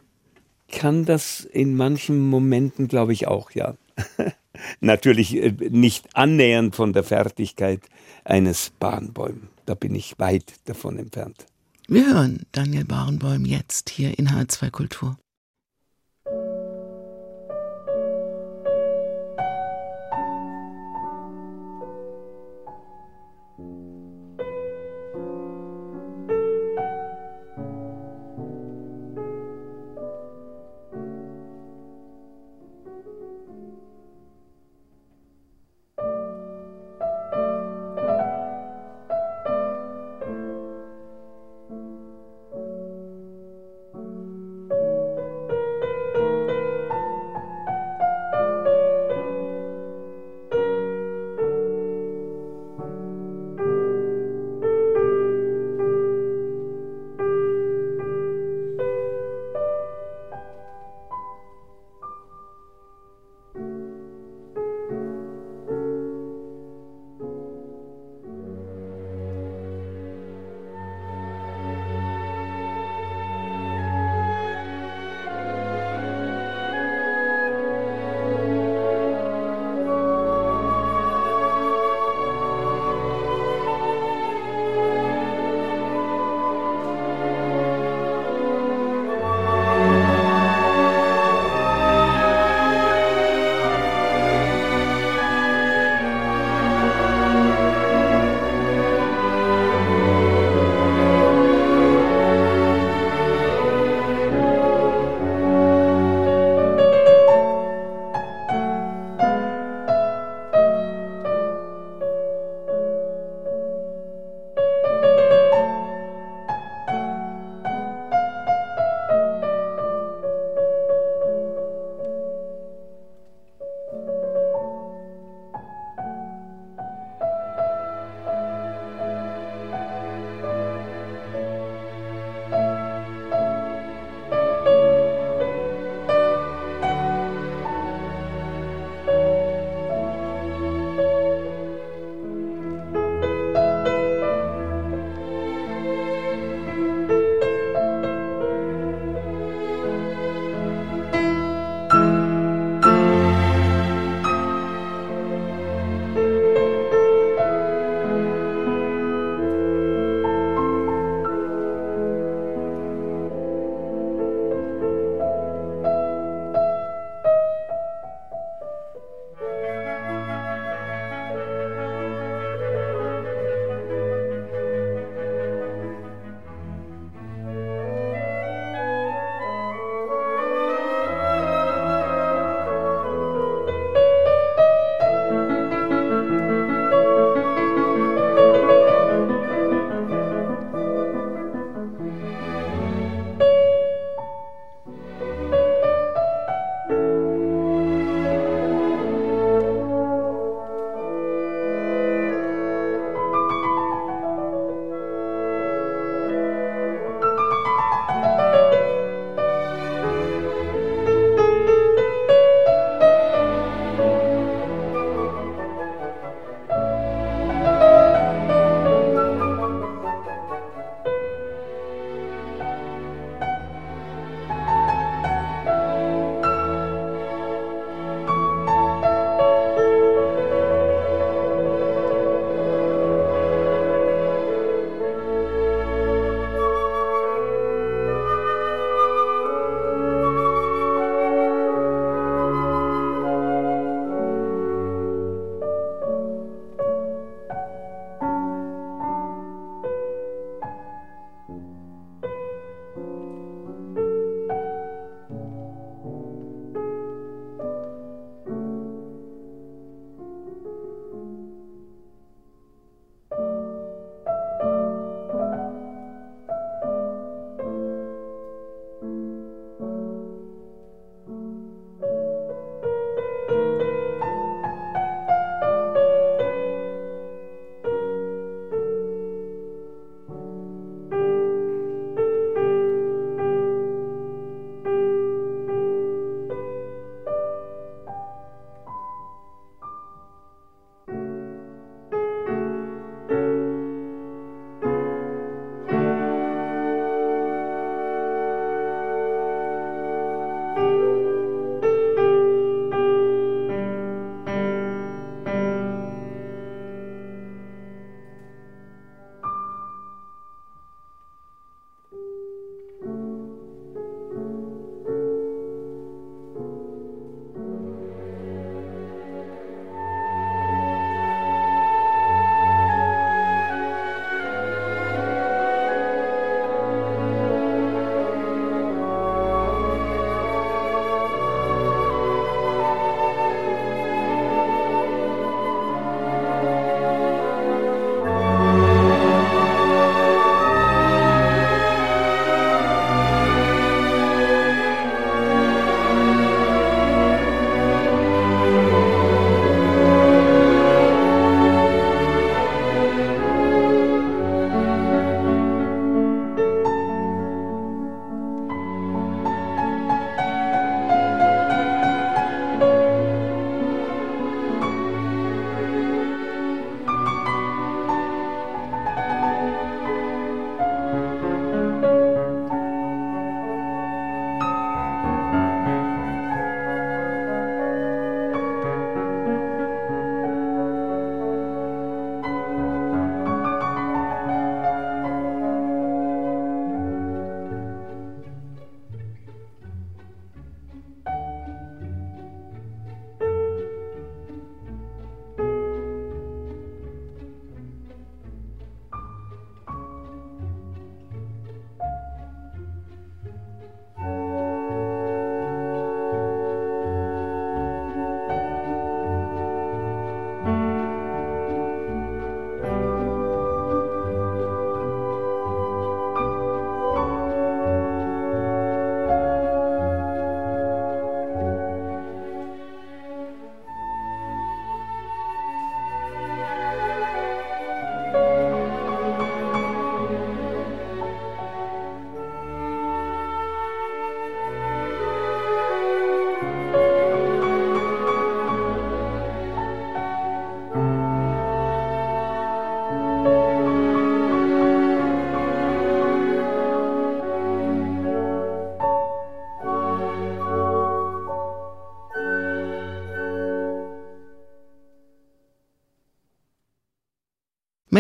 kann 0.72 1.05
das 1.05 1.41
in 1.41 1.76
manchen 1.76 2.19
Momenten, 2.19 2.88
glaube 2.88 3.13
ich, 3.13 3.28
auch, 3.28 3.51
ja. 3.51 3.76
Natürlich 4.80 5.36
äh, 5.36 5.51
nicht 5.69 6.15
annähernd 6.15 6.76
von 6.76 6.93
der 6.93 7.03
Fertigkeit 7.03 7.82
eines 8.24 8.72
Barenbäum. 8.80 9.49
Da 9.65 9.76
bin 9.76 9.95
ich 9.95 10.17
weit 10.19 10.53
davon 10.65 10.97
entfernt. 10.97 11.45
Wir 11.88 12.07
hören 12.07 12.45
Daniel 12.51 12.86
Barenbäum 12.86 13.45
jetzt 13.45 13.89
hier 13.89 14.17
in 14.17 14.30
H2 14.30 14.72
Kultur. 14.72 15.17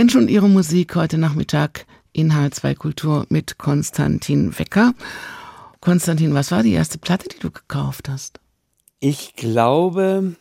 Menschen 0.01 0.21
und 0.21 0.31
ihre 0.31 0.49
Musik 0.49 0.95
heute 0.95 1.19
Nachmittag 1.19 1.85
in 2.11 2.33
H2 2.33 2.73
Kultur 2.73 3.27
mit 3.29 3.59
Konstantin 3.59 4.57
Wecker. 4.57 4.95
Konstantin, 5.79 6.33
was 6.33 6.49
war 6.49 6.63
die 6.63 6.71
erste 6.71 6.97
Platte, 6.97 7.29
die 7.29 7.37
du 7.37 7.51
gekauft 7.51 8.09
hast? 8.09 8.39
Ich 8.99 9.35
glaube, 9.35 10.35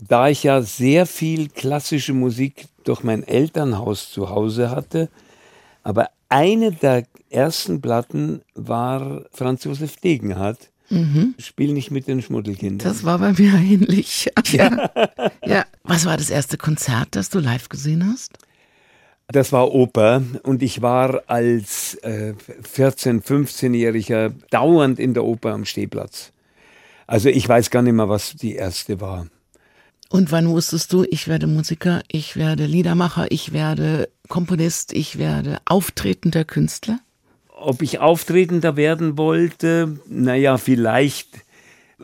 da 0.00 0.30
ich 0.30 0.42
ja 0.42 0.62
sehr 0.62 1.06
viel 1.06 1.48
klassische 1.48 2.12
Musik 2.12 2.66
durch 2.82 3.04
mein 3.04 3.22
Elternhaus 3.22 4.10
zu 4.10 4.30
Hause 4.30 4.72
hatte, 4.72 5.08
aber 5.84 6.10
eine 6.28 6.72
der 6.72 7.04
ersten 7.30 7.80
Platten 7.80 8.42
war 8.56 9.26
Franz 9.30 9.62
Josef 9.62 9.94
Degenhardt. 9.98 10.70
Mhm. 10.90 11.36
Spiel 11.38 11.72
nicht 11.72 11.92
mit 11.92 12.08
den 12.08 12.20
Schmuddelkindern. 12.20 12.88
Das 12.88 13.04
war 13.04 13.20
bei 13.20 13.32
mir 13.32 13.54
ähnlich. 13.54 14.28
Ja. 14.48 14.90
ja. 15.46 15.64
Was 15.84 16.04
war 16.04 16.16
das 16.16 16.30
erste 16.30 16.58
Konzert, 16.58 17.10
das 17.12 17.30
du 17.30 17.38
live 17.38 17.68
gesehen 17.68 18.10
hast? 18.10 18.38
Das 19.28 19.52
war 19.52 19.72
Oper 19.72 20.22
und 20.42 20.62
ich 20.62 20.82
war 20.82 21.22
als 21.26 21.94
äh, 22.02 22.34
14-, 22.62 23.22
15-Jähriger 23.22 24.32
dauernd 24.50 24.98
in 24.98 25.14
der 25.14 25.24
Oper 25.24 25.52
am 25.52 25.64
Stehplatz. 25.64 26.32
Also 27.06 27.28
ich 27.28 27.48
weiß 27.48 27.70
gar 27.70 27.82
nicht 27.82 27.94
mehr, 27.94 28.08
was 28.08 28.34
die 28.34 28.54
erste 28.54 29.00
war. 29.00 29.26
Und 30.10 30.30
wann 30.30 30.48
wusstest 30.48 30.92
du, 30.92 31.04
ich 31.10 31.26
werde 31.26 31.46
Musiker, 31.46 32.02
ich 32.08 32.36
werde 32.36 32.66
Liedermacher, 32.66 33.26
ich 33.30 33.52
werde 33.52 34.08
Komponist, 34.28 34.92
ich 34.92 35.18
werde 35.18 35.58
auftretender 35.64 36.44
Künstler? 36.44 37.00
Ob 37.56 37.82
ich 37.82 37.98
auftretender 37.98 38.76
werden 38.76 39.16
wollte, 39.16 39.98
naja, 40.06 40.58
vielleicht 40.58 41.43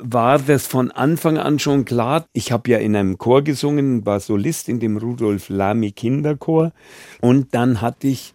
war 0.03 0.39
das 0.39 0.67
von 0.67 0.91
Anfang 0.91 1.39
an 1.39 1.59
schon 1.59 1.85
klar. 1.85 2.27
Ich 2.33 2.53
habe 2.53 2.71
ja 2.71 2.79
in 2.79 2.97
einem 2.97 3.19
Chor 3.19 3.43
gesungen, 3.43 4.05
war 4.07 4.21
Solist 4.21 4.69
in 4.69 4.81
dem 4.81 4.97
Rudolf 4.97 5.49
Lamy 5.49 5.93
Kinderchor. 5.93 6.73
Und 7.21 7.55
dann 7.55 7.81
hatte 7.81 8.09
ich 8.09 8.35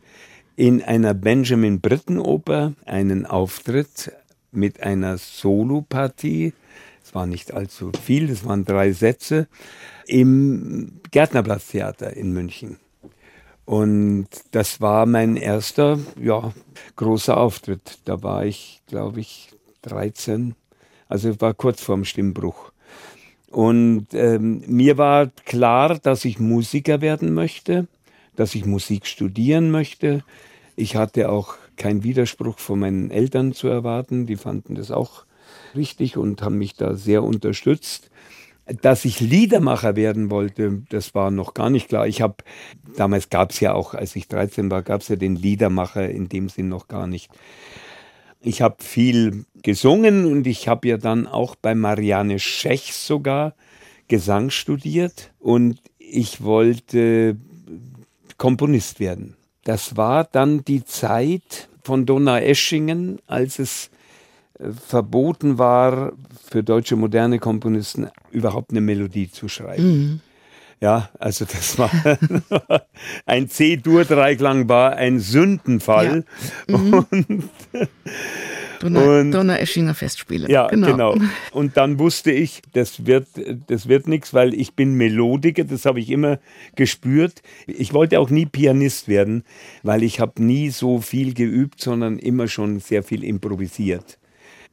in 0.56 0.82
einer 0.82 1.14
Benjamin 1.14 1.82
Britten 1.82 2.20
Oper 2.20 2.74
einen 2.86 3.26
Auftritt 3.26 4.12
mit 4.52 4.82
einer 4.82 5.18
Solopartie. 5.18 6.54
Es 7.04 7.14
war 7.14 7.26
nicht 7.26 7.54
allzu 7.54 7.92
viel, 8.04 8.30
es 8.30 8.46
waren 8.46 8.66
drei 8.66 8.92
Sätze 8.92 9.48
im 10.08 11.00
Gärtnerplatztheater 11.12 12.16
in 12.16 12.32
München. 12.32 12.78
Und 13.66 14.28
das 14.52 14.80
war 14.80 15.06
mein 15.06 15.38
erster, 15.38 16.00
ja, 16.22 16.54
großer 16.96 17.36
Auftritt. 17.36 18.00
Da 18.06 18.22
war 18.22 18.46
ich, 18.46 18.82
glaube 18.88 19.20
ich, 19.20 19.50
13 19.82 20.56
also 21.08 21.40
war 21.42 21.54
kurz 21.54 21.82
vorm 21.82 22.06
Stimmbruch. 22.06 22.72
Und 23.52 24.08
ähm, 24.14 24.64
mir 24.68 24.98
war 24.98 25.28
klar, 25.46 25.98
dass 26.00 26.26
ich 26.26 26.40
Musiker 26.40 27.02
werden 27.02 27.34
möchte, 27.34 27.88
dass 28.36 28.54
ich 28.56 28.66
Musik 28.66 29.08
studieren 29.08 29.72
möchte. 29.72 30.24
Ich 30.76 30.96
hatte 30.96 31.30
auch 31.30 31.56
keinen 31.78 32.04
Widerspruch 32.04 32.60
von 32.60 32.80
meinen 32.80 33.12
Eltern 33.12 33.54
zu 33.54 33.68
erwarten. 33.68 34.26
Die 34.26 34.36
fanden 34.36 34.76
das 34.76 34.92
auch 34.92 35.26
richtig 35.76 36.18
und 36.18 36.42
haben 36.42 36.58
mich 36.58 36.76
da 36.76 36.96
sehr 36.96 37.24
unterstützt. 37.24 38.10
Dass 38.82 39.06
ich 39.06 39.20
Liedermacher 39.20 39.96
werden 39.96 40.32
wollte, 40.32 40.82
das 40.90 41.14
war 41.14 41.30
noch 41.30 41.54
gar 41.54 41.70
nicht 41.70 41.88
klar. 41.88 42.08
Ich 42.08 42.22
habe, 42.22 42.38
damals 42.98 43.30
gab 43.30 43.52
es 43.52 43.60
ja 43.60 43.74
auch, 43.74 43.94
als 43.94 44.16
ich 44.16 44.28
13 44.28 44.72
war, 44.72 44.82
gab 44.82 45.02
es 45.02 45.08
ja 45.08 45.16
den 45.16 45.36
Liedermacher 45.36 46.10
in 46.10 46.30
dem 46.30 46.50
Sinn 46.50 46.68
noch 46.68 46.88
gar 46.88 47.06
nicht. 47.06 47.30
Ich 48.46 48.62
habe 48.62 48.76
viel 48.80 49.46
gesungen 49.64 50.26
und 50.26 50.46
ich 50.46 50.68
habe 50.68 50.88
ja 50.88 50.98
dann 50.98 51.26
auch 51.26 51.56
bei 51.56 51.74
Marianne 51.74 52.38
Schech 52.38 52.94
sogar 52.94 53.56
Gesang 54.08 54.52
studiert 54.52 55.32
und 55.40 55.82
ich 55.98 56.44
wollte 56.44 57.38
Komponist 58.38 59.00
werden. 59.00 59.36
Das 59.64 59.98
war 59.98 60.26
dann 60.26 60.64
die 60.64 60.86
Zeit 60.86 61.70
von 61.82 62.06
Donaueschingen, 62.06 63.20
als 63.26 63.58
es 63.58 63.90
äh, 64.60 64.70
verboten 64.72 65.58
war, 65.58 66.14
für 66.48 66.64
deutsche 66.64 66.96
moderne 66.96 67.40
Komponisten 67.40 68.10
überhaupt 68.30 68.70
eine 68.70 68.82
Melodie 68.82 69.32
zu 69.32 69.48
schreiben. 69.48 69.88
Mhm. 69.88 70.22
Ja, 70.82 71.10
also 71.20 71.46
das 71.46 71.80
war 71.80 71.90
ein 73.26 73.50
C-Dur-Dreiklang 73.50 74.68
war 74.68 74.96
ein 74.96 75.20
Sündenfall. 75.20 76.26
Ja. 76.68 76.78
Mhm. 76.78 77.06
Und, 77.10 77.50
Donau, 78.82 79.20
und, 79.20 79.32
Donaueschinger 79.32 79.96
Festspiele. 79.96 80.50
Ja, 80.50 80.68
genau. 80.68 80.88
genau. 80.88 81.16
Und 81.52 81.78
dann 81.78 81.98
wusste 81.98 82.32
ich, 82.32 82.62
das 82.74 83.06
wird, 83.06 83.28
das 83.68 83.88
wird 83.88 84.08
nichts, 84.08 84.34
weil 84.34 84.54
ich 84.54 84.76
bin 84.76 84.96
Melodiker, 84.96 85.64
das 85.64 85.86
habe 85.86 86.00
ich 86.00 86.10
immer 86.10 86.40
gespürt. 86.76 87.42
Ich 87.68 87.94
wollte 87.94 88.20
auch 88.20 88.30
nie 88.30 88.46
Pianist 88.46 89.08
werden, 89.08 89.44
weil 89.84 90.04
ich 90.04 90.20
habe 90.20 90.44
nie 90.44 90.70
so 90.70 91.00
viel 91.00 91.34
geübt, 91.34 91.82
sondern 91.82 92.20
immer 92.20 92.48
schon 92.48 92.80
sehr 92.80 93.02
viel 93.02 93.24
improvisiert. 93.24 94.20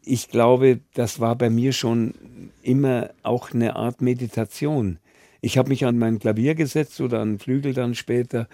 Ich 0.05 0.29
glaube, 0.29 0.81
das 0.95 1.21
war 1.21 1.37
bei 1.37 1.49
mir 1.49 1.73
schon 1.73 2.15
immer 2.63 3.11
auch 3.23 3.53
eine 3.53 3.77
Art 3.77 4.03
Meditation. 4.03 4.99
Ich 5.45 5.59
habe 5.59 5.71
mich 5.71 5.85
an 5.85 5.99
mein 5.99 6.21
Klavier 6.21 6.55
gesetzt 6.55 7.01
oder 7.01 7.21
an 7.21 7.41
Flügel 7.41 7.75
dann 7.75 7.97
später 7.97 8.47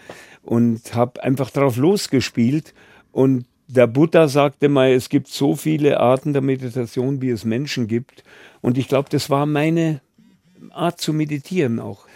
und 0.43 0.95
habe 0.95 1.23
einfach 1.23 1.51
drauf 1.51 1.77
losgespielt. 1.77 2.73
Und 3.13 3.45
der 3.67 3.87
Buddha 3.87 4.27
sagte 4.27 4.71
mal, 4.71 4.93
es 4.93 5.11
gibt 5.11 5.29
so 5.29 5.55
viele 5.55 6.01
Arten 6.01 6.33
der 6.33 6.41
Meditation, 6.41 7.21
wie 7.21 7.29
es 7.29 7.45
Menschen 7.45 7.89
gibt. 7.89 8.25
Und 8.63 8.79
ich 8.79 8.89
glaube, 8.89 9.11
das 9.11 9.29
war 9.29 9.45
meine 9.45 10.01
Art 10.71 10.99
zu 10.99 11.13
meditieren 11.13 11.79
auch. 11.79 12.07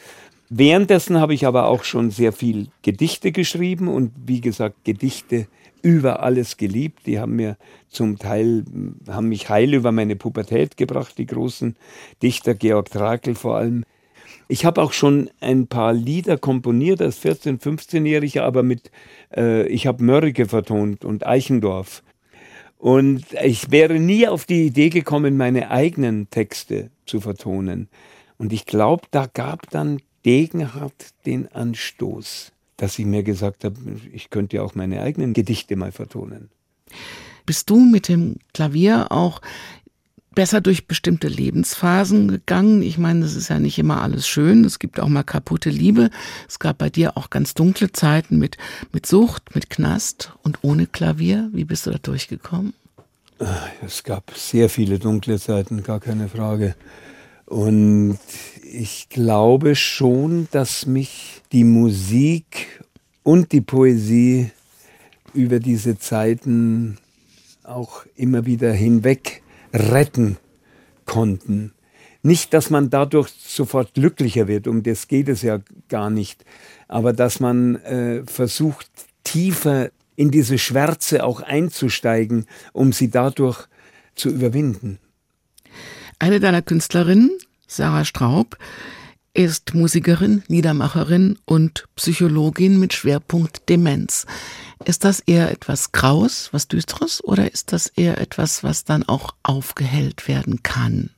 Währenddessen 0.48 1.20
habe 1.20 1.34
ich 1.34 1.46
aber 1.46 1.66
auch 1.66 1.84
schon 1.84 2.10
sehr 2.10 2.32
viel 2.32 2.68
Gedichte 2.80 3.30
geschrieben 3.30 3.88
und 3.88 4.12
wie 4.26 4.40
gesagt, 4.40 4.84
Gedichte 4.84 5.48
über 5.82 6.22
alles 6.22 6.56
geliebt. 6.56 7.00
Die 7.06 7.18
haben 7.18 7.36
mir 7.36 7.58
zum 7.90 8.18
Teil, 8.18 8.64
haben 9.06 9.28
mich 9.28 9.50
heil 9.50 9.74
über 9.74 9.92
meine 9.92 10.16
Pubertät 10.16 10.78
gebracht, 10.78 11.18
die 11.18 11.26
großen 11.26 11.76
Dichter, 12.22 12.54
Georg 12.54 12.90
Trakl 12.90 13.34
vor 13.34 13.56
allem. 13.58 13.84
Ich 14.52 14.66
habe 14.66 14.82
auch 14.82 14.92
schon 14.92 15.30
ein 15.40 15.66
paar 15.66 15.94
Lieder 15.94 16.36
komponiert 16.36 17.00
als 17.00 17.24
14-, 17.24 17.58
15-Jähriger, 17.58 18.42
aber 18.42 18.62
mit, 18.62 18.90
äh, 19.34 19.66
ich 19.68 19.86
habe 19.86 20.04
Mörike 20.04 20.46
vertont 20.46 21.06
und 21.06 21.26
Eichendorf. 21.26 22.02
Und 22.76 23.24
ich 23.42 23.70
wäre 23.70 23.98
nie 23.98 24.28
auf 24.28 24.44
die 24.44 24.66
Idee 24.66 24.90
gekommen, 24.90 25.38
meine 25.38 25.70
eigenen 25.70 26.28
Texte 26.28 26.90
zu 27.06 27.22
vertonen. 27.22 27.88
Und 28.36 28.52
ich 28.52 28.66
glaube, 28.66 29.04
da 29.10 29.24
gab 29.24 29.70
dann 29.70 30.02
Degenhardt 30.26 31.14
den 31.24 31.50
Anstoß, 31.50 32.52
dass 32.76 32.98
ich 32.98 33.06
mir 33.06 33.22
gesagt 33.22 33.64
habe, 33.64 33.76
ich 34.12 34.28
könnte 34.28 34.56
ja 34.56 34.64
auch 34.64 34.74
meine 34.74 35.00
eigenen 35.00 35.32
Gedichte 35.32 35.76
mal 35.76 35.92
vertonen. 35.92 36.50
Bist 37.46 37.70
du 37.70 37.80
mit 37.80 38.06
dem 38.06 38.36
Klavier 38.52 39.12
auch 39.12 39.40
besser 40.34 40.60
durch 40.60 40.86
bestimmte 40.86 41.28
Lebensphasen 41.28 42.28
gegangen. 42.28 42.82
Ich 42.82 42.98
meine, 42.98 43.24
es 43.24 43.34
ist 43.34 43.48
ja 43.48 43.58
nicht 43.58 43.78
immer 43.78 44.02
alles 44.02 44.26
schön. 44.26 44.64
Es 44.64 44.78
gibt 44.78 45.00
auch 45.00 45.08
mal 45.08 45.22
kaputte 45.22 45.70
Liebe. 45.70 46.10
Es 46.48 46.58
gab 46.58 46.78
bei 46.78 46.90
dir 46.90 47.16
auch 47.16 47.30
ganz 47.30 47.54
dunkle 47.54 47.92
Zeiten 47.92 48.38
mit, 48.38 48.56
mit 48.92 49.06
Sucht, 49.06 49.54
mit 49.54 49.70
Knast 49.70 50.32
und 50.42 50.58
ohne 50.62 50.86
Klavier. 50.86 51.48
Wie 51.52 51.64
bist 51.64 51.86
du 51.86 51.90
da 51.90 51.98
durchgekommen? 51.98 52.74
Es 53.84 54.04
gab 54.04 54.32
sehr 54.36 54.68
viele 54.68 54.98
dunkle 54.98 55.38
Zeiten, 55.38 55.82
gar 55.82 56.00
keine 56.00 56.28
Frage. 56.28 56.74
Und 57.46 58.18
ich 58.62 59.08
glaube 59.08 59.74
schon, 59.74 60.48
dass 60.52 60.86
mich 60.86 61.42
die 61.52 61.64
Musik 61.64 62.82
und 63.22 63.52
die 63.52 63.60
Poesie 63.60 64.50
über 65.34 65.60
diese 65.60 65.98
Zeiten 65.98 66.98
auch 67.62 68.04
immer 68.16 68.46
wieder 68.46 68.72
hinweg 68.72 69.41
retten 69.72 70.38
konnten. 71.06 71.72
Nicht, 72.22 72.54
dass 72.54 72.70
man 72.70 72.88
dadurch 72.90 73.28
sofort 73.30 73.94
glücklicher 73.94 74.46
wird, 74.46 74.68
um 74.68 74.82
das 74.82 75.08
geht 75.08 75.28
es 75.28 75.42
ja 75.42 75.58
gar 75.88 76.08
nicht, 76.08 76.44
aber 76.86 77.12
dass 77.12 77.40
man 77.40 77.76
äh, 77.76 78.22
versucht, 78.26 78.88
tiefer 79.24 79.90
in 80.14 80.30
diese 80.30 80.58
Schwärze 80.58 81.24
auch 81.24 81.40
einzusteigen, 81.40 82.46
um 82.72 82.92
sie 82.92 83.10
dadurch 83.10 83.66
zu 84.14 84.28
überwinden. 84.28 84.98
Eine 86.18 86.38
deiner 86.38 86.62
Künstlerinnen, 86.62 87.30
Sarah 87.66 88.04
Straub, 88.04 88.56
ist 89.34 89.74
Musikerin, 89.74 90.42
Liedermacherin 90.46 91.38
und 91.46 91.86
Psychologin 91.96 92.78
mit 92.78 92.92
Schwerpunkt 92.92 93.68
Demenz. 93.68 94.26
Ist 94.84 95.04
das 95.04 95.20
eher 95.20 95.50
etwas 95.50 95.92
Graues, 95.92 96.48
was 96.52 96.68
Düsteres, 96.68 97.22
oder 97.24 97.52
ist 97.52 97.72
das 97.72 97.86
eher 97.86 98.18
etwas, 98.18 98.64
was 98.64 98.84
dann 98.84 99.02
auch 99.02 99.34
aufgehellt 99.42 100.28
werden 100.28 100.62
kann? 100.62 101.10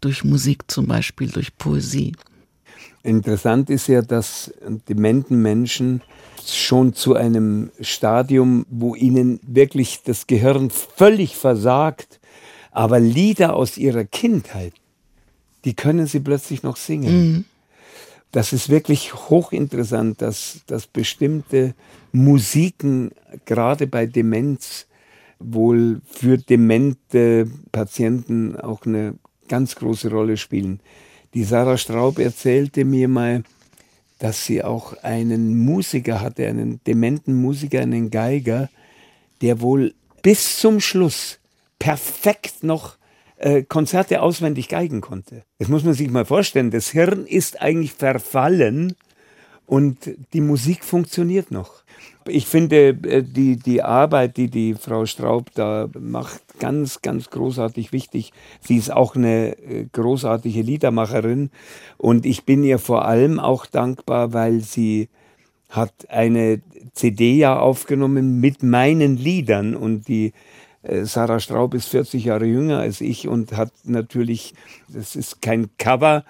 Durch 0.00 0.24
Musik 0.24 0.70
zum 0.70 0.86
Beispiel, 0.86 1.30
durch 1.30 1.56
Poesie. 1.56 2.14
Interessant 3.02 3.70
ist 3.70 3.86
ja, 3.88 4.02
dass 4.02 4.52
dementen 4.88 5.40
Menschen 5.40 6.02
schon 6.46 6.94
zu 6.94 7.14
einem 7.14 7.70
Stadium, 7.80 8.66
wo 8.70 8.94
ihnen 8.94 9.40
wirklich 9.42 10.02
das 10.04 10.26
Gehirn 10.26 10.70
völlig 10.70 11.36
versagt, 11.36 12.20
aber 12.70 13.00
Lieder 13.00 13.54
aus 13.54 13.76
ihrer 13.76 14.04
Kindheit, 14.04 14.72
die 15.64 15.74
können 15.74 16.06
sie 16.06 16.20
plötzlich 16.20 16.62
noch 16.62 16.76
singen. 16.76 17.12
Mhm. 17.32 17.44
Das 18.32 18.52
ist 18.52 18.68
wirklich 18.68 19.14
hochinteressant, 19.14 20.20
dass, 20.20 20.60
dass 20.66 20.86
bestimmte 20.86 21.74
Musiken 22.12 23.10
gerade 23.46 23.86
bei 23.86 24.06
Demenz 24.06 24.86
wohl 25.38 26.00
für 26.04 26.36
demente 26.36 27.48
Patienten 27.72 28.56
auch 28.56 28.84
eine 28.84 29.14
ganz 29.48 29.76
große 29.76 30.10
Rolle 30.10 30.36
spielen. 30.36 30.80
Die 31.34 31.44
Sarah 31.44 31.78
Straub 31.78 32.18
erzählte 32.18 32.84
mir 32.84 33.08
mal, 33.08 33.44
dass 34.18 34.44
sie 34.44 34.64
auch 34.64 34.94
einen 35.02 35.56
Musiker 35.64 36.20
hatte, 36.20 36.46
einen 36.46 36.80
dementen 36.86 37.34
Musiker, 37.34 37.80
einen 37.80 38.10
Geiger, 38.10 38.68
der 39.40 39.60
wohl 39.60 39.94
bis 40.22 40.58
zum 40.58 40.80
Schluss 40.80 41.38
perfekt 41.78 42.64
noch 42.64 42.97
äh, 43.38 43.62
Konzerte 43.62 44.20
auswendig 44.22 44.68
geigen 44.68 45.00
konnte. 45.00 45.44
Das 45.58 45.68
muss 45.68 45.84
man 45.84 45.94
sich 45.94 46.10
mal 46.10 46.24
vorstellen. 46.24 46.70
Das 46.70 46.90
Hirn 46.90 47.26
ist 47.26 47.60
eigentlich 47.60 47.92
verfallen 47.92 48.94
und 49.66 50.10
die 50.32 50.40
Musik 50.40 50.84
funktioniert 50.84 51.50
noch. 51.50 51.82
Ich 52.26 52.46
finde 52.46 52.88
äh, 52.88 53.22
die, 53.22 53.56
die 53.56 53.82
Arbeit, 53.82 54.36
die 54.36 54.48
die 54.48 54.74
Frau 54.74 55.06
Straub 55.06 55.50
da 55.54 55.88
macht, 55.98 56.42
ganz, 56.58 57.00
ganz 57.00 57.30
großartig 57.30 57.92
wichtig. 57.92 58.32
Sie 58.60 58.76
ist 58.76 58.92
auch 58.92 59.14
eine 59.14 59.56
äh, 59.58 59.86
großartige 59.92 60.62
Liedermacherin 60.62 61.50
und 61.96 62.26
ich 62.26 62.44
bin 62.44 62.62
ihr 62.64 62.78
vor 62.78 63.04
allem 63.04 63.38
auch 63.38 63.66
dankbar, 63.66 64.32
weil 64.32 64.60
sie 64.60 65.08
hat 65.68 65.92
eine 66.08 66.60
CD 66.94 67.36
ja 67.36 67.58
aufgenommen 67.58 68.40
mit 68.40 68.62
meinen 68.62 69.16
Liedern 69.16 69.76
und 69.76 70.08
die 70.08 70.32
Sarah 70.82 71.40
Straub 71.40 71.74
ist 71.74 71.88
40 71.88 72.24
Jahre 72.24 72.46
jünger 72.46 72.78
als 72.78 73.00
ich 73.00 73.26
und 73.26 73.56
hat 73.56 73.72
natürlich, 73.84 74.54
das 74.88 75.16
ist 75.16 75.42
kein 75.42 75.70
Cover 75.76 76.24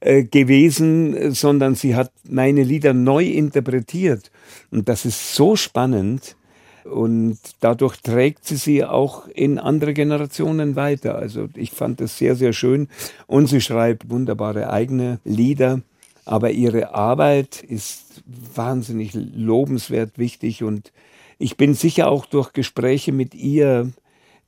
äh, 0.00 0.24
gewesen, 0.24 1.32
sondern 1.32 1.74
sie 1.74 1.94
hat 1.94 2.12
meine 2.28 2.62
Lieder 2.62 2.92
neu 2.92 3.24
interpretiert. 3.24 4.30
Und 4.70 4.88
das 4.88 5.04
ist 5.06 5.34
so 5.34 5.56
spannend. 5.56 6.36
Und 6.84 7.38
dadurch 7.60 7.96
trägt 8.02 8.46
sie 8.46 8.56
sie 8.56 8.84
auch 8.84 9.26
in 9.28 9.58
andere 9.58 9.94
Generationen 9.94 10.76
weiter. 10.76 11.16
Also 11.16 11.48
ich 11.54 11.70
fand 11.70 12.00
das 12.00 12.18
sehr, 12.18 12.36
sehr 12.36 12.52
schön. 12.52 12.88
Und 13.26 13.46
sie 13.46 13.62
schreibt 13.62 14.10
wunderbare 14.10 14.68
eigene 14.70 15.18
Lieder. 15.24 15.80
Aber 16.26 16.50
ihre 16.50 16.94
Arbeit 16.94 17.62
ist 17.62 18.22
wahnsinnig 18.26 19.12
lobenswert 19.14 20.18
wichtig 20.18 20.62
und 20.62 20.92
ich 21.38 21.56
bin 21.56 21.74
sicher 21.74 22.08
auch 22.08 22.26
durch 22.26 22.52
Gespräche 22.52 23.12
mit 23.12 23.34
ihr 23.34 23.92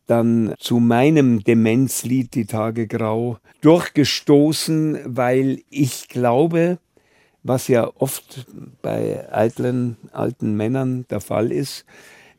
dann 0.07 0.55
zu 0.59 0.78
meinem 0.78 1.43
Demenzlied 1.43 2.34
Die 2.34 2.47
Tage 2.47 2.87
Grau 2.87 3.39
durchgestoßen, 3.61 5.01
weil 5.05 5.62
ich 5.68 6.09
glaube, 6.09 6.78
was 7.43 7.68
ja 7.68 7.91
oft 7.97 8.47
bei 8.82 9.26
eitlen 9.32 9.97
alten 10.12 10.57
Männern 10.57 11.07
der 11.11 11.20
Fall 11.20 11.53
ist, 11.53 11.84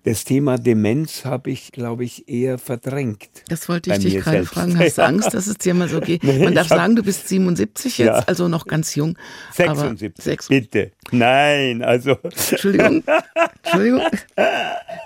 das 0.03 0.23
Thema 0.23 0.57
Demenz 0.57 1.25
habe 1.25 1.49
ich, 1.51 1.71
glaube 1.71 2.03
ich, 2.03 2.29
eher 2.29 2.57
verdrängt. 2.57 3.29
Das 3.49 3.67
wollte 3.67 3.91
ich 3.91 3.99
dich 3.99 4.15
gerade 4.15 4.37
selbst. 4.37 4.53
fragen. 4.53 4.79
Hast 4.79 4.97
du 4.97 5.03
Angst, 5.05 5.33
dass 5.33 5.47
es 5.47 5.57
dir 5.57 5.73
mal 5.73 5.89
so 5.89 5.99
geht? 5.99 6.23
Man 6.23 6.55
darf 6.55 6.67
sagen, 6.67 6.95
du 6.95 7.03
bist 7.03 7.27
77 7.27 7.97
jetzt, 7.97 8.07
ja. 8.07 8.13
also 8.25 8.47
noch 8.47 8.67
ganz 8.67 8.95
jung. 8.95 9.17
76, 9.53 10.23
6. 10.23 10.47
bitte. 10.47 10.91
Nein, 11.11 11.83
also. 11.83 12.17
Entschuldigung, 12.23 13.03
Entschuldigung. 13.63 14.01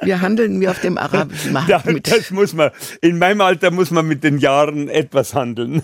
Wir 0.01 0.21
handeln 0.21 0.59
wie 0.61 0.67
auf 0.67 0.79
dem 0.81 0.97
arabischen 0.97 1.53
Markt. 1.53 1.69
Ja, 1.69 1.79
das 1.79 2.31
muss 2.31 2.53
man, 2.53 2.71
in 3.01 3.17
meinem 3.17 3.41
Alter 3.41 3.71
muss 3.71 3.91
man 3.91 4.07
mit 4.07 4.23
den 4.23 4.37
Jahren 4.37 4.89
etwas 4.89 5.33
handeln. 5.33 5.83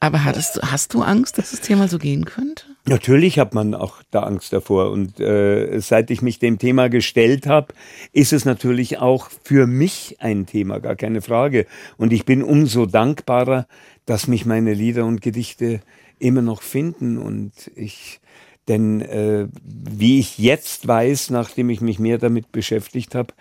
Aber 0.00 0.24
hattest, 0.24 0.60
hast 0.62 0.94
du 0.94 1.02
Angst, 1.02 1.38
dass 1.38 1.52
es 1.52 1.60
dir 1.60 1.76
mal 1.76 1.88
so 1.88 1.98
gehen 1.98 2.24
könnte? 2.24 2.75
Natürlich 2.88 3.40
hat 3.40 3.52
man 3.52 3.74
auch 3.74 4.02
da 4.12 4.22
Angst 4.22 4.52
davor. 4.52 4.92
Und 4.92 5.18
äh, 5.18 5.80
seit 5.80 6.10
ich 6.10 6.22
mich 6.22 6.38
dem 6.38 6.58
Thema 6.58 6.88
gestellt 6.88 7.46
habe, 7.48 7.74
ist 8.12 8.32
es 8.32 8.44
natürlich 8.44 8.98
auch 8.98 9.28
für 9.42 9.66
mich 9.66 10.16
ein 10.20 10.46
Thema, 10.46 10.78
gar 10.78 10.94
keine 10.94 11.20
Frage. 11.20 11.66
Und 11.96 12.12
ich 12.12 12.24
bin 12.24 12.44
umso 12.44 12.86
dankbarer, 12.86 13.66
dass 14.04 14.28
mich 14.28 14.46
meine 14.46 14.72
Lieder 14.72 15.04
und 15.04 15.20
Gedichte 15.20 15.80
immer 16.20 16.42
noch 16.42 16.62
finden. 16.62 17.18
Und 17.18 17.52
ich, 17.74 18.20
denn 18.68 19.00
äh, 19.00 19.48
wie 19.64 20.20
ich 20.20 20.38
jetzt 20.38 20.86
weiß, 20.86 21.30
nachdem 21.30 21.70
ich 21.70 21.80
mich 21.80 21.98
mehr 21.98 22.18
damit 22.18 22.52
beschäftigt 22.52 23.16
habe, 23.16 23.34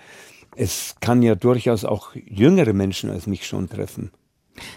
es 0.56 0.96
kann 1.02 1.22
ja 1.22 1.36
durchaus 1.36 1.86
auch 1.86 2.16
jüngere 2.16 2.74
Menschen 2.74 3.12
als 3.12 3.28
mich 3.28 3.46
schon 3.46 3.70
treffen. 3.70 4.10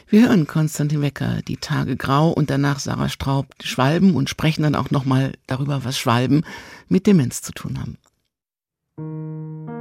Wir 0.08 0.28
hören 0.28 0.46
Konstantin 0.46 1.02
Wecker, 1.02 1.40
die 1.46 1.56
Tage 1.56 1.96
grau 1.96 2.30
und 2.30 2.50
danach 2.50 2.80
Sarah 2.80 3.08
Straub, 3.08 3.46
die 3.58 3.68
Schwalben 3.68 4.14
und 4.14 4.28
sprechen 4.28 4.62
dann 4.62 4.74
auch 4.74 4.90
nochmal 4.90 5.32
darüber, 5.46 5.84
was 5.84 5.98
Schwalben 5.98 6.42
mit 6.88 7.06
Demenz 7.06 7.42
zu 7.42 7.52
tun 7.52 7.78
haben. 7.78 9.77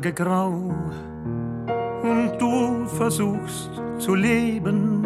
Tage 0.00 0.14
grau 0.14 0.74
und 2.02 2.32
du 2.38 2.86
versuchst 2.86 3.70
zu 3.98 4.14
leben 4.14 5.04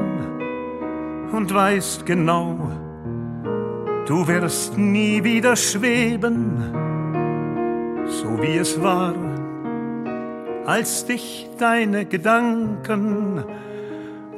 und 1.33 1.53
weißt 1.53 2.07
genau, 2.07 2.71
du 4.07 4.29
wirst 4.29 4.79
nie 4.79 5.25
wieder 5.25 5.57
schweben, 5.57 6.63
so 8.07 8.41
wie 8.41 8.57
es 8.57 8.81
war, 8.81 9.15
als 10.65 11.07
dich 11.07 11.51
deine 11.59 12.05
Gedanken 12.05 13.43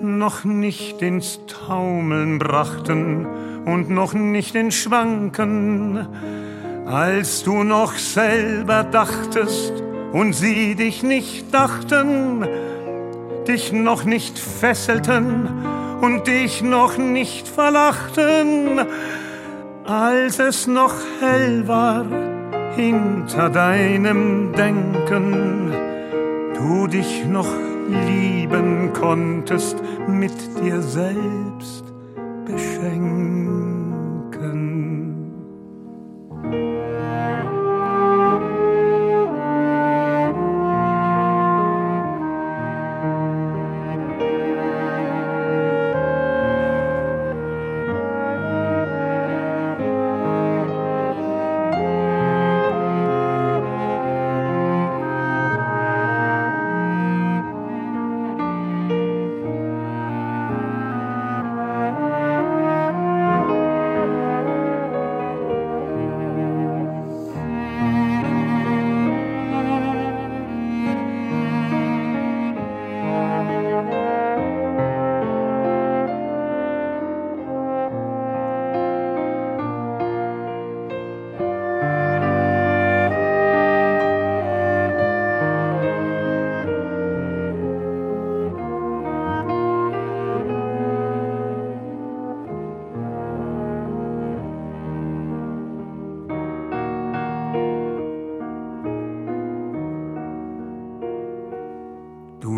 noch 0.01 0.45
nicht 0.45 1.03
ins 1.03 1.39
Taumeln 1.47 2.39
brachten 2.39 3.27
und 3.67 3.91
noch 3.91 4.15
nicht 4.15 4.55
in 4.55 4.71
Schwanken, 4.71 6.09
als 6.87 7.45
du 7.45 7.63
noch 7.63 7.93
selber 7.93 8.85
dachtest, 8.85 9.86
und 10.17 10.33
sie 10.33 10.75
dich 10.75 11.03
nicht 11.03 11.53
dachten, 11.53 12.49
dich 13.47 13.71
noch 13.75 14.05
nicht 14.05 14.39
fesselten 14.39 15.47
und 16.01 16.27
dich 16.27 16.63
noch 16.63 16.97
nicht 16.97 17.47
verlachten, 17.47 18.81
als 19.85 20.39
es 20.39 20.67
noch 20.67 20.95
hell 21.21 21.69
war 21.69 22.07
hinter 22.77 23.51
deinem 23.51 24.55
Denken, 24.55 25.75
du 26.55 26.87
dich 26.87 27.27
noch 27.27 27.53
lieben 28.07 28.95
konntest, 28.95 29.77
mit 30.09 30.33
dir 30.63 30.81
selbst 30.81 31.85
beschenken. 32.47 33.46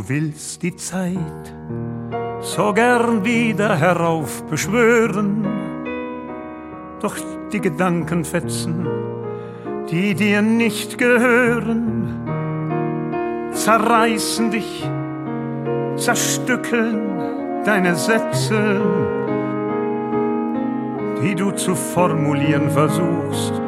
Du 0.09 0.15
willst 0.15 0.63
die 0.63 0.75
Zeit 0.75 1.55
so 2.41 2.73
gern 2.73 3.27
wieder 3.27 3.77
heraufbeschwören, 3.77 5.47
doch 7.03 7.15
die 7.53 7.61
Gedankenfetzen, 7.61 8.87
die 9.91 10.15
dir 10.15 10.41
nicht 10.41 10.97
gehören, 10.97 12.23
zerreißen 13.53 14.51
dich, 14.51 14.89
zerstückeln 15.97 17.63
deine 17.67 17.95
Sätze, 17.95 18.81
die 21.23 21.35
du 21.35 21.51
zu 21.51 21.75
formulieren 21.75 22.71
versuchst, 22.71 23.61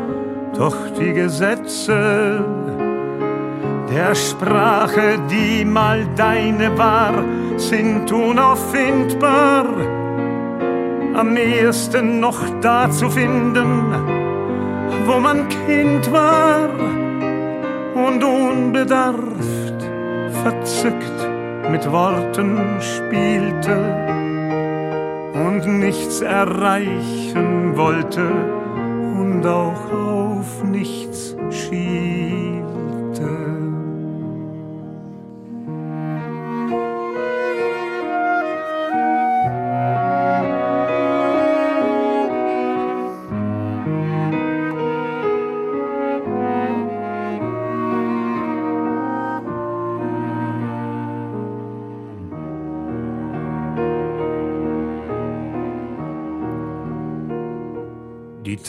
doch 0.56 0.76
die 0.98 1.12
Gesetze 1.12 2.42
der 3.90 4.14
Sprache, 4.14 5.18
die 5.30 5.64
mal 5.64 6.06
deine 6.16 6.76
war, 6.78 7.12
sind 7.56 8.10
unauffindbar. 8.12 9.66
Am 11.14 11.36
ehesten 11.36 12.20
noch 12.20 12.40
da 12.60 12.88
zu 12.90 13.10
finden, 13.10 13.92
wo 15.06 15.18
man 15.18 15.48
Kind 15.66 16.10
war 16.12 16.68
und 17.94 18.22
unbedarft, 18.22 19.78
verzückt 20.42 21.28
mit 21.70 21.90
Worten 21.90 22.58
spielte 22.80 23.76
und 25.34 25.66
nichts 25.66 26.20
erreichen 26.20 27.76
wollte 27.76 28.22
und 29.18 29.44
auch 29.46 29.92
auf 29.92 30.64
nichts 30.64 31.36
schielte. 31.50 32.19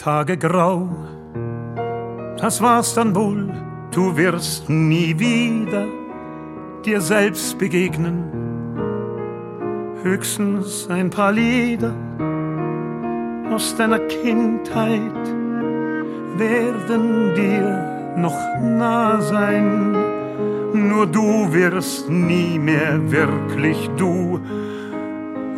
Tage 0.02 0.36
grau. 0.36 0.88
Das 2.36 2.60
war's 2.60 2.92
dann 2.94 3.14
wohl, 3.14 3.48
du 3.92 4.16
wirst 4.16 4.68
nie 4.68 5.16
wieder 5.16 5.84
dir 6.84 7.00
selbst 7.00 7.56
begegnen. 7.56 8.24
Höchstens 10.02 10.88
ein 10.90 11.08
paar 11.08 11.30
Lieder 11.30 11.94
aus 13.54 13.76
deiner 13.76 14.00
Kindheit 14.00 15.24
werden 16.36 17.34
dir 17.36 18.14
noch 18.16 18.42
nah 18.60 19.20
sein. 19.20 19.92
Nur 20.72 21.06
du 21.06 21.52
wirst 21.52 22.10
nie 22.10 22.58
mehr 22.58 22.98
wirklich 23.08 23.88
du 23.96 24.40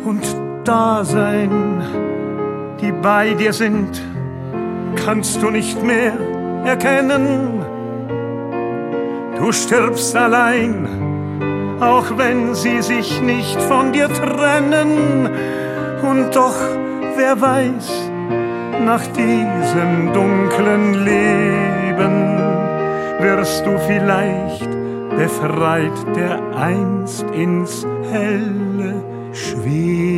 und 0.05 0.23
da 0.63 1.03
sein, 1.03 1.81
die 2.79 2.91
bei 2.91 3.33
dir 3.33 3.51
sind 3.51 4.03
kannst 5.05 5.39
du 5.41 5.51
nicht 5.51 5.83
mehr 5.83 6.13
erkennen. 6.65 7.63
Du 9.37 9.51
stirbst 9.51 10.15
allein, 10.15 10.87
auch 11.79 12.17
wenn 12.17 12.55
sie 12.55 12.81
sich 12.81 13.21
nicht 13.21 13.61
von 13.63 13.93
dir 13.93 14.07
trennen. 14.11 15.29
Und 16.01 16.35
doch, 16.35 16.55
wer 17.17 17.39
weiß, 17.39 18.09
nach 18.83 19.05
diesem 19.07 20.11
dunklen 20.11 21.05
Leben 21.05 22.39
wirst 23.19 23.65
du 23.65 23.77
vielleicht 23.85 24.69
befreit, 25.15 26.15
der 26.15 26.39
einst 26.57 27.25
ins 27.31 27.85
Helle 28.11 29.03
schwebt. 29.33 30.14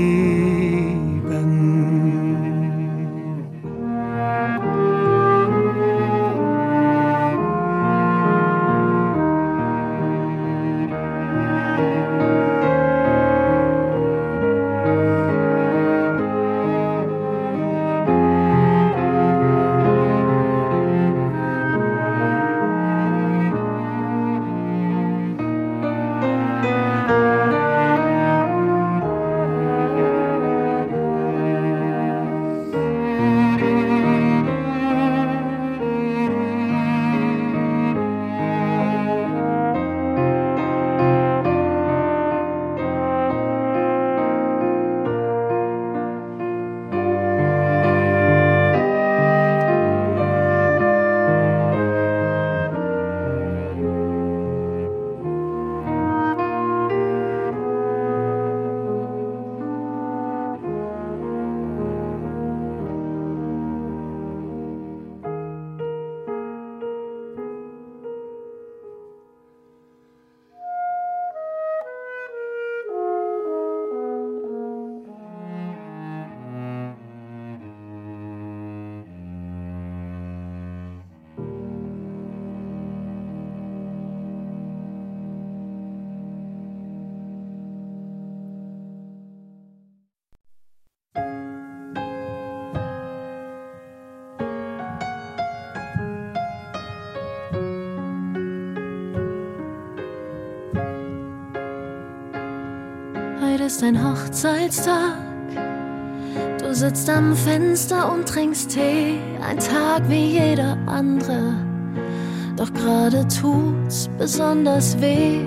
Ist 103.67 103.83
ein 103.83 104.01
Hochzeitstag. 104.01 105.17
Du 106.57 106.73
sitzt 106.73 107.09
am 107.09 107.35
Fenster 107.35 108.13
und 108.13 108.25
trinkst 108.25 108.71
Tee, 108.71 109.19
ein 109.45 109.57
Tag 109.59 110.03
wie 110.07 110.39
jeder 110.39 110.77
andere. 110.85 111.53
Doch 112.55 112.71
gerade 112.73 113.27
tut's 113.27 114.09
besonders 114.17 114.97
weh. 115.01 115.41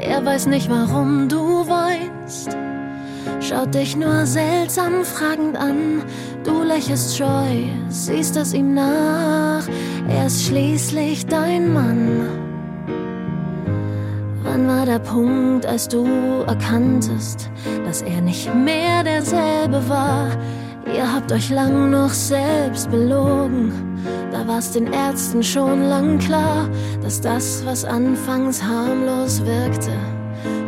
Er 0.00 0.24
weiß 0.24 0.46
nicht, 0.46 0.70
warum 0.70 1.28
du 1.28 1.68
weinst. 1.68 2.56
Schaut 3.40 3.74
dich 3.74 3.94
nur 3.94 4.24
seltsam 4.24 5.04
fragend 5.04 5.58
an. 5.58 6.02
Du 6.44 6.62
lächelst 6.62 7.18
scheu, 7.18 7.68
siehst 7.90 8.38
es 8.38 8.54
ihm 8.54 8.72
nach. 8.72 9.68
Er 10.08 10.28
ist 10.28 10.46
schließlich 10.46 11.26
dein 11.26 11.74
Mann. 11.74 12.46
Wann 14.56 14.68
war 14.68 14.86
der 14.86 15.00
Punkt, 15.00 15.66
als 15.66 15.86
du 15.86 16.06
erkanntest, 16.46 17.50
dass 17.96 18.02
er 18.02 18.20
nicht 18.20 18.54
mehr 18.54 19.02
derselbe 19.02 19.88
war? 19.88 20.28
Ihr 20.94 21.10
habt 21.10 21.32
euch 21.32 21.48
lang 21.48 21.90
noch 21.90 22.10
selbst 22.10 22.90
belogen. 22.90 23.72
Da 24.30 24.46
war's 24.46 24.72
den 24.72 24.92
Ärzten 24.92 25.42
schon 25.42 25.84
lang 25.84 26.18
klar, 26.18 26.68
dass 27.00 27.22
das, 27.22 27.64
was 27.64 27.86
anfangs 27.86 28.62
harmlos 28.62 29.42
wirkte, 29.46 29.92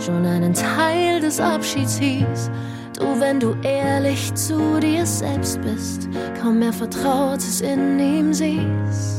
schon 0.00 0.24
einen 0.24 0.55
Teil 0.55 1.20
des 1.20 1.38
Abschieds 1.38 1.98
hieß. 1.98 2.50
Du, 2.98 3.20
wenn 3.20 3.40
du 3.40 3.55
ehrlich 3.62 4.32
zu 4.34 4.80
dir 4.80 5.05
selbst 5.05 5.60
bist, 5.60 6.09
kaum 6.40 6.60
mehr 6.60 6.72
Vertrautes 6.72 7.60
in 7.60 7.98
ihm 7.98 8.32
siehst. 8.32 9.18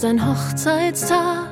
Ist 0.00 0.06
ein 0.06 0.26
Hochzeitstag. 0.26 1.48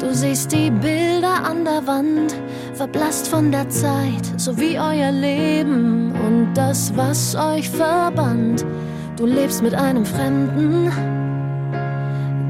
Du 0.00 0.12
siehst 0.12 0.50
die 0.50 0.68
Bilder 0.68 1.44
an 1.48 1.64
der 1.64 1.86
Wand, 1.86 2.34
verblasst 2.72 3.28
von 3.28 3.52
der 3.52 3.68
Zeit, 3.68 4.32
so 4.36 4.58
wie 4.58 4.80
euer 4.80 5.12
Leben 5.12 6.10
und 6.26 6.54
das, 6.54 6.92
was 6.96 7.36
euch 7.36 7.70
verband. 7.70 8.66
Du 9.16 9.26
lebst 9.26 9.62
mit 9.62 9.76
einem 9.76 10.04
Fremden, 10.04 10.90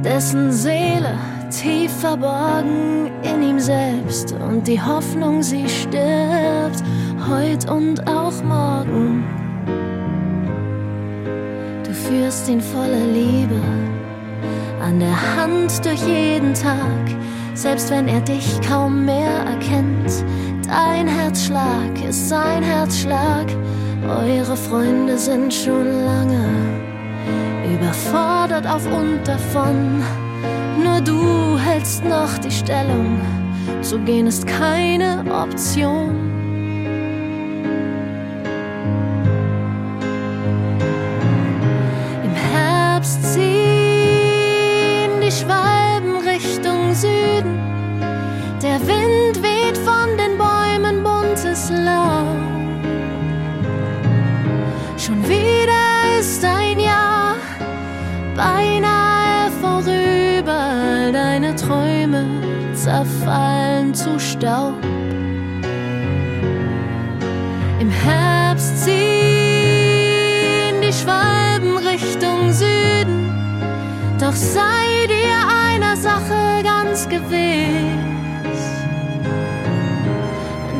dessen 0.03 0.51
Seele 0.51 1.19
tief 1.51 1.93
verborgen 2.01 3.11
in 3.23 3.43
ihm 3.43 3.61
selbst 3.61 4.33
und 4.33 4.67
die 4.67 4.81
Hoffnung, 4.81 5.43
sie 5.43 5.69
stirbt, 5.69 6.83
heut 7.29 7.71
und 7.71 8.09
auch 8.09 8.43
morgen. 8.43 9.25
Du 11.85 11.93
führst 11.93 12.49
ihn 12.49 12.63
voller 12.63 13.07
Liebe 13.13 13.61
an 14.85 15.01
der 15.01 15.37
Hand 15.37 15.85
durch 15.85 16.03
jeden 16.07 16.53
Tag, 16.53 17.17
selbst 17.55 17.91
wenn 17.91 18.07
er 18.07 18.21
dich 18.21 18.61
kaum 18.61 19.07
mehr 19.07 19.45
erkennt. 19.47 20.25
Dein 20.67 21.09
Herzschlag 21.09 22.05
ist 22.07 22.29
sein 22.29 22.63
Herzschlag, 22.63 23.47
eure 24.07 24.57
Freunde 24.57 25.17
sind 25.17 25.53
schon 25.53 25.87
lange 26.05 26.45
überfordert 27.75 28.67
auf 28.67 28.85
und 28.87 29.27
davon. 29.27 30.03
Nur 30.83 31.01
du 31.01 31.59
hältst 31.59 32.05
noch 32.05 32.37
die 32.39 32.51
Stellung, 32.51 33.19
zu 33.81 33.99
gehen 34.01 34.27
ist 34.27 34.47
keine 34.47 35.25
Option. 35.33 36.44
Beinahe 58.35 59.51
vorüber. 59.61 61.13
Deine 61.13 61.55
Träume 61.57 62.25
zerfallen 62.75 63.95
zu 63.95 64.19
Staub. 64.19 64.75
Im 67.81 67.91
Herbst 67.91 68.85
ziehen 68.85 70.81
die 70.83 70.93
Schwalben 70.93 71.77
Richtung 71.77 72.53
Süden. 72.53 73.31
Doch 74.19 74.33
sei 74.33 75.07
dir 75.07 75.39
einer 75.71 75.97
Sache 75.97 76.63
ganz 76.63 77.09
gewiss. 77.09 78.65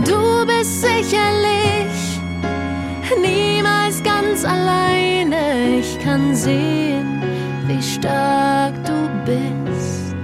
Du 0.05 0.47
bist 0.47 0.83
sicherlich 0.83 2.21
niemals 3.21 4.03
ganz 4.03 4.45
alleine. 4.45 5.79
Ich 5.81 5.99
kann 5.99 6.35
sehen, 6.35 6.84
stark 8.05 8.75
du 8.85 9.09
bist. 9.25 10.15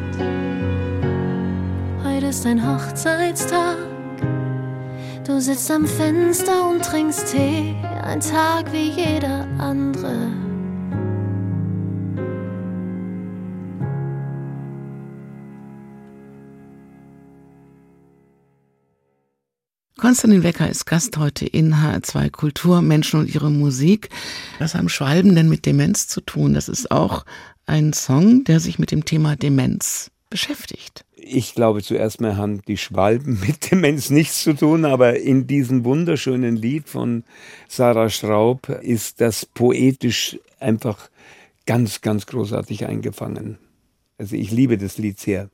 Heute 2.04 2.26
ist 2.26 2.44
ein 2.46 2.60
Hochzeitstag. 2.60 3.76
Du 5.26 5.40
sitzt 5.40 5.70
am 5.70 5.86
Fenster 5.86 6.68
und 6.68 6.84
trinkst 6.84 7.32
Tee, 7.32 7.74
ein 8.02 8.20
Tag 8.20 8.70
wie 8.72 8.90
jeder 8.90 9.46
andere. 9.58 10.30
Konstantin 20.00 20.42
Wecker 20.42 20.68
ist 20.68 20.86
Gast 20.86 21.18
heute 21.18 21.44
in 21.44 21.74
HR2 21.74 22.30
Kultur, 22.30 22.80
Menschen 22.80 23.20
und 23.20 23.34
ihre 23.34 23.50
Musik. 23.50 24.08
Was 24.58 24.74
haben 24.74 24.88
Schwalben 24.88 25.34
denn 25.34 25.50
mit 25.50 25.66
Demenz 25.66 26.08
zu 26.08 26.22
tun? 26.22 26.54
Das 26.54 26.70
ist 26.70 26.90
auch 26.90 27.26
ein 27.70 27.92
Song, 27.92 28.42
der 28.42 28.58
sich 28.58 28.80
mit 28.80 28.90
dem 28.90 29.04
Thema 29.04 29.36
Demenz 29.36 30.10
beschäftigt. 30.28 31.04
Ich 31.14 31.54
glaube, 31.54 31.82
zuerst 31.82 32.20
mal 32.20 32.36
haben 32.36 32.62
die 32.66 32.76
Schwalben 32.76 33.38
mit 33.46 33.70
Demenz 33.70 34.10
nichts 34.10 34.42
zu 34.42 34.54
tun, 34.54 34.84
aber 34.84 35.20
in 35.20 35.46
diesem 35.46 35.84
wunderschönen 35.84 36.56
Lied 36.56 36.88
von 36.88 37.22
Sarah 37.68 38.10
Straub 38.10 38.68
ist 38.68 39.20
das 39.20 39.46
poetisch 39.46 40.38
einfach 40.58 41.10
ganz, 41.64 42.00
ganz 42.00 42.26
großartig 42.26 42.86
eingefangen. 42.86 43.58
Also 44.18 44.34
ich 44.34 44.50
liebe 44.50 44.76
das 44.76 44.98
Lied 44.98 45.20
sehr. 45.20 45.48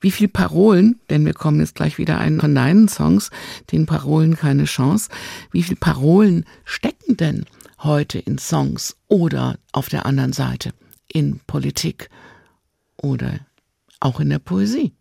Wie 0.00 0.10
viel 0.10 0.28
Parolen, 0.28 0.98
denn 1.08 1.24
wir 1.24 1.34
kommen 1.34 1.60
jetzt 1.60 1.76
gleich 1.76 1.98
wieder 1.98 2.18
einen 2.18 2.40
von 2.40 2.54
deinen 2.54 2.88
Songs, 2.88 3.30
den 3.70 3.86
Parolen 3.86 4.36
keine 4.36 4.64
Chance. 4.64 5.08
Wie 5.52 5.62
viel 5.62 5.76
Parolen 5.76 6.44
stecken 6.64 7.16
denn 7.16 7.46
heute 7.78 8.18
in 8.18 8.38
Songs 8.38 8.96
oder 9.06 9.56
auf 9.72 9.88
der 9.88 10.04
anderen 10.04 10.32
Seite 10.32 10.72
in 11.12 11.40
Politik 11.46 12.10
oder 12.96 13.40
auch 14.00 14.20
in 14.20 14.30
der 14.30 14.38
Poesie? 14.38 14.92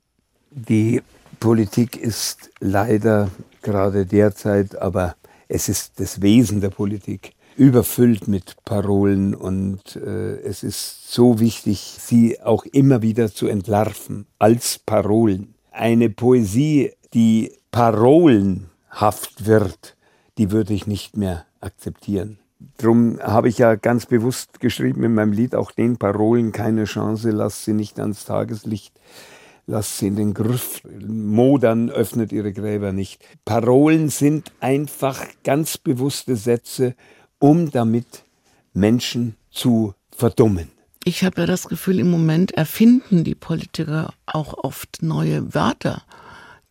Die 0.52 1.02
Politik 1.40 1.98
ist 1.98 2.50
leider 2.60 3.30
gerade 3.62 4.06
derzeit, 4.06 4.76
aber 4.76 5.16
es 5.48 5.70
ist 5.70 6.00
das 6.00 6.22
Wesen 6.22 6.62
der 6.62 6.70
Politik, 6.70 7.34
überfüllt 7.56 8.28
mit 8.28 8.56
Parolen 8.66 9.34
und 9.34 9.96
äh, 9.96 10.40
es 10.42 10.64
ist 10.64 11.12
so 11.12 11.40
wichtig, 11.40 11.98
sie 12.00 12.42
auch 12.42 12.66
immer 12.66 13.02
wieder 13.02 13.32
zu 13.32 13.48
entlarven 13.48 14.28
als 14.40 14.80
Parolen. 14.80 15.56
Eine 15.72 16.10
Poesie, 16.10 16.92
die 17.14 17.52
parolenhaft 17.72 19.46
wird, 19.46 19.96
die 20.38 20.52
würde 20.52 20.74
ich 20.74 20.88
nicht 20.88 21.18
mehr 21.18 21.46
akzeptieren. 21.60 22.40
Drum 22.78 23.20
habe 23.22 23.50
ich 23.50 23.60
ja 23.60 23.76
ganz 23.76 24.06
bewusst 24.06 24.60
geschrieben 24.60 25.04
in 25.04 25.14
meinem 25.14 25.32
Lied 25.32 25.56
auch 25.56 25.72
den 25.72 25.98
Parolen 25.98 26.52
keine 26.52 26.86
Chance, 26.86 27.30
lasst 27.32 27.66
sie 27.66 27.74
nicht 27.74 28.00
ans 28.00 28.26
Tageslicht, 28.26 29.00
lasst 29.68 30.00
sie 30.00 30.08
in 30.08 30.16
den 30.16 30.34
Griff 30.34 30.82
modern, 31.06 31.90
öffnet 31.90 32.32
ihre 32.32 32.54
Gräber 32.54 32.94
nicht. 32.94 33.24
Parolen 33.46 34.10
sind 34.10 34.52
einfach 34.60 35.24
ganz 35.44 35.78
bewusste 35.78 36.36
Sätze, 36.36 36.96
um 37.40 37.70
damit 37.70 38.24
Menschen 38.74 39.36
zu 39.52 39.94
verdummen. 40.16 40.70
Ich 41.04 41.24
habe 41.24 41.42
ja 41.42 41.48
das 41.48 41.68
Gefühl, 41.68 42.00
im 42.00 42.12
Moment 42.12 42.52
erfinden 42.52 43.24
die 43.24 43.36
Politiker 43.36 44.14
auch 44.26 44.56
oft 44.64 45.02
neue 45.02 45.54
Wörter, 45.54 46.04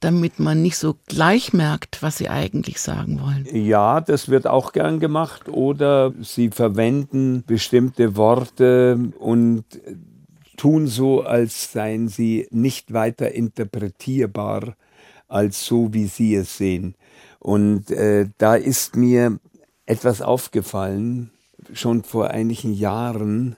damit 0.01 0.39
man 0.39 0.63
nicht 0.63 0.77
so 0.77 0.97
gleich 1.07 1.53
merkt, 1.53 2.03
was 2.03 2.19
sie 2.19 2.29
eigentlich 2.29 2.81
sagen 2.81 3.21
wollen. 3.21 3.47
Ja, 3.53 4.01
das 4.01 4.29
wird 4.29 4.47
auch 4.47 4.73
gern 4.73 5.01
gemacht. 5.01 5.49
Oder 5.49 6.13
sie 6.21 6.51
verwenden 6.51 7.45
bestimmte 7.47 8.17
Worte 8.17 8.99
und 9.19 9.65
tun 10.57 10.87
so, 10.87 11.23
als 11.23 11.73
seien 11.73 12.09
sie 12.09 12.47
nicht 12.51 12.93
weiter 12.93 13.33
interpretierbar 13.33 14.77
als 15.29 15.65
so, 15.65 15.93
wie 15.93 16.07
sie 16.07 16.35
es 16.35 16.57
sehen. 16.57 16.95
Und 17.39 17.91
äh, 17.91 18.29
da 18.39 18.55
ist 18.55 18.97
mir 18.97 19.39
etwas 19.87 20.21
aufgefallen, 20.21 21.31
schon 21.73 22.03
vor 22.03 22.29
einigen 22.31 22.73
Jahren. 22.73 23.57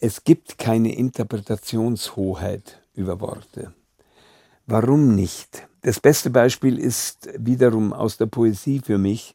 Es 0.00 0.24
gibt 0.24 0.58
keine 0.58 0.94
Interpretationshoheit 0.94 2.80
über 2.94 3.20
Worte. 3.20 3.72
Warum 4.70 5.16
nicht? 5.16 5.66
Das 5.82 5.98
beste 5.98 6.30
Beispiel 6.30 6.78
ist 6.78 7.28
wiederum 7.36 7.92
aus 7.92 8.18
der 8.18 8.26
Poesie 8.26 8.80
für 8.84 8.98
mich, 8.98 9.34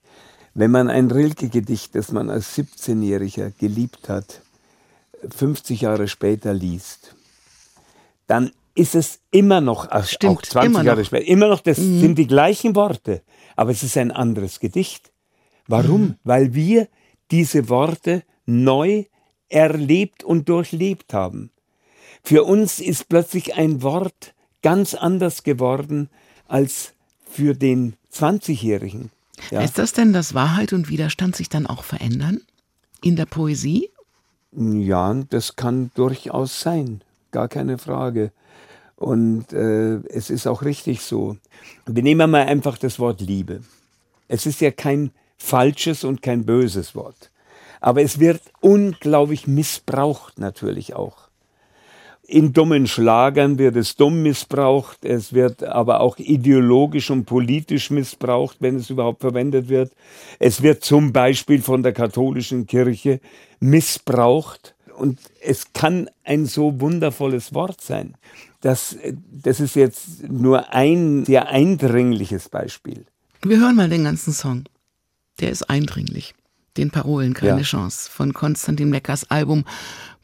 wenn 0.53 0.71
man 0.71 0.89
ein 0.89 1.11
Rilke-Gedicht, 1.11 1.93
das 1.93 2.13
man 2.13 2.29
als 2.29 2.57
17-Jähriger 2.57 3.51
geliebt 3.59 4.07
hat, 4.07 4.41
50 5.35 5.81
Jahre 5.81 6.07
später 6.07 6.53
liest, 6.53 7.17
dann 8.27 8.51
ist 8.75 8.95
es 8.95 9.19
immer 9.29 9.59
noch, 9.59 9.89
Stimmt, 10.05 10.37
auch 10.37 10.41
20 10.41 10.69
immer 10.69 10.83
Jahre 10.85 11.01
noch. 11.01 11.07
später, 11.07 11.27
immer 11.27 11.49
noch, 11.49 11.59
das 11.59 11.75
sind 11.75 12.15
die 12.15 12.27
gleichen 12.27 12.73
Worte, 12.73 13.21
aber 13.57 13.71
es 13.71 13.83
ist 13.83 13.97
ein 13.97 14.11
anderes 14.11 14.61
Gedicht. 14.61 15.11
Warum? 15.67 16.15
Weil 16.23 16.53
wir 16.53 16.87
diese 17.29 17.67
Worte 17.67 18.23
neu 18.45 19.03
erlebt 19.49 20.23
und 20.23 20.47
durchlebt 20.47 21.13
haben. 21.13 21.51
Für 22.23 22.45
uns 22.45 22.79
ist 22.79 23.09
plötzlich 23.09 23.55
ein 23.55 23.83
Wort 23.83 24.34
ganz 24.65 24.95
anders 24.95 25.43
geworden 25.43 26.09
als 26.47 26.93
für 27.29 27.53
den 27.53 27.93
20-Jährigen. 28.11 29.11
Ja. 29.51 29.59
Heißt 29.59 29.77
das 29.77 29.93
denn, 29.93 30.11
dass 30.11 30.33
Wahrheit 30.33 30.73
und 30.73 30.89
Widerstand 30.89 31.35
sich 31.35 31.49
dann 31.49 31.67
auch 31.67 31.83
verändern 31.83 32.41
in 33.03 33.15
der 33.15 33.27
Poesie? 33.27 33.91
Ja, 34.51 35.13
das 35.29 35.55
kann 35.55 35.91
durchaus 35.93 36.61
sein, 36.61 37.01
gar 37.29 37.47
keine 37.47 37.77
Frage. 37.77 38.31
Und 38.95 39.53
äh, 39.53 39.97
es 40.07 40.31
ist 40.31 40.47
auch 40.47 40.63
richtig 40.63 41.01
so. 41.01 41.37
Wir 41.85 42.01
nehmen 42.01 42.31
mal 42.31 42.47
einfach 42.47 42.79
das 42.79 42.97
Wort 42.97 43.21
Liebe. 43.21 43.61
Es 44.27 44.47
ist 44.47 44.61
ja 44.61 44.71
kein 44.71 45.11
falsches 45.37 46.03
und 46.03 46.23
kein 46.23 46.43
böses 46.43 46.95
Wort. 46.95 47.29
Aber 47.81 48.01
es 48.01 48.17
wird 48.17 48.41
unglaublich 48.61 49.45
missbraucht 49.45 50.39
natürlich 50.39 50.95
auch. 50.95 51.24
In 52.27 52.53
dummen 52.53 52.87
Schlagern 52.87 53.59
wird 53.59 53.75
es 53.75 53.95
dumm 53.95 54.23
missbraucht, 54.23 55.05
es 55.05 55.33
wird 55.33 55.63
aber 55.63 55.99
auch 55.99 56.17
ideologisch 56.17 57.11
und 57.11 57.25
politisch 57.25 57.91
missbraucht, 57.91 58.57
wenn 58.61 58.77
es 58.77 58.89
überhaupt 58.89 59.21
verwendet 59.21 59.69
wird. 59.69 59.91
Es 60.39 60.63
wird 60.63 60.83
zum 60.83 61.13
Beispiel 61.13 61.61
von 61.61 61.83
der 61.83 61.93
katholischen 61.93 62.65
Kirche 62.65 63.19
missbraucht. 63.59 64.73
Und 64.97 65.19
es 65.41 65.73
kann 65.73 66.09
ein 66.23 66.45
so 66.45 66.79
wundervolles 66.79 67.53
Wort 67.53 67.81
sein. 67.81 68.15
Das, 68.61 68.97
das 69.29 69.59
ist 69.59 69.75
jetzt 69.75 70.27
nur 70.27 70.73
ein 70.73 71.25
sehr 71.25 71.49
eindringliches 71.49 72.49
Beispiel. 72.49 73.05
Wir 73.43 73.59
hören 73.59 73.75
mal 73.75 73.89
den 73.89 74.05
ganzen 74.05 74.33
Song. 74.33 74.63
Der 75.41 75.51
ist 75.51 75.69
eindringlich. 75.69 76.33
Den 76.77 76.91
Parolen 76.91 77.33
keine 77.33 77.57
Ja. 77.57 77.63
Chance 77.63 78.09
von 78.09 78.33
Konstantin 78.33 78.91
Leckers 78.91 79.29
Album 79.29 79.65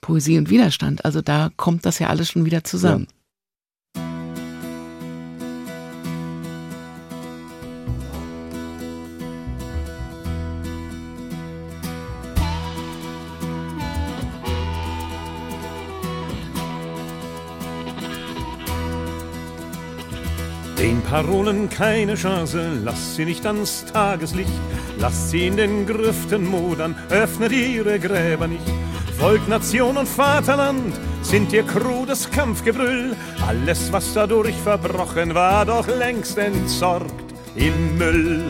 Poesie 0.02 0.38
und 0.38 0.50
Widerstand. 0.50 1.06
Also 1.06 1.22
da 1.22 1.52
kommt 1.56 1.86
das 1.86 2.00
ja 2.00 2.08
alles 2.08 2.30
schon 2.30 2.46
wieder 2.46 2.64
zusammen. 2.64 3.08
Den 20.78 21.00
Parolen 21.04 21.70
keine 21.70 22.16
Chance, 22.16 22.80
lasst 22.84 23.16
sie 23.16 23.26
nicht 23.26 23.46
ans 23.46 23.86
Tageslicht, 23.94 24.50
lasst 24.98 25.30
sie 25.30 25.46
in 25.46 25.56
den 25.56 25.86
Grüften 25.86 26.44
modern, 26.44 26.96
öffnet 27.12 27.52
ihre 27.52 28.00
Gräber 28.00 28.48
nicht. 28.48 28.66
Volk, 29.22 29.48
Nation 29.48 29.98
und 29.98 30.08
Vaterland 30.08 31.00
sind 31.22 31.54
ihr 31.54 31.62
krudes 31.62 32.32
Kampfgebrüll, 32.32 33.16
alles, 33.48 33.94
was 33.94 34.16
dadurch 34.16 34.56
verbrochen 34.56 35.36
war, 35.36 35.64
doch 35.64 35.88
längst 35.88 36.40
entsorgt 36.40 37.14
im 37.54 38.00
Müll. 38.00 38.44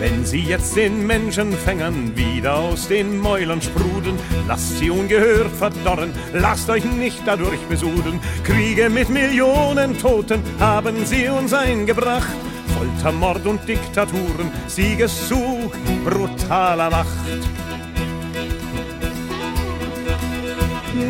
Wenn 0.00 0.26
sie 0.26 0.40
jetzt 0.40 0.74
den 0.74 1.06
Menschenfängern 1.06 2.16
wieder 2.16 2.56
aus 2.56 2.88
den 2.88 3.16
Mäulern 3.16 3.62
sprudeln, 3.62 4.18
lasst 4.48 4.78
sie 4.80 4.90
ungehört 4.90 5.52
verdorren, 5.52 6.12
lasst 6.32 6.68
euch 6.68 6.84
nicht 6.84 7.22
dadurch 7.26 7.60
besudeln. 7.68 8.18
Kriege 8.42 8.90
mit 8.90 9.08
Millionen 9.08 9.96
Toten 9.96 10.42
haben 10.58 11.06
sie 11.06 11.28
uns 11.28 11.54
eingebracht. 11.54 12.34
Folter, 12.76 13.12
Mord 13.12 13.46
und 13.46 13.66
Diktaturen, 13.66 14.50
Siegeszug 14.66 15.72
brutaler 16.04 16.90
Macht. 16.90 17.06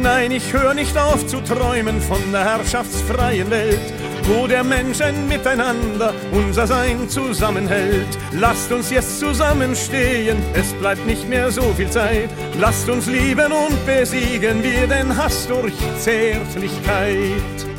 Nein, 0.02 0.30
ich 0.30 0.52
höre 0.52 0.74
nicht 0.74 0.96
auf 0.96 1.26
zu 1.26 1.40
träumen 1.40 2.00
von 2.00 2.20
der 2.30 2.44
herrschaftsfreien 2.44 3.50
Welt, 3.50 3.80
wo 4.24 4.46
der 4.46 4.62
Mensch 4.62 5.00
ein 5.00 5.26
Miteinander 5.26 6.14
unser 6.30 6.68
Sein 6.68 7.08
zusammenhält. 7.08 8.16
Lasst 8.32 8.70
uns 8.70 8.90
jetzt 8.90 9.18
zusammenstehen, 9.18 10.38
es 10.54 10.72
bleibt 10.74 11.04
nicht 11.06 11.28
mehr 11.28 11.50
so 11.50 11.62
viel 11.76 11.90
Zeit. 11.90 12.30
Lasst 12.60 12.88
uns 12.88 13.06
lieben 13.06 13.50
und 13.52 13.86
besiegen 13.86 14.62
wir 14.62 14.86
den 14.86 15.16
Hass 15.16 15.48
durch 15.48 15.74
Zärtlichkeit. 15.98 17.75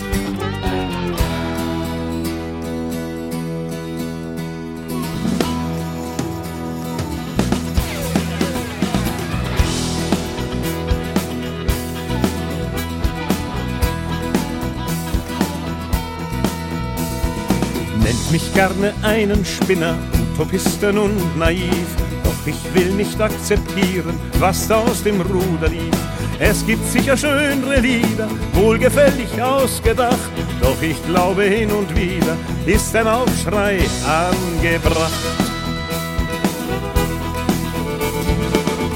Gerne 18.57 18.91
einen 19.03 19.45
Spinner, 19.45 19.95
Utopisten 20.33 20.97
und 20.97 21.37
naiv. 21.37 21.87
Doch 22.23 22.47
ich 22.47 22.57
will 22.73 22.91
nicht 22.93 23.21
akzeptieren, 23.21 24.19
was 24.39 24.67
da 24.67 24.77
aus 24.77 25.03
dem 25.03 25.21
Ruder 25.21 25.69
lief. 25.69 25.93
Es 26.39 26.65
gibt 26.65 26.83
sicher 26.87 27.15
schönere 27.15 27.79
Lieder, 27.79 28.27
wohlgefällig 28.53 29.39
ausgedacht. 29.39 30.31
Doch 30.59 30.81
ich 30.81 30.97
glaube 31.05 31.43
hin 31.43 31.69
und 31.69 31.95
wieder 31.95 32.35
ist 32.65 32.95
ein 32.95 33.07
Aufschrei 33.07 33.77
angebracht. 34.07 35.11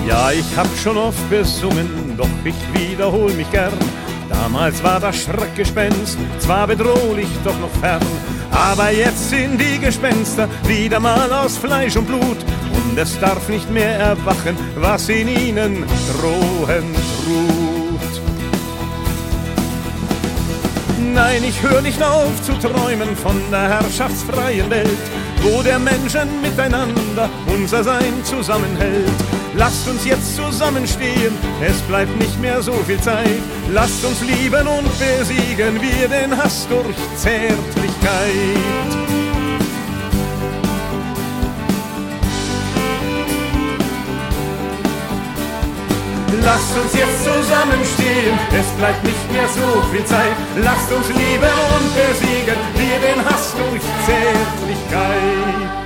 Ja, 0.08 0.32
ich 0.32 0.58
hab 0.58 0.76
schon 0.76 0.98
oft 0.98 1.30
besungen, 1.30 2.16
doch 2.18 2.30
ich 2.44 2.56
wiederhol 2.74 3.32
mich 3.34 3.52
gern. 3.52 3.78
Damals 4.28 4.84
war 4.84 5.00
das 5.00 5.18
Schreckgespenst 5.18 6.18
zwar 6.40 6.66
bedrohlich, 6.66 7.30
doch 7.44 7.60
noch 7.60 7.70
fern. 7.80 8.02
Aber 8.52 8.92
jetzt 8.92 9.30
sind 9.30 9.60
die 9.60 9.80
Gespenster 9.80 10.48
wieder 10.66 11.00
mal 11.00 11.32
aus 11.32 11.58
Fleisch 11.58 11.96
und 11.96 12.06
Blut. 12.06 12.38
Und 12.74 12.98
es 12.98 13.20
darf 13.20 13.48
nicht 13.50 13.70
mehr 13.72 13.98
erwachen, 13.98 14.58
was 14.76 15.10
in 15.10 15.28
ihnen 15.28 15.86
drohen 16.20 16.96
ruht. 17.28 18.22
Nein, 21.14 21.44
ich 21.44 21.62
höre 21.62 21.82
nicht 21.82 22.02
auf 22.02 22.42
zu 22.44 22.54
träumen 22.54 23.16
von 23.16 23.40
der 23.52 23.68
herrschaftsfreien 23.70 24.70
Welt, 24.70 24.88
wo 25.42 25.62
der 25.62 25.80
Menschen 25.80 26.42
miteinander 26.42 27.30
unser 27.48 27.84
Sein 27.84 28.14
zusammenhält. 28.24 29.41
Lasst 29.54 29.88
uns 29.88 30.06
jetzt 30.06 30.36
zusammenstehen, 30.36 31.38
es 31.62 31.82
bleibt 31.82 32.16
nicht 32.18 32.40
mehr 32.40 32.62
so 32.62 32.72
viel 32.72 33.00
Zeit. 33.02 33.42
Lasst 33.70 34.04
uns 34.06 34.22
lieben 34.22 34.66
und 34.66 34.88
besiegen 34.98 35.82
wir 35.82 36.08
den 36.08 36.38
Hass 36.38 36.68
durch 36.70 36.96
Zärtlichkeit. 37.18 39.02
Lasst 46.44 46.78
uns 46.78 46.94
jetzt 46.94 47.24
zusammenstehen, 47.24 48.40
es 48.58 48.68
bleibt 48.80 49.04
nicht 49.04 49.32
mehr 49.34 49.48
so 49.50 49.82
viel 49.92 50.06
Zeit. 50.06 50.32
Lasst 50.64 50.92
uns 50.92 51.08
lieben 51.10 51.56
und 51.76 51.94
besiegen 51.94 52.58
wir 52.76 53.00
den 53.00 53.26
Hass 53.26 53.54
durch 53.54 53.82
Zärtlichkeit. 54.06 55.81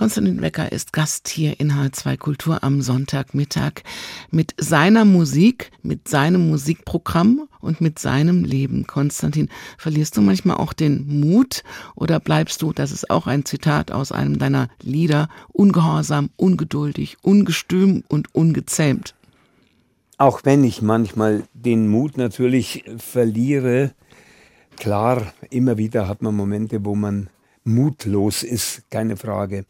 Konstantin 0.00 0.40
Wecker 0.40 0.72
ist 0.72 0.94
Gast 0.94 1.28
hier 1.28 1.60
in 1.60 1.72
H2 1.72 2.16
Kultur 2.16 2.64
am 2.64 2.80
Sonntagmittag 2.80 3.82
mit 4.30 4.54
seiner 4.56 5.04
Musik, 5.04 5.72
mit 5.82 6.08
seinem 6.08 6.48
Musikprogramm 6.48 7.46
und 7.60 7.82
mit 7.82 7.98
seinem 7.98 8.42
Leben. 8.42 8.86
Konstantin, 8.86 9.50
verlierst 9.76 10.16
du 10.16 10.22
manchmal 10.22 10.56
auch 10.56 10.72
den 10.72 11.20
Mut 11.20 11.64
oder 11.96 12.18
bleibst 12.18 12.62
du, 12.62 12.72
das 12.72 12.92
ist 12.92 13.10
auch 13.10 13.26
ein 13.26 13.44
Zitat 13.44 13.92
aus 13.92 14.10
einem 14.10 14.38
deiner 14.38 14.70
Lieder, 14.80 15.28
ungehorsam, 15.52 16.30
ungeduldig, 16.36 17.18
ungestüm 17.20 18.02
und 18.08 18.34
ungezähmt? 18.34 19.14
Auch 20.16 20.40
wenn 20.44 20.64
ich 20.64 20.80
manchmal 20.80 21.42
den 21.52 21.88
Mut 21.88 22.16
natürlich 22.16 22.84
verliere, 22.96 23.92
klar, 24.78 25.34
immer 25.50 25.76
wieder 25.76 26.08
hat 26.08 26.22
man 26.22 26.34
Momente, 26.34 26.86
wo 26.86 26.94
man 26.94 27.28
mutlos 27.64 28.42
ist, 28.42 28.90
keine 28.90 29.18
Frage. 29.18 29.66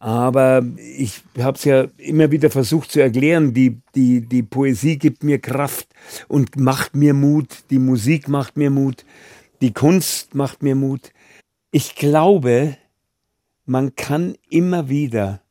Aber 0.00 0.64
ich 0.96 1.22
habe 1.38 1.58
es 1.58 1.64
ja 1.64 1.86
immer 1.98 2.30
wieder 2.30 2.50
versucht 2.50 2.90
zu 2.90 3.00
erklären, 3.00 3.52
die, 3.52 3.82
die, 3.94 4.22
die 4.22 4.42
Poesie 4.42 4.96
gibt 4.96 5.22
mir 5.22 5.38
Kraft 5.38 5.88
und 6.26 6.56
macht 6.56 6.96
mir 6.96 7.12
Mut, 7.12 7.64
die 7.68 7.78
Musik 7.78 8.26
macht 8.26 8.56
mir 8.56 8.70
Mut, 8.70 9.04
die 9.60 9.74
Kunst 9.74 10.34
macht 10.34 10.62
mir 10.62 10.74
Mut. 10.74 11.12
Ich 11.70 11.96
glaube, 11.96 12.78
man 13.66 13.94
kann 13.94 14.36
immer 14.48 14.88
wieder 14.88 15.42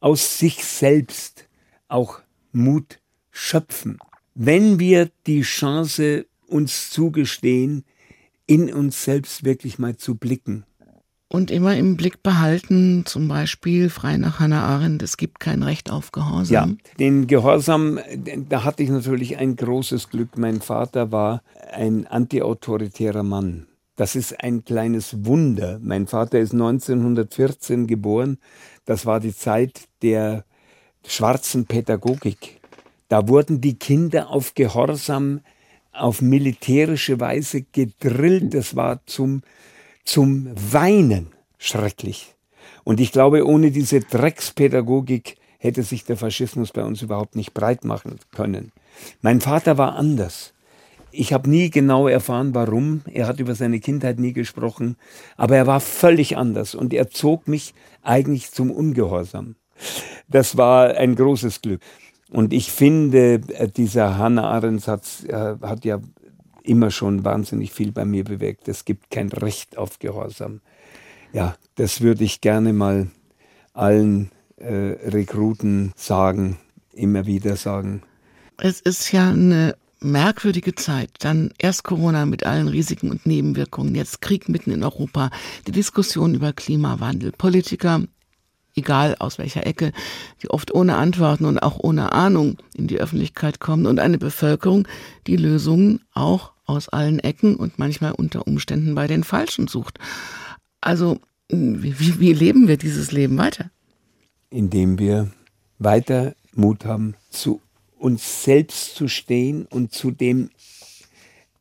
aus 0.00 0.38
sich 0.38 0.64
selbst 0.64 1.46
auch 1.88 2.20
Mut 2.52 3.00
schöpfen, 3.30 3.98
wenn 4.34 4.78
wir 4.78 5.10
die 5.26 5.42
Chance 5.42 6.24
uns 6.46 6.88
zugestehen, 6.88 7.84
in 8.46 8.72
uns 8.72 9.04
selbst 9.04 9.44
wirklich 9.44 9.78
mal 9.78 9.98
zu 9.98 10.14
blicken. 10.14 10.64
Und 11.32 11.52
immer 11.52 11.76
im 11.76 11.96
Blick 11.96 12.24
behalten, 12.24 13.04
zum 13.06 13.28
Beispiel 13.28 13.88
frei 13.88 14.16
nach 14.16 14.40
Hannah 14.40 14.64
Arendt, 14.64 15.00
es 15.04 15.16
gibt 15.16 15.38
kein 15.38 15.62
Recht 15.62 15.88
auf 15.88 16.10
Gehorsam. 16.10 16.78
Ja, 16.82 16.94
den 16.98 17.28
Gehorsam, 17.28 18.00
da 18.48 18.64
hatte 18.64 18.82
ich 18.82 18.90
natürlich 18.90 19.38
ein 19.38 19.54
großes 19.54 20.08
Glück. 20.08 20.36
Mein 20.36 20.60
Vater 20.60 21.12
war 21.12 21.42
ein 21.72 22.08
antiautoritärer 22.08 23.22
Mann. 23.22 23.68
Das 23.94 24.16
ist 24.16 24.42
ein 24.42 24.64
kleines 24.64 25.24
Wunder. 25.24 25.78
Mein 25.80 26.08
Vater 26.08 26.40
ist 26.40 26.52
1914 26.52 27.86
geboren. 27.86 28.38
Das 28.84 29.06
war 29.06 29.20
die 29.20 29.34
Zeit 29.34 29.82
der 30.02 30.44
schwarzen 31.06 31.64
Pädagogik. 31.64 32.60
Da 33.06 33.28
wurden 33.28 33.60
die 33.60 33.78
Kinder 33.78 34.30
auf 34.30 34.54
Gehorsam, 34.54 35.42
auf 35.92 36.22
militärische 36.22 37.20
Weise 37.20 37.62
gedrillt. 37.62 38.52
Das 38.52 38.74
war 38.74 39.06
zum 39.06 39.42
zum 40.10 40.48
Weinen 40.72 41.28
schrecklich. 41.56 42.34
Und 42.82 42.98
ich 42.98 43.12
glaube, 43.12 43.46
ohne 43.46 43.70
diese 43.70 44.00
Dreckspädagogik 44.00 45.36
hätte 45.58 45.84
sich 45.84 46.04
der 46.04 46.16
Faschismus 46.16 46.72
bei 46.72 46.82
uns 46.82 47.00
überhaupt 47.00 47.36
nicht 47.36 47.54
breit 47.54 47.84
machen 47.84 48.18
können. 48.34 48.72
Mein 49.22 49.40
Vater 49.40 49.78
war 49.78 49.94
anders. 49.94 50.52
Ich 51.12 51.32
habe 51.32 51.48
nie 51.48 51.70
genau 51.70 52.08
erfahren, 52.08 52.56
warum. 52.56 53.02
Er 53.06 53.28
hat 53.28 53.38
über 53.38 53.54
seine 53.54 53.78
Kindheit 53.78 54.18
nie 54.18 54.32
gesprochen, 54.32 54.96
aber 55.36 55.56
er 55.56 55.68
war 55.68 55.78
völlig 55.78 56.36
anders 56.36 56.74
und 56.74 56.92
er 56.92 57.10
zog 57.10 57.46
mich 57.46 57.72
eigentlich 58.02 58.50
zum 58.50 58.72
Ungehorsam. 58.72 59.54
Das 60.26 60.56
war 60.56 60.96
ein 60.96 61.14
großes 61.14 61.62
Glück. 61.62 61.82
Und 62.30 62.52
ich 62.52 62.72
finde, 62.72 63.42
äh, 63.54 63.68
dieser 63.68 64.18
Hannah 64.18 64.50
Arendt 64.50 64.88
hat, 64.88 65.04
äh, 65.28 65.54
hat 65.62 65.84
ja 65.84 66.00
immer 66.70 66.92
schon 66.92 67.24
wahnsinnig 67.24 67.72
viel 67.72 67.90
bei 67.90 68.04
mir 68.04 68.22
bewegt. 68.22 68.68
Es 68.68 68.84
gibt 68.84 69.10
kein 69.10 69.28
Recht 69.30 69.76
auf 69.76 69.98
Gehorsam. 69.98 70.60
Ja, 71.32 71.56
das 71.74 72.00
würde 72.00 72.22
ich 72.22 72.40
gerne 72.40 72.72
mal 72.72 73.08
allen 73.72 74.30
äh, 74.56 74.94
Rekruten 75.08 75.92
sagen, 75.96 76.58
immer 76.92 77.26
wieder 77.26 77.56
sagen. 77.56 78.02
Es 78.56 78.80
ist 78.80 79.10
ja 79.10 79.30
eine 79.30 79.74
merkwürdige 79.98 80.76
Zeit. 80.76 81.10
Dann 81.18 81.52
erst 81.58 81.82
Corona 81.82 82.24
mit 82.24 82.46
allen 82.46 82.68
Risiken 82.68 83.10
und 83.10 83.26
Nebenwirkungen, 83.26 83.96
jetzt 83.96 84.20
Krieg 84.20 84.48
mitten 84.48 84.70
in 84.70 84.84
Europa, 84.84 85.30
die 85.66 85.72
Diskussion 85.72 86.34
über 86.34 86.52
Klimawandel, 86.52 87.32
Politiker, 87.32 88.04
egal 88.76 89.16
aus 89.18 89.38
welcher 89.38 89.66
Ecke, 89.66 89.90
die 90.40 90.50
oft 90.50 90.72
ohne 90.72 90.96
Antworten 90.96 91.46
und 91.46 91.58
auch 91.58 91.80
ohne 91.82 92.12
Ahnung 92.12 92.58
in 92.74 92.86
die 92.86 93.00
Öffentlichkeit 93.00 93.58
kommen 93.58 93.86
und 93.86 93.98
eine 93.98 94.18
Bevölkerung, 94.18 94.86
die 95.26 95.36
Lösungen 95.36 96.00
auch 96.14 96.52
aus 96.70 96.88
allen 96.88 97.18
Ecken 97.18 97.56
und 97.56 97.78
manchmal 97.78 98.12
unter 98.12 98.46
Umständen 98.46 98.94
bei 98.94 99.06
den 99.06 99.24
Falschen 99.24 99.68
sucht. 99.68 99.98
Also, 100.80 101.20
wie, 101.48 102.20
wie 102.20 102.32
leben 102.32 102.68
wir 102.68 102.76
dieses 102.76 103.12
Leben 103.12 103.36
weiter? 103.38 103.70
Indem 104.50 104.98
wir 104.98 105.30
weiter 105.78 106.34
Mut 106.54 106.84
haben, 106.84 107.14
zu 107.30 107.60
uns 107.98 108.44
selbst 108.44 108.94
zu 108.94 109.08
stehen 109.08 109.66
und 109.66 109.92
zu 109.92 110.10
dem 110.10 110.50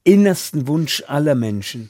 innersten 0.04 0.68
Wunsch 0.68 1.04
aller 1.08 1.36
Menschen, 1.36 1.90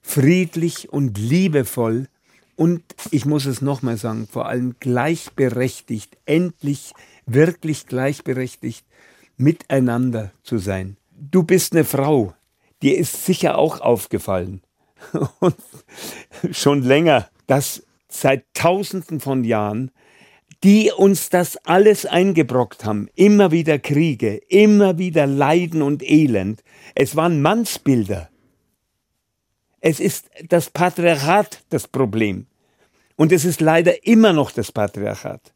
friedlich 0.00 0.92
und 0.92 1.18
liebevoll 1.18 2.08
und, 2.56 2.82
ich 3.10 3.24
muss 3.24 3.46
es 3.46 3.62
nochmal 3.62 3.96
sagen, 3.96 4.28
vor 4.30 4.46
allem 4.46 4.76
gleichberechtigt, 4.78 6.16
endlich 6.26 6.92
wirklich 7.26 7.86
gleichberechtigt 7.86 8.84
miteinander 9.36 10.32
zu 10.42 10.58
sein. 10.58 10.96
Du 11.10 11.42
bist 11.42 11.72
eine 11.72 11.84
Frau, 11.84 12.34
dir 12.82 12.96
ist 12.98 13.24
sicher 13.24 13.58
auch 13.58 13.80
aufgefallen 13.80 14.62
und 15.40 15.56
schon 16.50 16.82
länger, 16.82 17.28
dass 17.46 17.84
seit 18.08 18.44
Tausenden 18.54 19.20
von 19.20 19.44
Jahren 19.44 19.90
die 20.62 20.92
uns 20.92 21.28
das 21.28 21.56
alles 21.64 22.06
eingebrockt 22.06 22.84
haben, 22.84 23.08
immer 23.14 23.50
wieder 23.50 23.78
Kriege, 23.78 24.36
immer 24.48 24.98
wieder 24.98 25.26
Leiden 25.26 25.82
und 25.82 26.08
Elend. 26.08 26.62
Es 26.94 27.16
waren 27.16 27.42
Mannsbilder. 27.42 28.28
Es 29.80 29.98
ist 29.98 30.30
das 30.48 30.70
Patriarchat 30.70 31.64
das 31.70 31.88
Problem. 31.88 32.46
Und 33.16 33.32
es 33.32 33.44
ist 33.44 33.60
leider 33.60 34.06
immer 34.06 34.32
noch 34.32 34.52
das 34.52 34.70
Patriarchat. 34.70 35.52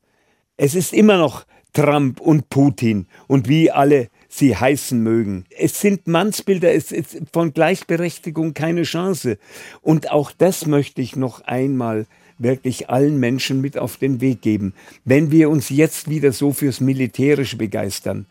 Es 0.57 0.74
ist 0.74 0.93
immer 0.93 1.19
noch 1.19 1.47
Trump 1.73 2.20
und 2.20 2.48
Putin 2.48 3.07
und 3.28 3.48
wie 3.48 3.70
alle 3.70 4.09
sie 4.36 4.56
heißen 4.56 5.02
mögen. 5.02 5.44
Es 5.56 5.80
sind 5.80 6.06
Mannsbilder, 6.06 6.72
es 6.72 6.92
ist 6.92 7.16
von 7.32 7.52
Gleichberechtigung 7.52 8.54
keine 8.54 8.82
Chance. 8.82 9.38
Und 9.82 10.10
auch 10.10 10.32
das 10.32 10.66
möchte 10.66 11.00
ich 11.02 11.16
noch 11.16 11.40
einmal 11.42 12.06
wirklich 12.38 12.90
allen 12.90 13.18
Menschen 13.18 13.60
mit 13.60 13.78
auf 13.78 13.96
den 13.96 14.20
Weg 14.20 14.42
geben. 14.42 14.74
Wenn 15.04 15.30
wir 15.30 15.48
uns 15.50 15.70
jetzt 15.70 16.08
wieder 16.10 16.32
so 16.32 16.52
fürs 16.52 16.80
Militärische 16.80 17.56
begeistern, 17.56 18.26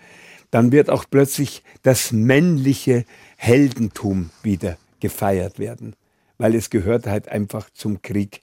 dann 0.51 0.71
wird 0.71 0.89
auch 0.89 1.05
plötzlich 1.09 1.63
das 1.81 2.11
männliche 2.11 3.05
Heldentum 3.35 4.29
wieder 4.43 4.77
gefeiert 4.99 5.59
werden, 5.59 5.95
weil 6.37 6.55
es 6.55 6.69
gehört 6.69 7.07
halt 7.07 7.27
einfach 7.27 7.69
zum 7.71 8.01
Krieg 8.01 8.41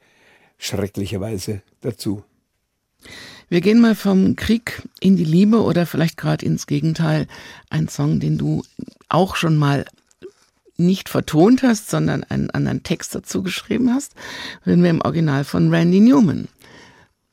schrecklicherweise 0.59 1.63
dazu. 1.81 2.23
Wir 3.53 3.61
gehen 3.61 3.83
mal 3.83 3.95
vom 3.95 4.35
Krieg 4.35 4.81
in 4.99 5.17
die 5.17 5.27
Liebe 5.27 5.63
oder 5.63 5.85
vielleicht 5.85 6.17
gerade 6.17 6.47
ins 6.47 6.67
Gegenteil. 6.67 7.27
Ein 7.69 7.87
Song, 7.87 8.19
den 8.19 8.39
du 8.39 8.63
auch 9.11 9.37
schon 9.37 9.59
mal 9.59 9.85
nicht 10.79 11.11
vertont 11.11 11.63
hast, 11.63 11.91
sondern 11.91 12.25
einen 12.25 12.49
anderen 12.49 12.83
Text 12.83 13.15
dazu 13.15 13.43
geschrieben 13.43 13.93
hast, 13.93 14.15
reden 14.67 14.83
wir 14.83 14.89
im 14.89 15.03
Original 15.03 15.45
von 15.45 15.69
Randy 15.69 16.01
Newman. 16.01 16.49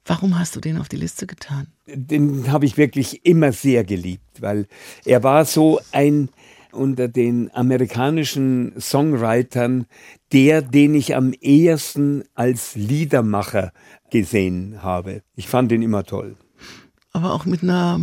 Warum 0.04 0.38
hast 0.38 0.58
du 0.58 0.60
den 0.60 0.78
auf 0.78 0.90
die 0.90 0.98
Liste 0.98 1.26
getan? 1.26 1.68
Den 1.88 2.52
habe 2.52 2.66
ich 2.66 2.76
wirklich 2.76 3.26
immer 3.26 3.54
sehr 3.54 3.86
geliebt, 3.86 4.42
weil 4.42 4.68
er 5.06 5.24
war 5.24 5.46
so 5.46 5.80
ein 5.94 6.28
unter 6.72 7.08
den 7.08 7.50
amerikanischen 7.56 8.74
Songwritern 8.78 9.86
der, 10.32 10.62
den 10.62 10.94
ich 10.94 11.16
am 11.16 11.34
ehesten 11.34 12.24
als 12.36 12.76
Liedermacher 12.76 13.72
gesehen 14.12 14.82
habe. 14.82 15.22
Ich 15.36 15.48
fand 15.48 15.72
ihn 15.72 15.82
immer 15.82 16.04
toll. 16.04 16.36
Aber 17.12 17.34
auch 17.34 17.46
mit 17.46 17.64
einer, 17.64 18.00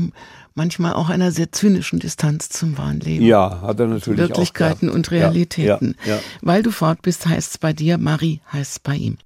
manchmal 0.54 0.94
auch 0.94 1.08
einer 1.08 1.30
sehr 1.30 1.52
zynischen 1.52 2.00
Distanz 2.00 2.48
zum 2.48 2.76
wahren 2.76 3.00
Leben. 3.00 3.24
Ja, 3.24 3.60
hat 3.62 3.78
er 3.78 3.86
natürlich 3.86 4.18
Wirklichkeiten 4.18 4.90
auch 4.90 4.94
und 4.94 5.10
Realitäten. 5.10 5.94
Ja, 6.04 6.10
ja, 6.10 6.16
ja. 6.16 6.22
Weil 6.42 6.62
du 6.62 6.70
fort 6.70 7.02
bist, 7.02 7.26
heißt 7.26 7.52
es 7.52 7.58
bei 7.58 7.72
dir, 7.72 7.98
Marie 7.98 8.40
heißt 8.52 8.72
es 8.72 8.78
bei 8.80 8.96
ihm. 8.96 9.18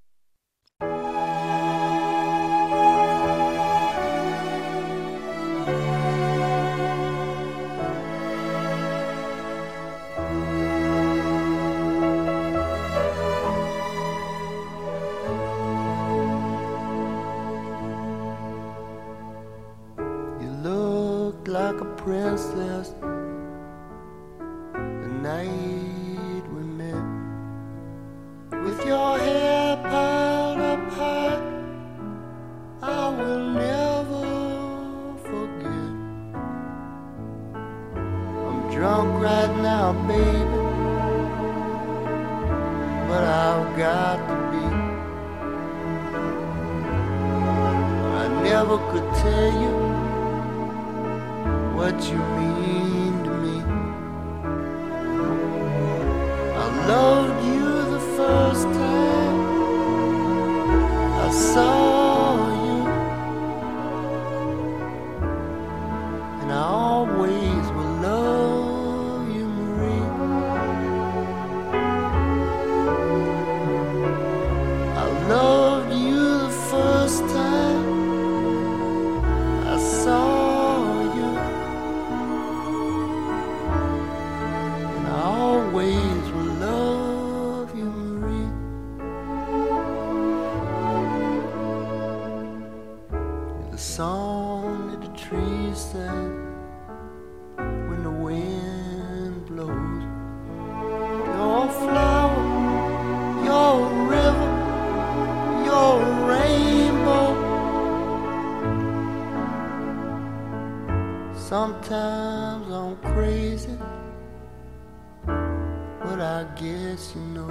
Guess 116.60 117.14
you 117.16 117.22
know. 117.32 117.48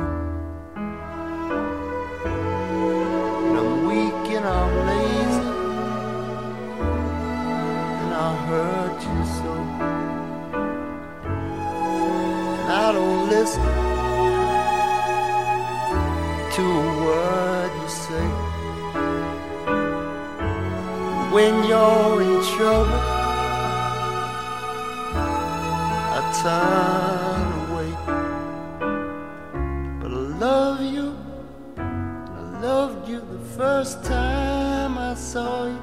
And 3.47 3.57
I'm 3.57 3.71
weak 3.87 4.25
and 4.37 4.45
I'm 4.45 4.71
lazy, 4.89 5.49
and 8.01 8.13
I 8.13 8.29
hurt 8.49 8.99
you 9.09 9.21
so. 9.37 9.53
And 12.59 12.69
I 12.71 12.87
don't 12.91 13.23
listen 13.29 13.69
to 16.55 16.61
a 16.61 16.91
word 17.05 17.71
you 17.81 17.89
say. 18.05 18.27
When 21.33 21.53
you're 21.67 22.21
in 22.21 22.37
trouble, 22.53 23.01
I 26.15 26.19
turn 26.43 27.28
first 33.79 34.03
time 34.03 34.97
I 34.97 35.13
saw 35.13 35.63
you. 35.63 35.78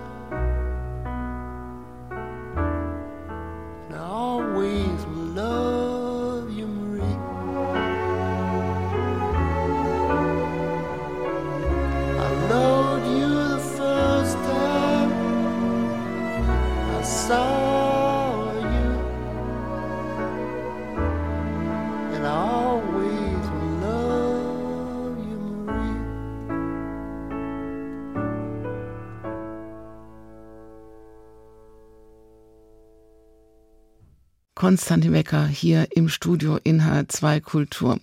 Konstantin 34.66 35.12
Wecker 35.12 35.46
hier 35.46 35.86
im 35.94 36.08
Studio 36.08 36.58
in 36.64 36.82
H2 36.82 37.40
Kultur. 37.40 38.00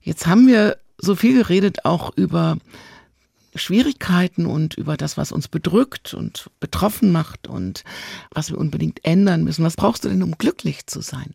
Jetzt 0.00 0.28
haben 0.28 0.46
wir 0.46 0.76
so 0.98 1.16
viel 1.16 1.36
geredet 1.36 1.84
auch 1.84 2.16
über 2.16 2.58
Schwierigkeiten 3.56 4.46
und 4.46 4.74
über 4.74 4.96
das, 4.96 5.16
was 5.16 5.32
uns 5.32 5.48
bedrückt 5.48 6.14
und 6.14 6.48
betroffen 6.60 7.10
macht 7.10 7.48
und 7.48 7.82
was 8.30 8.52
wir 8.52 8.58
unbedingt 8.58 9.04
ändern 9.04 9.42
müssen. 9.42 9.64
Was 9.64 9.74
brauchst 9.74 10.04
du 10.04 10.08
denn, 10.08 10.22
um 10.22 10.38
glücklich 10.38 10.86
zu 10.86 11.00
sein? 11.00 11.34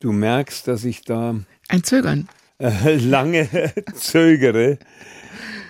Du 0.00 0.10
merkst, 0.10 0.66
dass 0.66 0.82
ich 0.82 1.02
da 1.02 1.38
Ein 1.68 1.84
Zögern. 1.84 2.30
äh, 2.56 2.96
lange 2.96 3.74
zögere. 3.94 4.78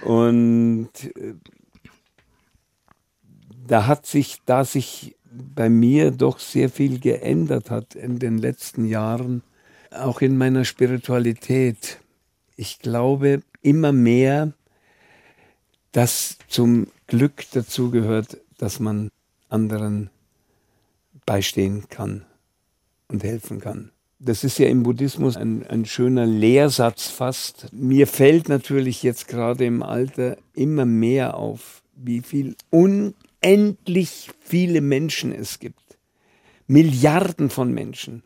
Und 0.04 0.90
äh, 1.16 1.34
da 3.66 3.88
hat 3.88 4.06
sich, 4.06 4.36
da 4.46 4.64
sich 4.64 5.16
bei 5.54 5.68
mir 5.68 6.10
doch 6.10 6.38
sehr 6.38 6.70
viel 6.70 6.98
geändert 7.00 7.70
hat 7.70 7.94
in 7.94 8.18
den 8.18 8.38
letzten 8.38 8.86
Jahren, 8.86 9.42
auch 9.90 10.20
in 10.20 10.36
meiner 10.36 10.64
Spiritualität. 10.64 11.98
Ich 12.56 12.78
glaube 12.78 13.42
immer 13.62 13.92
mehr, 13.92 14.52
dass 15.92 16.38
zum 16.48 16.88
Glück 17.06 17.44
dazu 17.52 17.90
gehört, 17.90 18.38
dass 18.58 18.80
man 18.80 19.10
anderen 19.48 20.10
beistehen 21.24 21.88
kann 21.88 22.24
und 23.08 23.24
helfen 23.24 23.60
kann. 23.60 23.90
Das 24.18 24.44
ist 24.44 24.58
ja 24.58 24.68
im 24.68 24.82
Buddhismus 24.82 25.36
ein, 25.36 25.66
ein 25.66 25.84
schöner 25.84 26.24
Lehrsatz 26.24 27.08
fast. 27.08 27.68
Mir 27.72 28.06
fällt 28.06 28.48
natürlich 28.48 29.02
jetzt 29.02 29.28
gerade 29.28 29.66
im 29.66 29.82
Alter 29.82 30.38
immer 30.54 30.86
mehr 30.86 31.36
auf, 31.36 31.82
wie 31.94 32.22
viel 32.22 32.56
unendlich 33.42 34.30
viele 34.40 34.80
Menschen 34.80 35.32
es 35.32 35.58
gibt. 35.58 35.98
Milliarden 36.66 37.48
von 37.48 37.72
Menschen, 37.72 38.22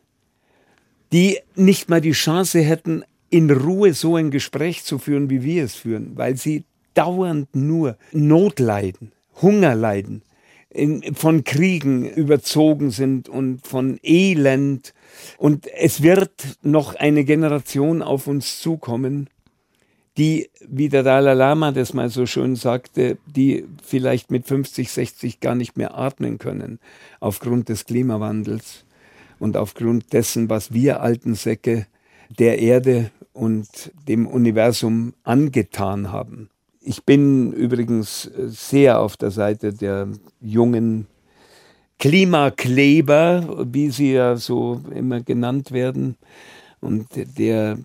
die 1.12 1.38
nicht 1.56 1.88
mal 1.90 2.00
die 2.00 2.12
Chance 2.12 2.60
hätten, 2.60 3.04
in 3.28 3.50
Ruhe 3.50 3.94
so 3.94 4.16
ein 4.16 4.30
Gespräch 4.30 4.82
zu 4.84 4.98
führen, 4.98 5.30
wie 5.30 5.42
wir 5.42 5.64
es 5.64 5.74
führen, 5.74 6.16
weil 6.16 6.36
sie 6.36 6.64
dauernd 6.94 7.54
nur 7.54 7.96
Not 8.12 8.58
leiden, 8.58 9.12
Hunger 9.40 9.74
leiden, 9.74 10.22
in, 10.70 11.14
von 11.14 11.44
Kriegen 11.44 12.08
überzogen 12.08 12.90
sind 12.90 13.28
und 13.28 13.66
von 13.66 13.98
Elend. 14.02 14.94
Und 15.36 15.66
es 15.66 16.02
wird 16.02 16.58
noch 16.62 16.94
eine 16.94 17.24
Generation 17.24 18.02
auf 18.02 18.26
uns 18.26 18.60
zukommen, 18.60 19.28
die, 20.18 20.50
wie 20.68 20.88
der 20.88 21.02
Dalai 21.02 21.34
Lama 21.34 21.72
das 21.72 21.94
mal 21.94 22.08
so 22.08 22.26
schön 22.26 22.56
sagte, 22.56 23.18
die 23.26 23.64
vielleicht 23.82 24.30
mit 24.30 24.46
50, 24.46 24.90
60 24.90 25.40
gar 25.40 25.54
nicht 25.54 25.76
mehr 25.76 25.96
atmen 25.96 26.38
können, 26.38 26.78
aufgrund 27.20 27.68
des 27.68 27.84
Klimawandels 27.84 28.84
und 29.38 29.56
aufgrund 29.56 30.12
dessen, 30.12 30.50
was 30.50 30.72
wir 30.72 31.00
alten 31.00 31.34
Säcke 31.34 31.86
der 32.38 32.58
Erde 32.58 33.10
und 33.32 33.92
dem 34.08 34.26
Universum 34.26 35.14
angetan 35.22 36.12
haben. 36.12 36.50
Ich 36.80 37.04
bin 37.04 37.52
übrigens 37.52 38.30
sehr 38.36 39.00
auf 39.00 39.16
der 39.16 39.30
Seite 39.30 39.72
der 39.72 40.08
jungen 40.40 41.06
Klimakleber, 41.98 43.66
wie 43.70 43.90
sie 43.90 44.12
ja 44.12 44.36
so 44.36 44.80
immer 44.94 45.20
genannt 45.20 45.70
werden, 45.70 46.16
und 46.80 47.08
der 47.38 47.78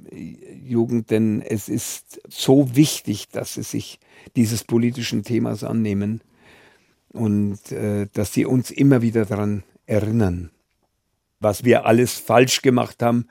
Jugend, 0.63 1.11
denn 1.11 1.41
es 1.41 1.69
ist 1.69 2.21
so 2.29 2.75
wichtig, 2.75 3.29
dass 3.29 3.55
sie 3.55 3.63
sich 3.63 3.99
dieses 4.35 4.63
politischen 4.63 5.23
Themas 5.23 5.63
annehmen 5.63 6.21
und 7.09 7.71
äh, 7.71 8.07
dass 8.13 8.33
sie 8.33 8.45
uns 8.45 8.71
immer 8.71 9.01
wieder 9.01 9.25
daran 9.25 9.63
erinnern, 9.85 10.49
was 11.39 11.63
wir 11.63 11.85
alles 11.85 12.13
falsch 12.13 12.61
gemacht 12.61 13.01
haben 13.03 13.27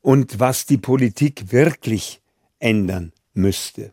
und 0.00 0.38
was 0.38 0.66
die 0.66 0.78
Politik 0.78 1.50
wirklich 1.50 2.20
ändern 2.58 3.12
müsste. 3.34 3.92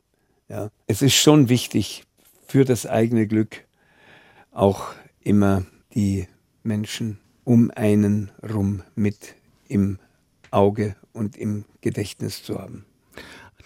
Ja, 0.50 0.70
es 0.88 1.02
ist 1.02 1.16
schon 1.16 1.50
wichtig 1.50 2.04
für 2.48 2.66
das 2.66 2.86
eigene 2.86 3.28
Glück 3.28 3.66
auch 4.52 4.94
immer 5.22 5.66
die 5.96 6.28
Menschen 6.64 7.20
um 7.44 7.72
einen 7.72 8.32
rum 8.48 8.84
mit 8.96 9.36
im 9.68 10.00
Auge 10.52 10.96
und 11.14 11.38
im 11.38 11.66
Gedächtnis 11.82 12.44
zu 12.44 12.60
haben. 12.60 12.86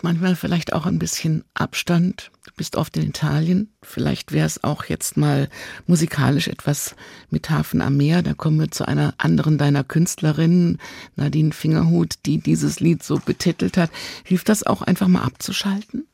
Manchmal 0.03 0.35
vielleicht 0.35 0.73
auch 0.73 0.85
ein 0.85 0.99
bisschen 0.99 1.43
Abstand. 1.55 2.31
Du 2.45 2.51
bist 2.55 2.75
oft 2.75 2.95
in 2.97 3.09
Italien. 3.09 3.73
Vielleicht 3.81 4.31
wäre 4.31 4.45
es 4.45 4.63
auch 4.63 4.85
jetzt 4.85 5.17
mal 5.17 5.49
musikalisch 5.87 6.47
etwas 6.47 6.95
mit 7.31 7.49
Hafen 7.49 7.81
am 7.81 7.97
Meer. 7.97 8.21
Da 8.21 8.35
kommen 8.35 8.59
wir 8.59 8.69
zu 8.69 8.87
einer 8.87 9.15
anderen 9.17 9.57
deiner 9.57 9.83
Künstlerinnen, 9.83 10.79
Nadine 11.15 11.51
Fingerhut, 11.51 12.13
die 12.27 12.37
dieses 12.37 12.79
Lied 12.79 13.01
so 13.01 13.17
betitelt 13.17 13.75
hat. 13.75 13.89
Hilft 14.23 14.49
das 14.49 14.63
auch 14.63 14.83
einfach 14.83 15.07
mal 15.07 15.23
abzuschalten? 15.23 16.05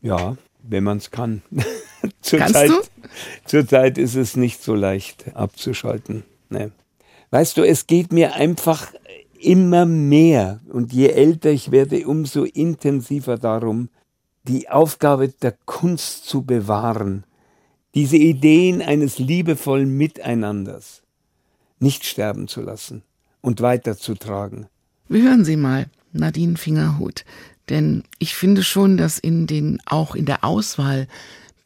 Ja, 0.00 0.38
wenn 0.62 0.84
man 0.84 0.96
es 0.96 1.10
kann. 1.10 1.42
Kannst 2.00 2.22
Zurzeit, 2.22 2.70
du? 2.70 2.80
zurzeit 3.44 3.98
ist 3.98 4.14
es 4.14 4.36
nicht 4.36 4.62
so 4.62 4.74
leicht 4.74 5.36
abzuschalten. 5.36 6.24
Nee. 6.48 6.70
Weißt 7.30 7.56
du, 7.56 7.62
es 7.62 7.86
geht 7.86 8.12
mir 8.12 8.34
einfach 8.34 8.92
immer 9.40 9.86
mehr 9.86 10.60
und 10.72 10.92
je 10.92 11.08
älter 11.08 11.50
ich 11.50 11.70
werde, 11.70 12.06
umso 12.06 12.44
intensiver 12.44 13.38
darum, 13.38 13.88
die 14.44 14.68
Aufgabe 14.68 15.28
der 15.28 15.56
Kunst 15.64 16.26
zu 16.26 16.42
bewahren, 16.42 17.24
diese 17.94 18.16
Ideen 18.16 18.82
eines 18.82 19.18
liebevollen 19.18 19.96
Miteinanders 19.96 21.02
nicht 21.78 22.04
sterben 22.04 22.48
zu 22.48 22.60
lassen 22.60 23.02
und 23.40 23.60
weiterzutragen. 23.60 24.66
Wir 25.08 25.22
hören 25.22 25.44
sie 25.44 25.56
mal, 25.56 25.86
Nadine 26.12 26.56
Fingerhut. 26.56 27.24
Denn 27.68 28.04
ich 28.18 28.34
finde 28.34 28.62
schon, 28.62 28.96
dass 28.96 29.18
in 29.18 29.46
den, 29.46 29.80
auch 29.86 30.14
in 30.14 30.24
der 30.24 30.44
Auswahl 30.44 31.08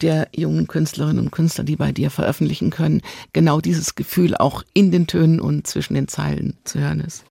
der 0.01 0.29
jungen 0.35 0.67
Künstlerinnen 0.67 1.19
und 1.19 1.31
Künstler, 1.31 1.65
die 1.65 1.77
bei 1.77 1.93
dir 1.93 2.11
veröffentlichen 2.11 2.71
können, 2.71 3.03
genau 3.33 3.61
dieses 3.61 3.95
Gefühl 3.95 4.35
auch 4.35 4.63
in 4.73 4.91
den 4.91 5.07
Tönen 5.07 5.41
und 5.41 5.67
zwischen 5.67 5.95
den 5.95 6.09
Zeilen 6.09 6.57
zu 6.65 6.81
hören 6.81 7.01
ist. 7.01 7.25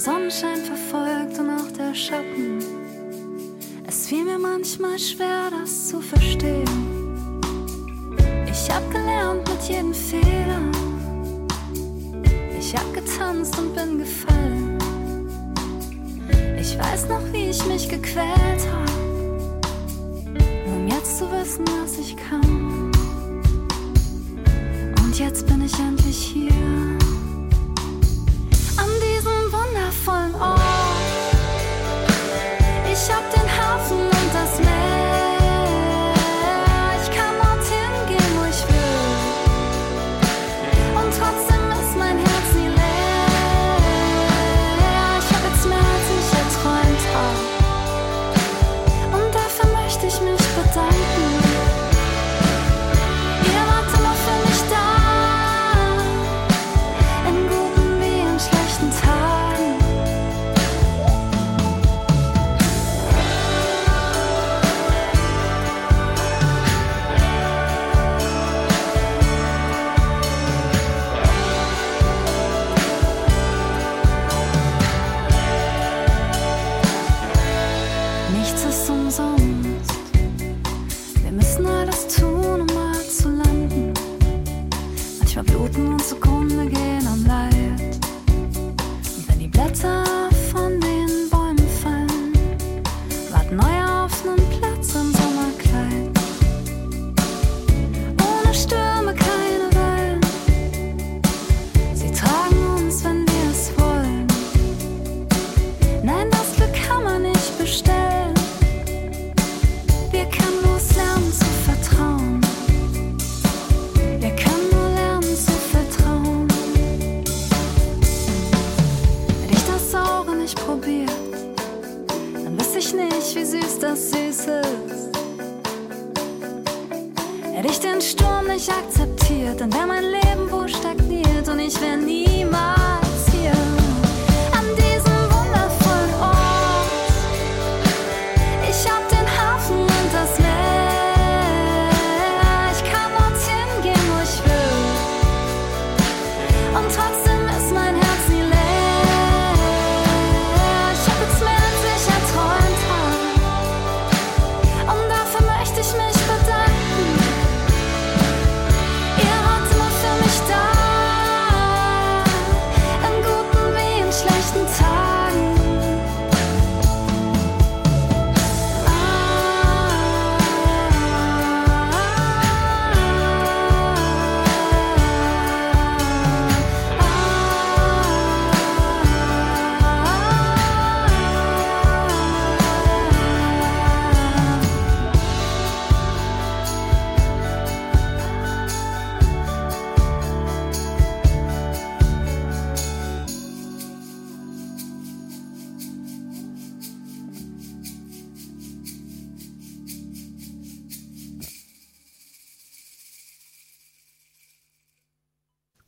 Der 0.00 0.12
Sonnenschein 0.12 0.64
verfolgt 0.64 1.38
und 1.38 1.50
auch 1.50 1.70
der 1.76 1.94
Schatten. 1.94 2.58
Es 3.86 4.06
fiel 4.06 4.24
mir 4.24 4.38
manchmal 4.38 4.98
schwer, 4.98 5.50
das 5.50 5.88
zu 5.88 6.00
verstehen. 6.00 7.40
Ich 8.46 8.70
hab 8.70 8.88
gelernt 8.90 9.48
mit 9.48 9.62
jedem 9.68 9.92
Fehler. 9.92 10.62
Ich 12.58 12.74
hab 12.74 12.94
getanzt 12.94 13.58
und 13.58 13.74
bin 13.74 13.98
gefallen. 13.98 14.78
Ich 16.58 16.78
weiß 16.78 17.08
noch, 17.08 17.32
wie 17.32 17.50
ich 17.50 17.64
mich 17.66 17.88
gequält 17.88 18.62
hab. 18.72 18.90
Um 20.66 20.88
jetzt 20.88 21.18
zu 21.18 21.30
wissen, 21.30 21.64
was 21.82 21.98
ich 21.98 22.16
kann. 22.16 22.90
Und 25.04 25.18
jetzt 25.18 25.46
bin 25.46 25.62
ich 25.62 25.78
endlich 25.78 26.16
hier. 26.16 26.89
Wundervollen 30.06 30.34
Ort. 30.40 30.59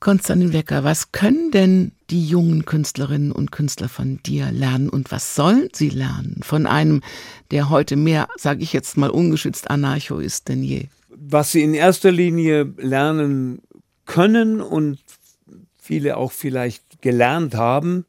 Konstantin 0.02 0.52
Wecker, 0.52 0.82
was 0.82 1.12
können 1.12 1.52
denn 1.52 1.92
die 2.10 2.26
jungen 2.26 2.64
Künstlerinnen 2.64 3.30
und 3.30 3.52
Künstler 3.52 3.88
von 3.88 4.18
dir 4.26 4.50
lernen 4.50 4.88
und 4.88 5.12
was 5.12 5.36
sollen 5.36 5.68
sie 5.72 5.90
lernen 5.90 6.40
von 6.42 6.66
einem, 6.66 7.02
der 7.52 7.70
heute 7.70 7.94
mehr, 7.94 8.26
sage 8.36 8.64
ich 8.64 8.72
jetzt 8.72 8.96
mal 8.96 9.10
ungeschützt, 9.10 9.70
Anarcho 9.70 10.18
ist 10.18 10.48
denn 10.48 10.64
je? 10.64 10.88
Was 11.08 11.52
sie 11.52 11.62
in 11.62 11.72
erster 11.72 12.10
Linie 12.10 12.74
lernen 12.78 13.62
können 14.04 14.60
und 14.60 14.98
viele 15.80 16.16
auch 16.16 16.32
vielleicht 16.32 17.00
gelernt 17.00 17.54
haben, 17.54 18.04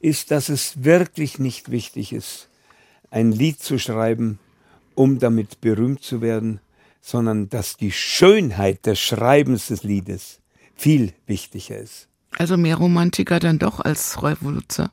ist, 0.00 0.30
dass 0.30 0.48
es 0.48 0.84
wirklich 0.84 1.40
nicht 1.40 1.68
wichtig 1.68 2.12
ist, 2.12 2.48
ein 3.10 3.32
Lied 3.32 3.58
zu 3.58 3.80
schreiben, 3.80 4.38
um 4.94 5.18
damit 5.18 5.60
berühmt 5.60 6.04
zu 6.04 6.20
werden, 6.20 6.60
sondern 7.00 7.48
dass 7.48 7.76
die 7.76 7.90
Schönheit 7.90 8.86
des 8.86 9.00
Schreibens 9.00 9.66
des 9.66 9.82
Liedes 9.82 10.38
viel 10.76 11.12
wichtiger 11.26 11.78
ist. 11.78 12.08
Also 12.36 12.56
mehr 12.56 12.76
Romantiker 12.76 13.38
dann 13.38 13.58
doch 13.58 13.80
als 13.80 14.22
Revoluzer. 14.22 14.90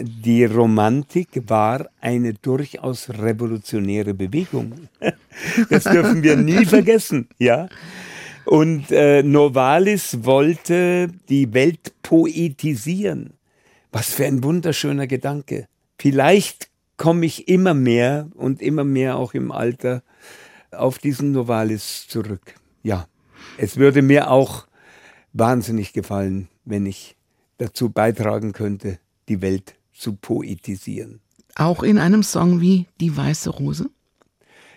Die 0.00 0.44
Romantik 0.46 1.28
war 1.48 1.86
eine 2.00 2.32
durchaus 2.34 3.10
revolutionäre 3.10 4.14
Bewegung. 4.14 4.88
Das 5.70 5.84
dürfen 5.84 6.22
wir 6.22 6.36
nie 6.36 6.64
vergessen, 6.76 7.26
ja. 7.38 7.68
Und 8.44 8.90
äh, 8.90 9.22
Novalis 9.22 10.24
wollte 10.24 11.08
die 11.30 11.54
Welt 11.54 11.94
poetisieren. 12.02 13.32
Was 13.90 14.12
für 14.12 14.26
ein 14.26 14.44
wunderschöner 14.44 15.06
Gedanke. 15.06 15.68
Vielleicht 15.98 16.68
komme 16.96 17.24
ich 17.26 17.48
immer 17.48 17.72
mehr 17.74 18.28
und 18.34 18.60
immer 18.60 18.84
mehr 18.84 19.16
auch 19.16 19.32
im 19.34 19.50
Alter 19.50 20.02
auf 20.70 20.98
diesen 20.98 21.32
Novalis 21.32 22.06
zurück. 22.08 22.54
Ja, 22.82 23.06
es 23.56 23.76
würde 23.76 24.02
mir 24.02 24.30
auch 24.30 24.66
wahnsinnig 25.32 25.92
gefallen, 25.92 26.48
wenn 26.64 26.86
ich 26.86 27.16
dazu 27.58 27.90
beitragen 27.90 28.52
könnte, 28.52 28.98
die 29.28 29.40
Welt 29.40 29.74
zu 29.94 30.14
poetisieren. 30.14 31.20
Auch 31.54 31.82
in 31.82 31.98
einem 31.98 32.22
Song 32.22 32.60
wie 32.60 32.86
Die 33.00 33.16
Weiße 33.16 33.50
Rose? 33.50 33.90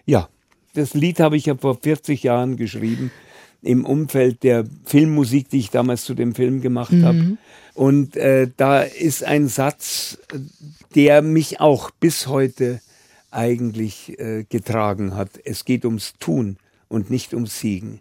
Ja, 0.06 0.30
das 0.73 0.94
Lied 0.94 1.19
habe 1.19 1.38
ich 1.38 1.45
ja 1.45 1.56
vor 1.56 1.80
40 1.82 2.22
Jahren 2.23 2.57
geschrieben, 2.57 3.11
im 3.61 3.86
Umfeld 3.86 4.44
der 4.44 4.65
Filmmusik, 4.84 5.49
die 5.49 5.60
ich 5.60 5.72
damals 5.72 6.03
zu 6.03 6.14
dem 6.14 6.36
Film 6.36 6.61
gemacht 6.61 6.91
Mhm. 6.91 7.03
habe. 7.06 7.38
Und 7.73 8.15
äh, 8.15 8.49
da 8.56 8.82
ist 8.84 9.23
ein 9.23 9.48
Satz, 9.48 10.19
der 10.94 11.22
mich 11.23 11.60
auch 11.60 11.90
bis 11.91 12.27
heute 12.27 12.80
eigentlich 13.32 14.18
äh, 14.19 14.44
getragen 14.48 15.15
hat. 15.15 15.32
Es 15.44 15.65
geht 15.65 15.84
ums 15.84 16.14
Tun 16.19 16.57
und 16.88 17.10
nicht 17.10 17.34
ums 17.34 17.60
Siegen. 17.60 17.99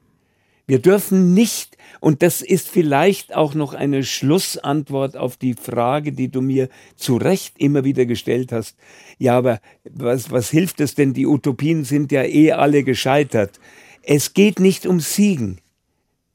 Wir 0.67 0.79
dürfen 0.79 1.35
nicht, 1.35 1.77
und 2.01 2.23
das 2.23 2.41
ist 2.41 2.69
vielleicht 2.69 3.35
auch 3.35 3.55
noch 3.55 3.75
eine 3.75 4.03
Schlussantwort 4.03 5.17
auf 5.17 5.37
die 5.37 5.55
Frage, 5.55 6.13
die 6.13 6.29
du 6.29 6.41
mir 6.41 6.69
zu 6.97 7.17
Recht 7.17 7.55
immer 7.59 7.85
wieder 7.85 8.07
gestellt 8.07 8.51
hast. 8.51 8.77
Ja, 9.19 9.37
aber 9.37 9.61
was, 9.85 10.31
was 10.31 10.51
hilft 10.51 10.81
es 10.81 10.95
denn? 10.95 11.13
Die 11.13 11.27
Utopien 11.27 11.85
sind 11.85 12.13
ja 12.13 12.23
eh 12.25 12.53
alle 12.53 12.83
gescheitert. 12.83 13.61
Es 14.03 14.33
geht 14.33 14.59
nicht 14.59 14.87
um 14.87 15.01
Siegen. 15.01 15.61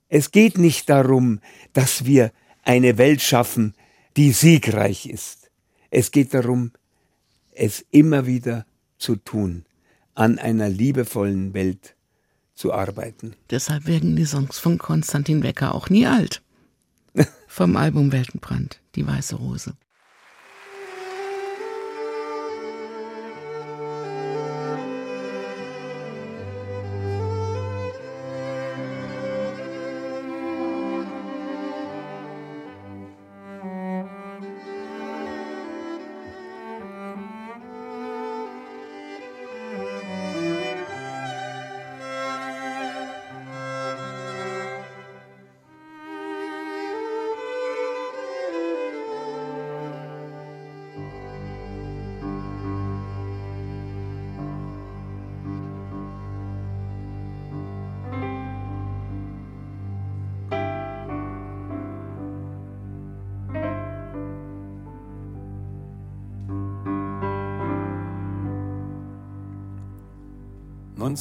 Es 0.10 0.32
geht 0.32 0.58
nicht 0.58 0.90
darum, 0.90 1.40
dass 1.74 2.06
wir 2.06 2.32
eine 2.64 2.98
Welt 2.98 3.22
schaffen, 3.22 3.74
die 4.16 4.32
siegreich 4.32 5.08
ist. 5.08 5.50
Es 5.90 6.12
geht 6.12 6.34
darum, 6.34 6.72
es 7.52 7.86
immer 7.90 8.26
wieder 8.26 8.66
zu 8.98 9.16
tun, 9.16 9.66
an 10.14 10.38
einer 10.38 10.70
liebevollen 10.70 11.54
Welt 11.54 11.96
zu 12.60 12.74
arbeiten. 12.74 13.36
Deshalb 13.50 13.88
werden 13.88 14.16
die 14.18 14.26
Songs 14.26 14.60
von 14.60 14.78
Konstantin 14.78 15.44
Wecker 15.44 15.74
auch 15.74 15.90
nie 15.90 16.06
alt. 16.06 16.42
Vom 17.48 17.78
Album 17.78 18.12
Weltenbrand, 18.12 18.82
die 18.96 19.08
weiße 19.08 19.36
Rose. 19.38 19.74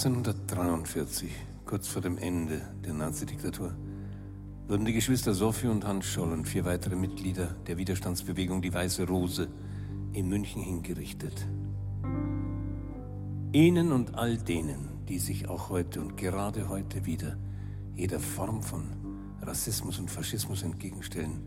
1943, 0.06 1.28
kurz 1.64 1.88
vor 1.88 2.00
dem 2.00 2.18
Ende 2.18 2.60
der 2.84 2.94
Nazidiktatur, 2.94 3.74
wurden 4.68 4.84
die 4.84 4.92
Geschwister 4.92 5.34
Sophie 5.34 5.66
und 5.66 5.84
Hans 5.84 6.06
Scholl 6.06 6.32
und 6.32 6.46
vier 6.46 6.64
weitere 6.64 6.94
Mitglieder 6.94 7.56
der 7.66 7.78
Widerstandsbewegung 7.78 8.62
Die 8.62 8.72
Weiße 8.72 9.08
Rose 9.08 9.48
in 10.12 10.28
München 10.28 10.62
hingerichtet. 10.62 11.48
Ihnen 13.52 13.90
und 13.90 14.14
all 14.14 14.38
denen, 14.38 15.04
die 15.08 15.18
sich 15.18 15.48
auch 15.48 15.68
heute 15.68 16.00
und 16.00 16.16
gerade 16.16 16.68
heute 16.68 17.04
wieder 17.04 17.36
jeder 17.96 18.20
Form 18.20 18.62
von 18.62 18.84
Rassismus 19.42 19.98
und 19.98 20.12
Faschismus 20.12 20.62
entgegenstellen, 20.62 21.40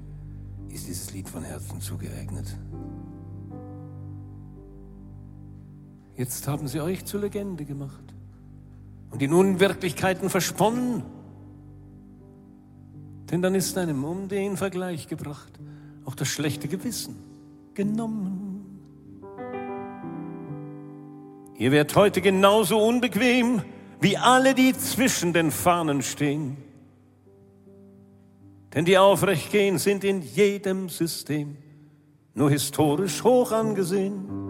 ist 0.67 0.89
dieses 0.89 1.13
Lied 1.13 1.29
von 1.29 1.43
Herzen 1.43 1.79
zugeeignet. 1.79 2.57
Jetzt 6.17 6.49
haben 6.49 6.67
sie 6.67 6.81
euch 6.81 7.05
zur 7.05 7.21
Legende 7.21 7.63
gemacht 7.63 8.10
und 9.11 9.21
in 9.21 9.33
Unwirklichkeiten 9.33 10.29
versponnen. 10.29 11.03
Denn 13.29 13.41
dann 13.41 13.55
ist 13.55 13.77
einem 13.77 14.03
um 14.03 14.27
den 14.27 14.57
Vergleich 14.57 15.07
gebracht 15.07 15.59
auch 16.05 16.15
das 16.15 16.27
schlechte 16.27 16.67
Gewissen 16.67 17.15
genommen. 17.73 18.65
Ihr 21.57 21.71
werdet 21.71 21.95
heute 21.95 22.21
genauso 22.21 22.79
unbequem 22.79 23.61
wie 23.99 24.17
alle, 24.17 24.55
die 24.55 24.73
zwischen 24.73 25.31
den 25.31 25.51
Fahnen 25.51 26.01
stehen. 26.01 26.57
Denn 28.73 28.85
die 28.85 28.97
aufrecht 28.97 29.51
gehen, 29.51 29.77
sind 29.77 30.03
in 30.03 30.21
jedem 30.21 30.89
System 30.89 31.57
nur 32.33 32.49
historisch 32.49 33.23
hoch 33.23 33.51
angesehen. 33.51 34.40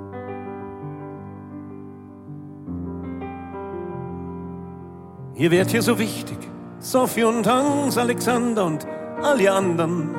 Ihr 5.36 5.52
werdet 5.52 5.72
hier 5.72 5.82
so 5.82 5.98
wichtig. 5.98 6.38
Sophie 6.80 7.24
und 7.24 7.48
Hans, 7.48 7.98
Alexander 7.98 8.66
und 8.66 8.86
alle 9.22 9.50
anderen. 9.52 10.10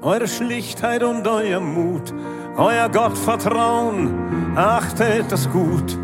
Eure 0.00 0.26
Schlichtheit 0.28 1.02
und 1.02 1.26
euer 1.26 1.60
Mut, 1.60 2.14
euer 2.56 2.88
Gottvertrauen, 2.88 4.56
achtet 4.56 5.30
das 5.32 5.50
gut. 5.50 5.98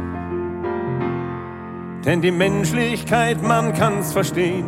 Denn 2.05 2.21
die 2.21 2.31
Menschlichkeit, 2.31 3.43
man 3.43 3.73
kann's 3.75 4.13
verstehen, 4.13 4.67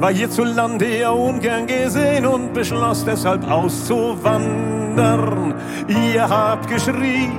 war 0.00 0.12
hierzulande 0.12 0.84
eher 0.86 1.14
ungern 1.14 1.66
gesehen 1.66 2.26
und 2.26 2.52
beschloss 2.54 3.04
deshalb 3.04 3.48
auszuwandern. 3.48 5.54
Ihr 5.86 6.28
habt 6.28 6.68
geschrien, 6.68 7.32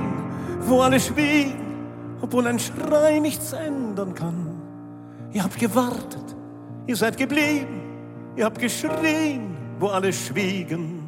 wo 0.60 0.80
alle 0.80 1.00
schwiegen, 1.00 1.60
obwohl 2.20 2.46
ein 2.46 2.58
Schrei 2.58 3.18
nichts 3.18 3.52
ändern 3.52 4.14
kann. 4.14 4.53
Ihr 5.34 5.42
habt 5.42 5.58
gewartet, 5.58 6.36
ihr 6.86 6.94
seid 6.94 7.16
geblieben, 7.16 7.82
ihr 8.36 8.44
habt 8.44 8.58
geschrien, 8.58 9.56
wo 9.80 9.88
alle 9.88 10.12
schwiegen. 10.12 11.02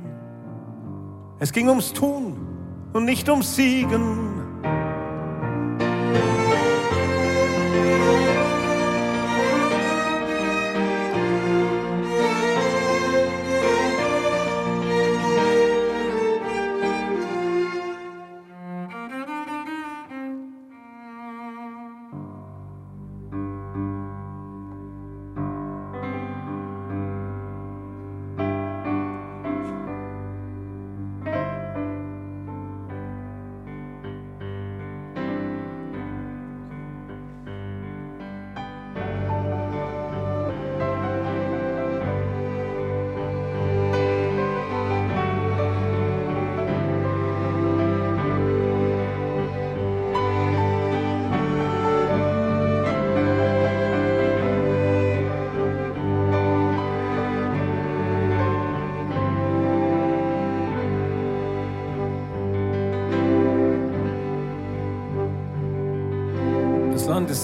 Es 1.39 1.53
ging 1.53 1.69
ums 1.69 1.93
Tun 1.93 2.37
und 2.93 3.05
nicht 3.05 3.29
ums 3.29 3.55
Siegen. 3.55 4.36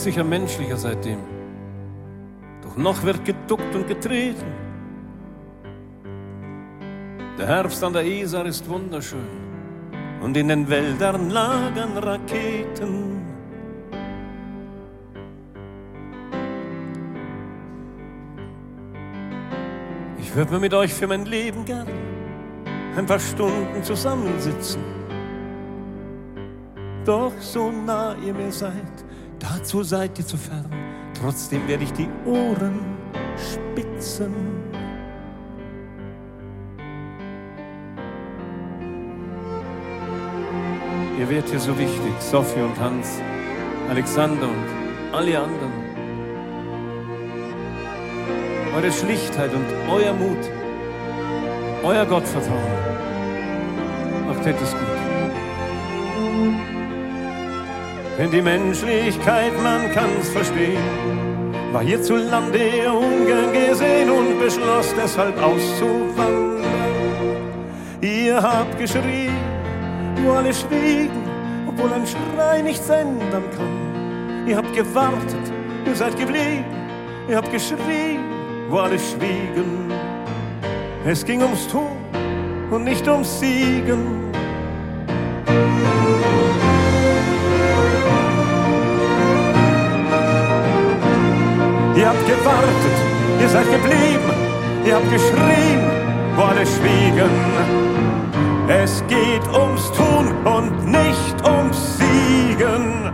Sicher 0.02 0.24
menschlicher 0.24 0.76
seitdem. 0.76 1.18
Doch 2.62 2.76
noch 2.76 3.02
wird 3.02 3.24
geduckt 3.24 3.74
und 3.74 3.86
getreten. 3.86 4.52
Der 7.38 7.46
Herbst 7.46 7.82
an 7.82 7.92
der 7.92 8.04
Isar 8.04 8.46
ist 8.46 8.68
wunderschön 8.68 9.28
und 10.22 10.36
in 10.36 10.48
den 10.48 10.68
Wäldern 10.68 11.30
lagern 11.30 11.96
Raketen. 11.96 13.22
Ich 20.18 20.34
würde 20.36 20.52
mir 20.52 20.60
mit 20.60 20.74
euch 20.74 20.94
für 20.94 21.06
mein 21.06 21.26
Leben 21.26 21.64
gern 21.64 21.88
ein 22.96 23.06
paar 23.06 23.18
Stunden 23.18 23.82
zusammensitzen. 23.82 24.82
Doch 27.04 27.32
so 27.40 27.70
nah 27.70 28.14
ihr 28.24 28.32
mir 28.32 28.52
seid, 28.52 28.72
Dazu 29.42 29.82
seid 29.82 30.16
ihr 30.18 30.26
zu 30.26 30.36
fern, 30.36 30.70
trotzdem 31.20 31.66
werde 31.66 31.82
ich 31.82 31.92
die 31.92 32.08
Ohren 32.24 32.78
spitzen. 33.36 34.32
Ihr 41.18 41.28
werdet 41.28 41.50
hier 41.50 41.60
so 41.60 41.76
wichtig, 41.76 42.12
Sophie 42.20 42.60
und 42.60 42.78
Hans, 42.78 43.20
Alexander 43.90 44.48
und 44.48 45.12
alle 45.12 45.38
anderen. 45.38 45.82
eure 48.74 48.90
Schlichtheit 48.90 49.50
und 49.52 49.66
euer 49.90 50.12
Mut, 50.14 50.50
euer 51.82 52.06
Gottvertrauen. 52.06 52.62
Macht 54.26 54.46
es 54.46 54.72
gut. 54.72 54.91
Denn 58.18 58.30
die 58.30 58.42
Menschlichkeit, 58.42 59.52
man 59.62 59.90
kann's 59.92 60.28
verstehen, 60.28 60.78
war 61.72 61.82
hierzulande 61.82 62.92
ungern 62.92 63.52
gesehen 63.52 64.10
und 64.10 64.38
beschloss 64.38 64.94
deshalb 64.94 65.42
auszuwandern. 65.42 66.62
Ihr 68.02 68.42
habt 68.42 68.78
geschrien, 68.78 69.32
wo 70.22 70.32
alle 70.32 70.52
schwiegen, 70.52 71.22
obwohl 71.66 71.92
ein 71.92 72.06
Schrei 72.06 72.60
nichts 72.60 72.88
ändern 72.90 73.44
kann. 73.56 74.46
Ihr 74.46 74.56
habt 74.56 74.74
gewartet, 74.74 75.52
ihr 75.86 75.94
seid 75.94 76.18
geblieben, 76.18 76.64
ihr 77.28 77.36
habt 77.36 77.50
geschrien, 77.50 78.20
wo 78.68 78.78
alle 78.78 78.98
schwiegen. 78.98 79.90
Es 81.06 81.24
ging 81.24 81.42
ums 81.42 81.66
Tun 81.68 81.96
und 82.70 82.84
nicht 82.84 83.08
ums 83.08 83.40
Siegen. 83.40 84.31
Ihr 92.02 92.08
habt 92.08 92.26
gewartet, 92.26 92.96
ihr 93.40 93.48
seid 93.48 93.64
geblieben, 93.70 94.32
ihr 94.84 94.96
habt 94.96 95.08
geschrien, 95.08 95.80
wo 96.34 96.42
alle 96.42 96.66
schwiegen. 96.66 97.30
Es 98.66 99.04
geht 99.06 99.46
ums 99.54 99.92
Tun 99.92 100.32
und 100.44 100.84
nicht 100.90 101.46
ums 101.46 101.98
Siegen. 101.98 103.12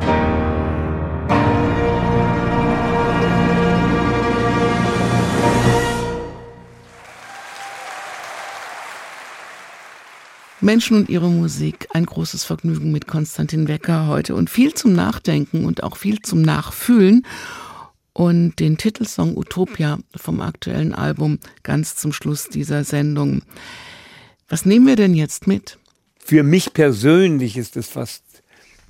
Menschen 10.63 10.97
und 10.97 11.11
ihre 11.11 11.29
Musik, 11.29 11.89
ein 11.93 12.07
großes 12.07 12.45
Vergnügen 12.45 12.91
mit 12.91 13.07
Konstantin 13.07 13.69
Wecker 13.69 14.07
heute 14.07 14.35
und 14.35 14.49
viel 14.49 14.73
zum 14.73 14.95
Nachdenken 14.95 15.67
und 15.67 15.83
auch 15.83 15.99
viel 15.99 16.23
zum 16.23 16.41
Nachfühlen 16.41 17.27
und 18.19 18.59
den 18.59 18.77
Titelsong 18.77 19.37
Utopia 19.37 20.01
vom 20.17 20.41
aktuellen 20.41 20.93
Album 20.93 21.39
ganz 21.63 21.95
zum 21.95 22.13
Schluss 22.13 22.49
dieser 22.49 22.83
Sendung. 22.83 23.43
Was 24.49 24.67
nehmen 24.67 24.89
wir 24.89 24.97
denn 24.97 25.15
jetzt 25.15 25.47
mit? 25.47 25.79
Für 26.19 26.43
mich 26.43 26.73
persönlich 26.73 27.57
ist 27.57 27.77
es 27.77 27.87
fast 27.87 28.25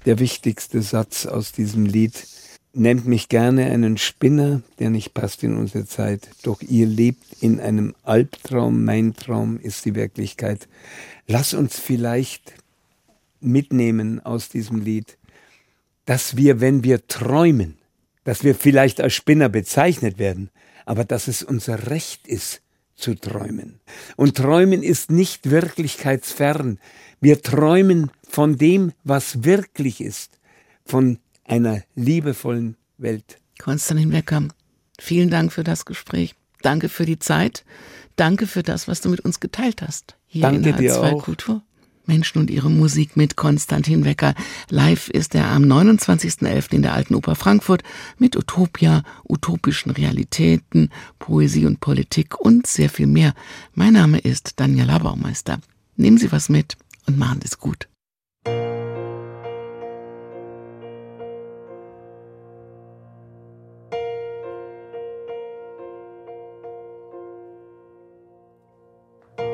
der 0.06 0.18
wichtigste 0.18 0.80
Satz 0.80 1.26
aus 1.26 1.52
diesem 1.52 1.84
Lied. 1.84 2.26
Nennt 2.72 3.04
mich 3.04 3.28
gerne 3.28 3.66
einen 3.66 3.98
Spinner, 3.98 4.62
der 4.78 4.88
nicht 4.88 5.12
passt 5.12 5.42
in 5.42 5.58
unsere 5.58 5.84
Zeit, 5.84 6.30
doch 6.42 6.62
ihr 6.62 6.86
lebt 6.86 7.42
in 7.42 7.60
einem 7.60 7.94
Albtraum, 8.04 8.82
mein 8.82 9.14
Traum 9.14 9.60
ist 9.60 9.84
die 9.84 9.94
Wirklichkeit. 9.94 10.68
Lass 11.26 11.52
uns 11.52 11.78
vielleicht 11.78 12.54
mitnehmen 13.42 14.24
aus 14.24 14.48
diesem 14.48 14.80
Lied, 14.80 15.18
dass 16.06 16.38
wir, 16.38 16.62
wenn 16.62 16.82
wir 16.82 17.06
träumen, 17.08 17.77
dass 18.28 18.44
wir 18.44 18.54
vielleicht 18.54 19.00
als 19.00 19.14
Spinner 19.14 19.48
bezeichnet 19.48 20.18
werden, 20.18 20.50
aber 20.84 21.06
dass 21.06 21.28
es 21.28 21.42
unser 21.42 21.88
Recht 21.88 22.28
ist, 22.28 22.60
zu 22.94 23.14
träumen. 23.14 23.80
Und 24.16 24.36
träumen 24.36 24.82
ist 24.82 25.10
nicht 25.10 25.48
wirklichkeitsfern. 25.48 26.78
Wir 27.22 27.40
träumen 27.40 28.10
von 28.28 28.58
dem, 28.58 28.92
was 29.02 29.44
wirklich 29.44 30.02
ist, 30.02 30.40
von 30.84 31.20
einer 31.46 31.82
liebevollen 31.94 32.76
Welt. 32.98 33.38
Konstantin 33.58 34.12
Wecker, 34.12 34.46
vielen 35.00 35.30
Dank 35.30 35.50
für 35.50 35.64
das 35.64 35.86
Gespräch. 35.86 36.34
Danke 36.60 36.90
für 36.90 37.06
die 37.06 37.18
Zeit. 37.18 37.64
Danke 38.16 38.46
für 38.46 38.62
das, 38.62 38.88
was 38.88 39.00
du 39.00 39.08
mit 39.08 39.20
uns 39.20 39.40
geteilt 39.40 39.80
hast. 39.80 40.18
Hier 40.26 40.42
Danke 40.42 40.68
in 40.68 40.76
dir 40.76 40.92
H2 40.92 41.12
auch. 41.12 41.24
Kultur. 41.24 41.62
Menschen 42.08 42.38
und 42.38 42.50
ihre 42.50 42.70
Musik 42.70 43.16
mit 43.16 43.36
Konstantin 43.36 44.04
Wecker. 44.04 44.34
Live 44.70 45.08
ist 45.08 45.34
er 45.34 45.50
am 45.50 45.64
29.11. 45.64 46.72
in 46.72 46.82
der 46.82 46.94
Alten 46.94 47.14
Oper 47.14 47.36
Frankfurt 47.36 47.82
mit 48.18 48.36
Utopia, 48.36 49.02
utopischen 49.28 49.90
Realitäten, 49.90 50.90
Poesie 51.18 51.66
und 51.66 51.80
Politik 51.80 52.40
und 52.40 52.66
sehr 52.66 52.88
viel 52.88 53.06
mehr. 53.06 53.34
Mein 53.74 53.92
Name 53.92 54.18
ist 54.18 54.58
Daniela 54.58 54.98
Baumeister. 54.98 55.60
Nehmen 55.96 56.18
Sie 56.18 56.32
was 56.32 56.48
mit 56.48 56.76
und 57.06 57.18
machen 57.18 57.40
es 57.44 57.58
gut. 57.58 57.88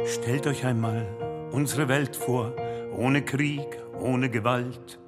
Stellt 0.07 0.47
euch 0.47 0.65
einmal 0.65 1.24
unsere 1.55 1.87
Welt 1.89 2.17
vor, 2.17 2.53
ohne 2.97 3.23
Krieg, 3.23 3.79
ohne 4.01 4.29
Gewalt, 4.29 4.99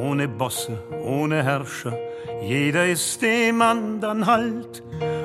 ohne 0.00 0.26
Bosse, 0.26 0.78
ohne 1.04 1.42
Herrscher. 1.44 1.98
Jeder 2.42 2.86
ist 2.86 3.20
dem 3.20 3.60
anderen 3.60 4.24
Halt, 4.24 4.82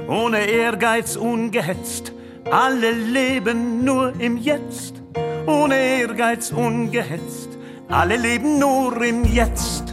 ohne 0.10 0.46
Ehrgeiz 0.46 1.16
ungehetzt. 1.16 2.12
Alle 2.52 2.92
leben 2.92 3.86
nur 3.86 4.14
im 4.20 4.36
Jetzt, 4.36 5.02
ohne 5.48 5.76
Ehrgeiz 5.76 6.52
ungehetzt. 6.52 7.58
Alle 7.88 8.18
leben 8.18 8.60
nur 8.60 9.02
im 9.04 9.24
Jetzt. 9.24 9.86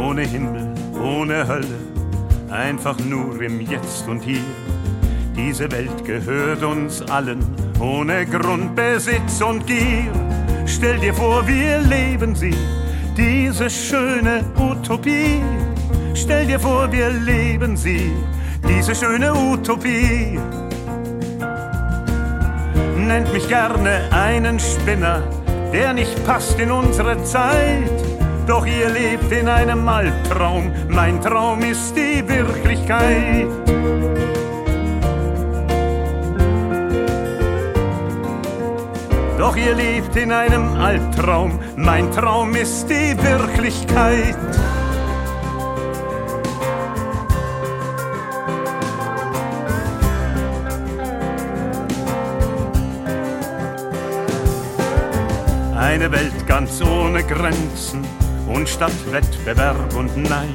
Ohne 0.00 0.22
Himmel, 0.22 0.74
ohne 1.00 1.46
Hölle, 1.46 1.78
einfach 2.50 2.98
nur 2.98 3.40
im 3.40 3.60
Jetzt 3.60 4.08
und 4.08 4.20
hier. 4.22 4.42
Diese 5.58 5.72
Welt 5.72 6.04
gehört 6.04 6.62
uns 6.62 7.02
allen, 7.10 7.40
ohne 7.80 8.24
Grundbesitz 8.26 9.40
und 9.40 9.66
Gier. 9.66 10.06
Stell 10.66 11.00
dir 11.00 11.12
vor, 11.12 11.48
wir 11.48 11.80
leben 11.80 12.36
sie, 12.36 12.54
diese 13.16 13.68
schöne 13.68 14.44
Utopie. 14.56 15.42
Stell 16.14 16.46
dir 16.46 16.60
vor, 16.60 16.92
wir 16.92 17.10
leben 17.10 17.76
sie, 17.76 18.12
diese 18.68 18.94
schöne 18.94 19.34
Utopie. 19.34 20.38
Nennt 22.96 23.32
mich 23.32 23.48
gerne 23.48 24.08
einen 24.12 24.60
Spinner, 24.60 25.24
der 25.72 25.92
nicht 25.92 26.24
passt 26.24 26.56
in 26.60 26.70
unsere 26.70 27.20
Zeit. 27.24 27.90
Doch 28.46 28.64
ihr 28.64 28.90
lebt 28.90 29.32
in 29.32 29.48
einem 29.48 29.88
Albtraum, 29.88 30.70
mein 30.88 31.20
Traum 31.20 31.62
ist 31.62 31.96
die 31.96 32.22
Wirklichkeit. 32.28 33.48
Doch 39.38 39.54
ihr 39.54 39.72
lebt 39.72 40.16
in 40.16 40.32
einem 40.32 40.74
Albtraum, 40.74 41.60
mein 41.76 42.10
Traum 42.10 42.56
ist 42.56 42.88
die 42.88 43.16
Wirklichkeit. 43.22 44.36
Eine 55.76 56.10
Welt 56.10 56.46
ganz 56.48 56.82
ohne 56.82 57.22
Grenzen 57.22 58.04
und 58.48 58.68
statt 58.68 58.90
Wettbewerb 59.12 59.94
und 59.94 60.16
Neid 60.16 60.48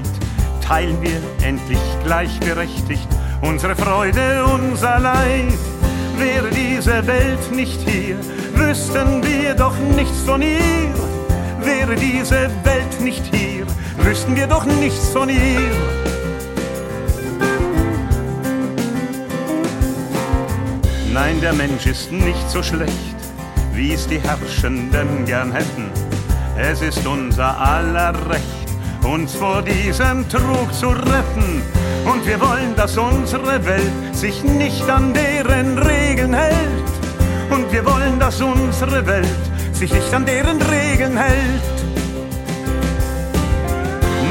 teilen 0.61 1.01
wir 1.01 1.21
endlich 1.41 1.79
gleichberechtigt 2.03 3.07
unsere 3.41 3.77
Freude, 3.77 4.43
unser 4.43 4.99
Leid. 4.99 5.57
Wäre 6.17 6.49
diese 6.49 7.07
Welt 7.07 7.51
nicht 7.51 7.79
hier, 7.87 8.17
wüssten 8.67 9.23
wir 9.23 9.53
doch 9.55 9.77
nichts 9.95 10.21
von 10.21 10.41
ihr. 10.41 10.93
Wäre 11.61 11.95
diese 11.95 12.49
Welt 12.63 13.01
nicht 13.01 13.23
hier, 13.33 13.65
wüssten 13.97 14.35
wir 14.35 14.47
doch 14.47 14.65
nichts 14.65 15.09
von 15.09 15.29
ihr. 15.29 15.71
Nein, 21.13 21.39
der 21.41 21.53
Mensch 21.53 21.85
ist 21.85 22.11
nicht 22.11 22.49
so 22.49 22.63
schlecht, 22.63 23.15
wie 23.73 23.93
es 23.93 24.07
die 24.07 24.19
Herrschenden 24.19 25.25
gern 25.25 25.51
hätten. 25.51 25.91
Es 26.57 26.81
ist 26.81 27.05
unser 27.05 27.59
aller 27.59 28.13
Recht, 28.29 28.67
uns 29.03 29.35
vor 29.35 29.61
diesem 29.61 30.27
Trug 30.27 30.73
zu 30.73 30.89
retten. 30.89 31.61
Und 32.05 32.25
wir 32.25 32.39
wollen, 32.41 32.75
dass 32.75 32.97
unsere 32.97 33.63
Welt 33.65 34.15
sich 34.15 34.43
nicht 34.43 34.89
an 34.89 35.13
deren 35.13 35.77
Regeln 35.77 36.33
hält. 36.33 36.92
Und 37.53 37.71
wir 37.71 37.85
wollen, 37.85 38.19
dass 38.19 38.41
unsere 38.41 39.05
Welt 39.05 39.27
sich 39.73 39.93
nicht 39.93 40.11
an 40.11 40.25
deren 40.25 40.59
Regeln 40.59 41.15
hält. 41.15 41.63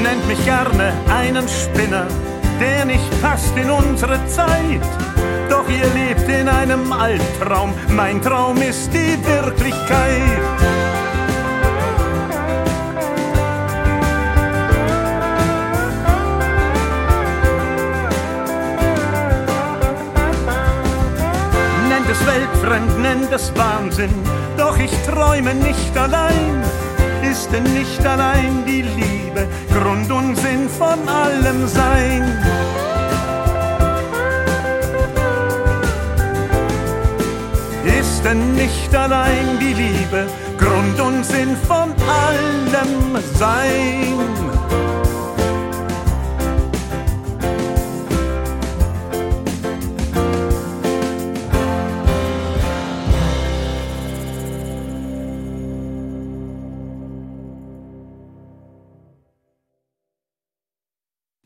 Nennt 0.03 0.27
mich 0.27 0.44
gerne 0.44 0.93
einen 1.09 1.47
Spinner, 1.49 2.09
der 2.61 2.85
nicht 2.85 3.23
passt 3.23 3.57
in 3.57 3.70
unsere 3.70 4.19
Zeit. 4.27 4.82
Doch 5.49 5.69
ihr 5.69 5.86
lebt 5.94 6.28
in 6.28 6.49
einem 6.49 6.93
Albtraum, 6.93 7.73
mein 7.90 8.20
Traum 8.20 8.61
ist 8.61 8.90
die 8.93 9.16
Wirklichkeit. 9.24 10.41
Weltfremd, 22.27 23.01
nennt 23.01 23.32
es 23.32 23.53
Wahnsinn, 23.57 24.15
doch 24.57 24.78
ich 24.78 24.93
träume 25.07 25.55
nicht 25.55 25.97
allein. 25.97 26.62
Ist 27.31 27.51
denn 27.53 27.65
nicht 27.74 28.05
allein 28.05 28.65
die 28.66 28.82
Liebe 28.82 29.47
Grund 29.73 30.11
und 30.11 30.36
Sinn 30.36 30.69
von 30.69 31.09
allem 31.09 31.66
Sein? 31.66 32.24
Ist 37.85 38.24
denn 38.24 38.55
nicht 38.55 38.94
allein 38.94 39.59
die 39.61 39.74
Liebe 39.74 40.27
Grund 40.59 41.01
und 41.01 41.24
Sinn 41.24 41.57
von 41.66 41.94
allem 42.09 43.23
Sein? 43.39 44.41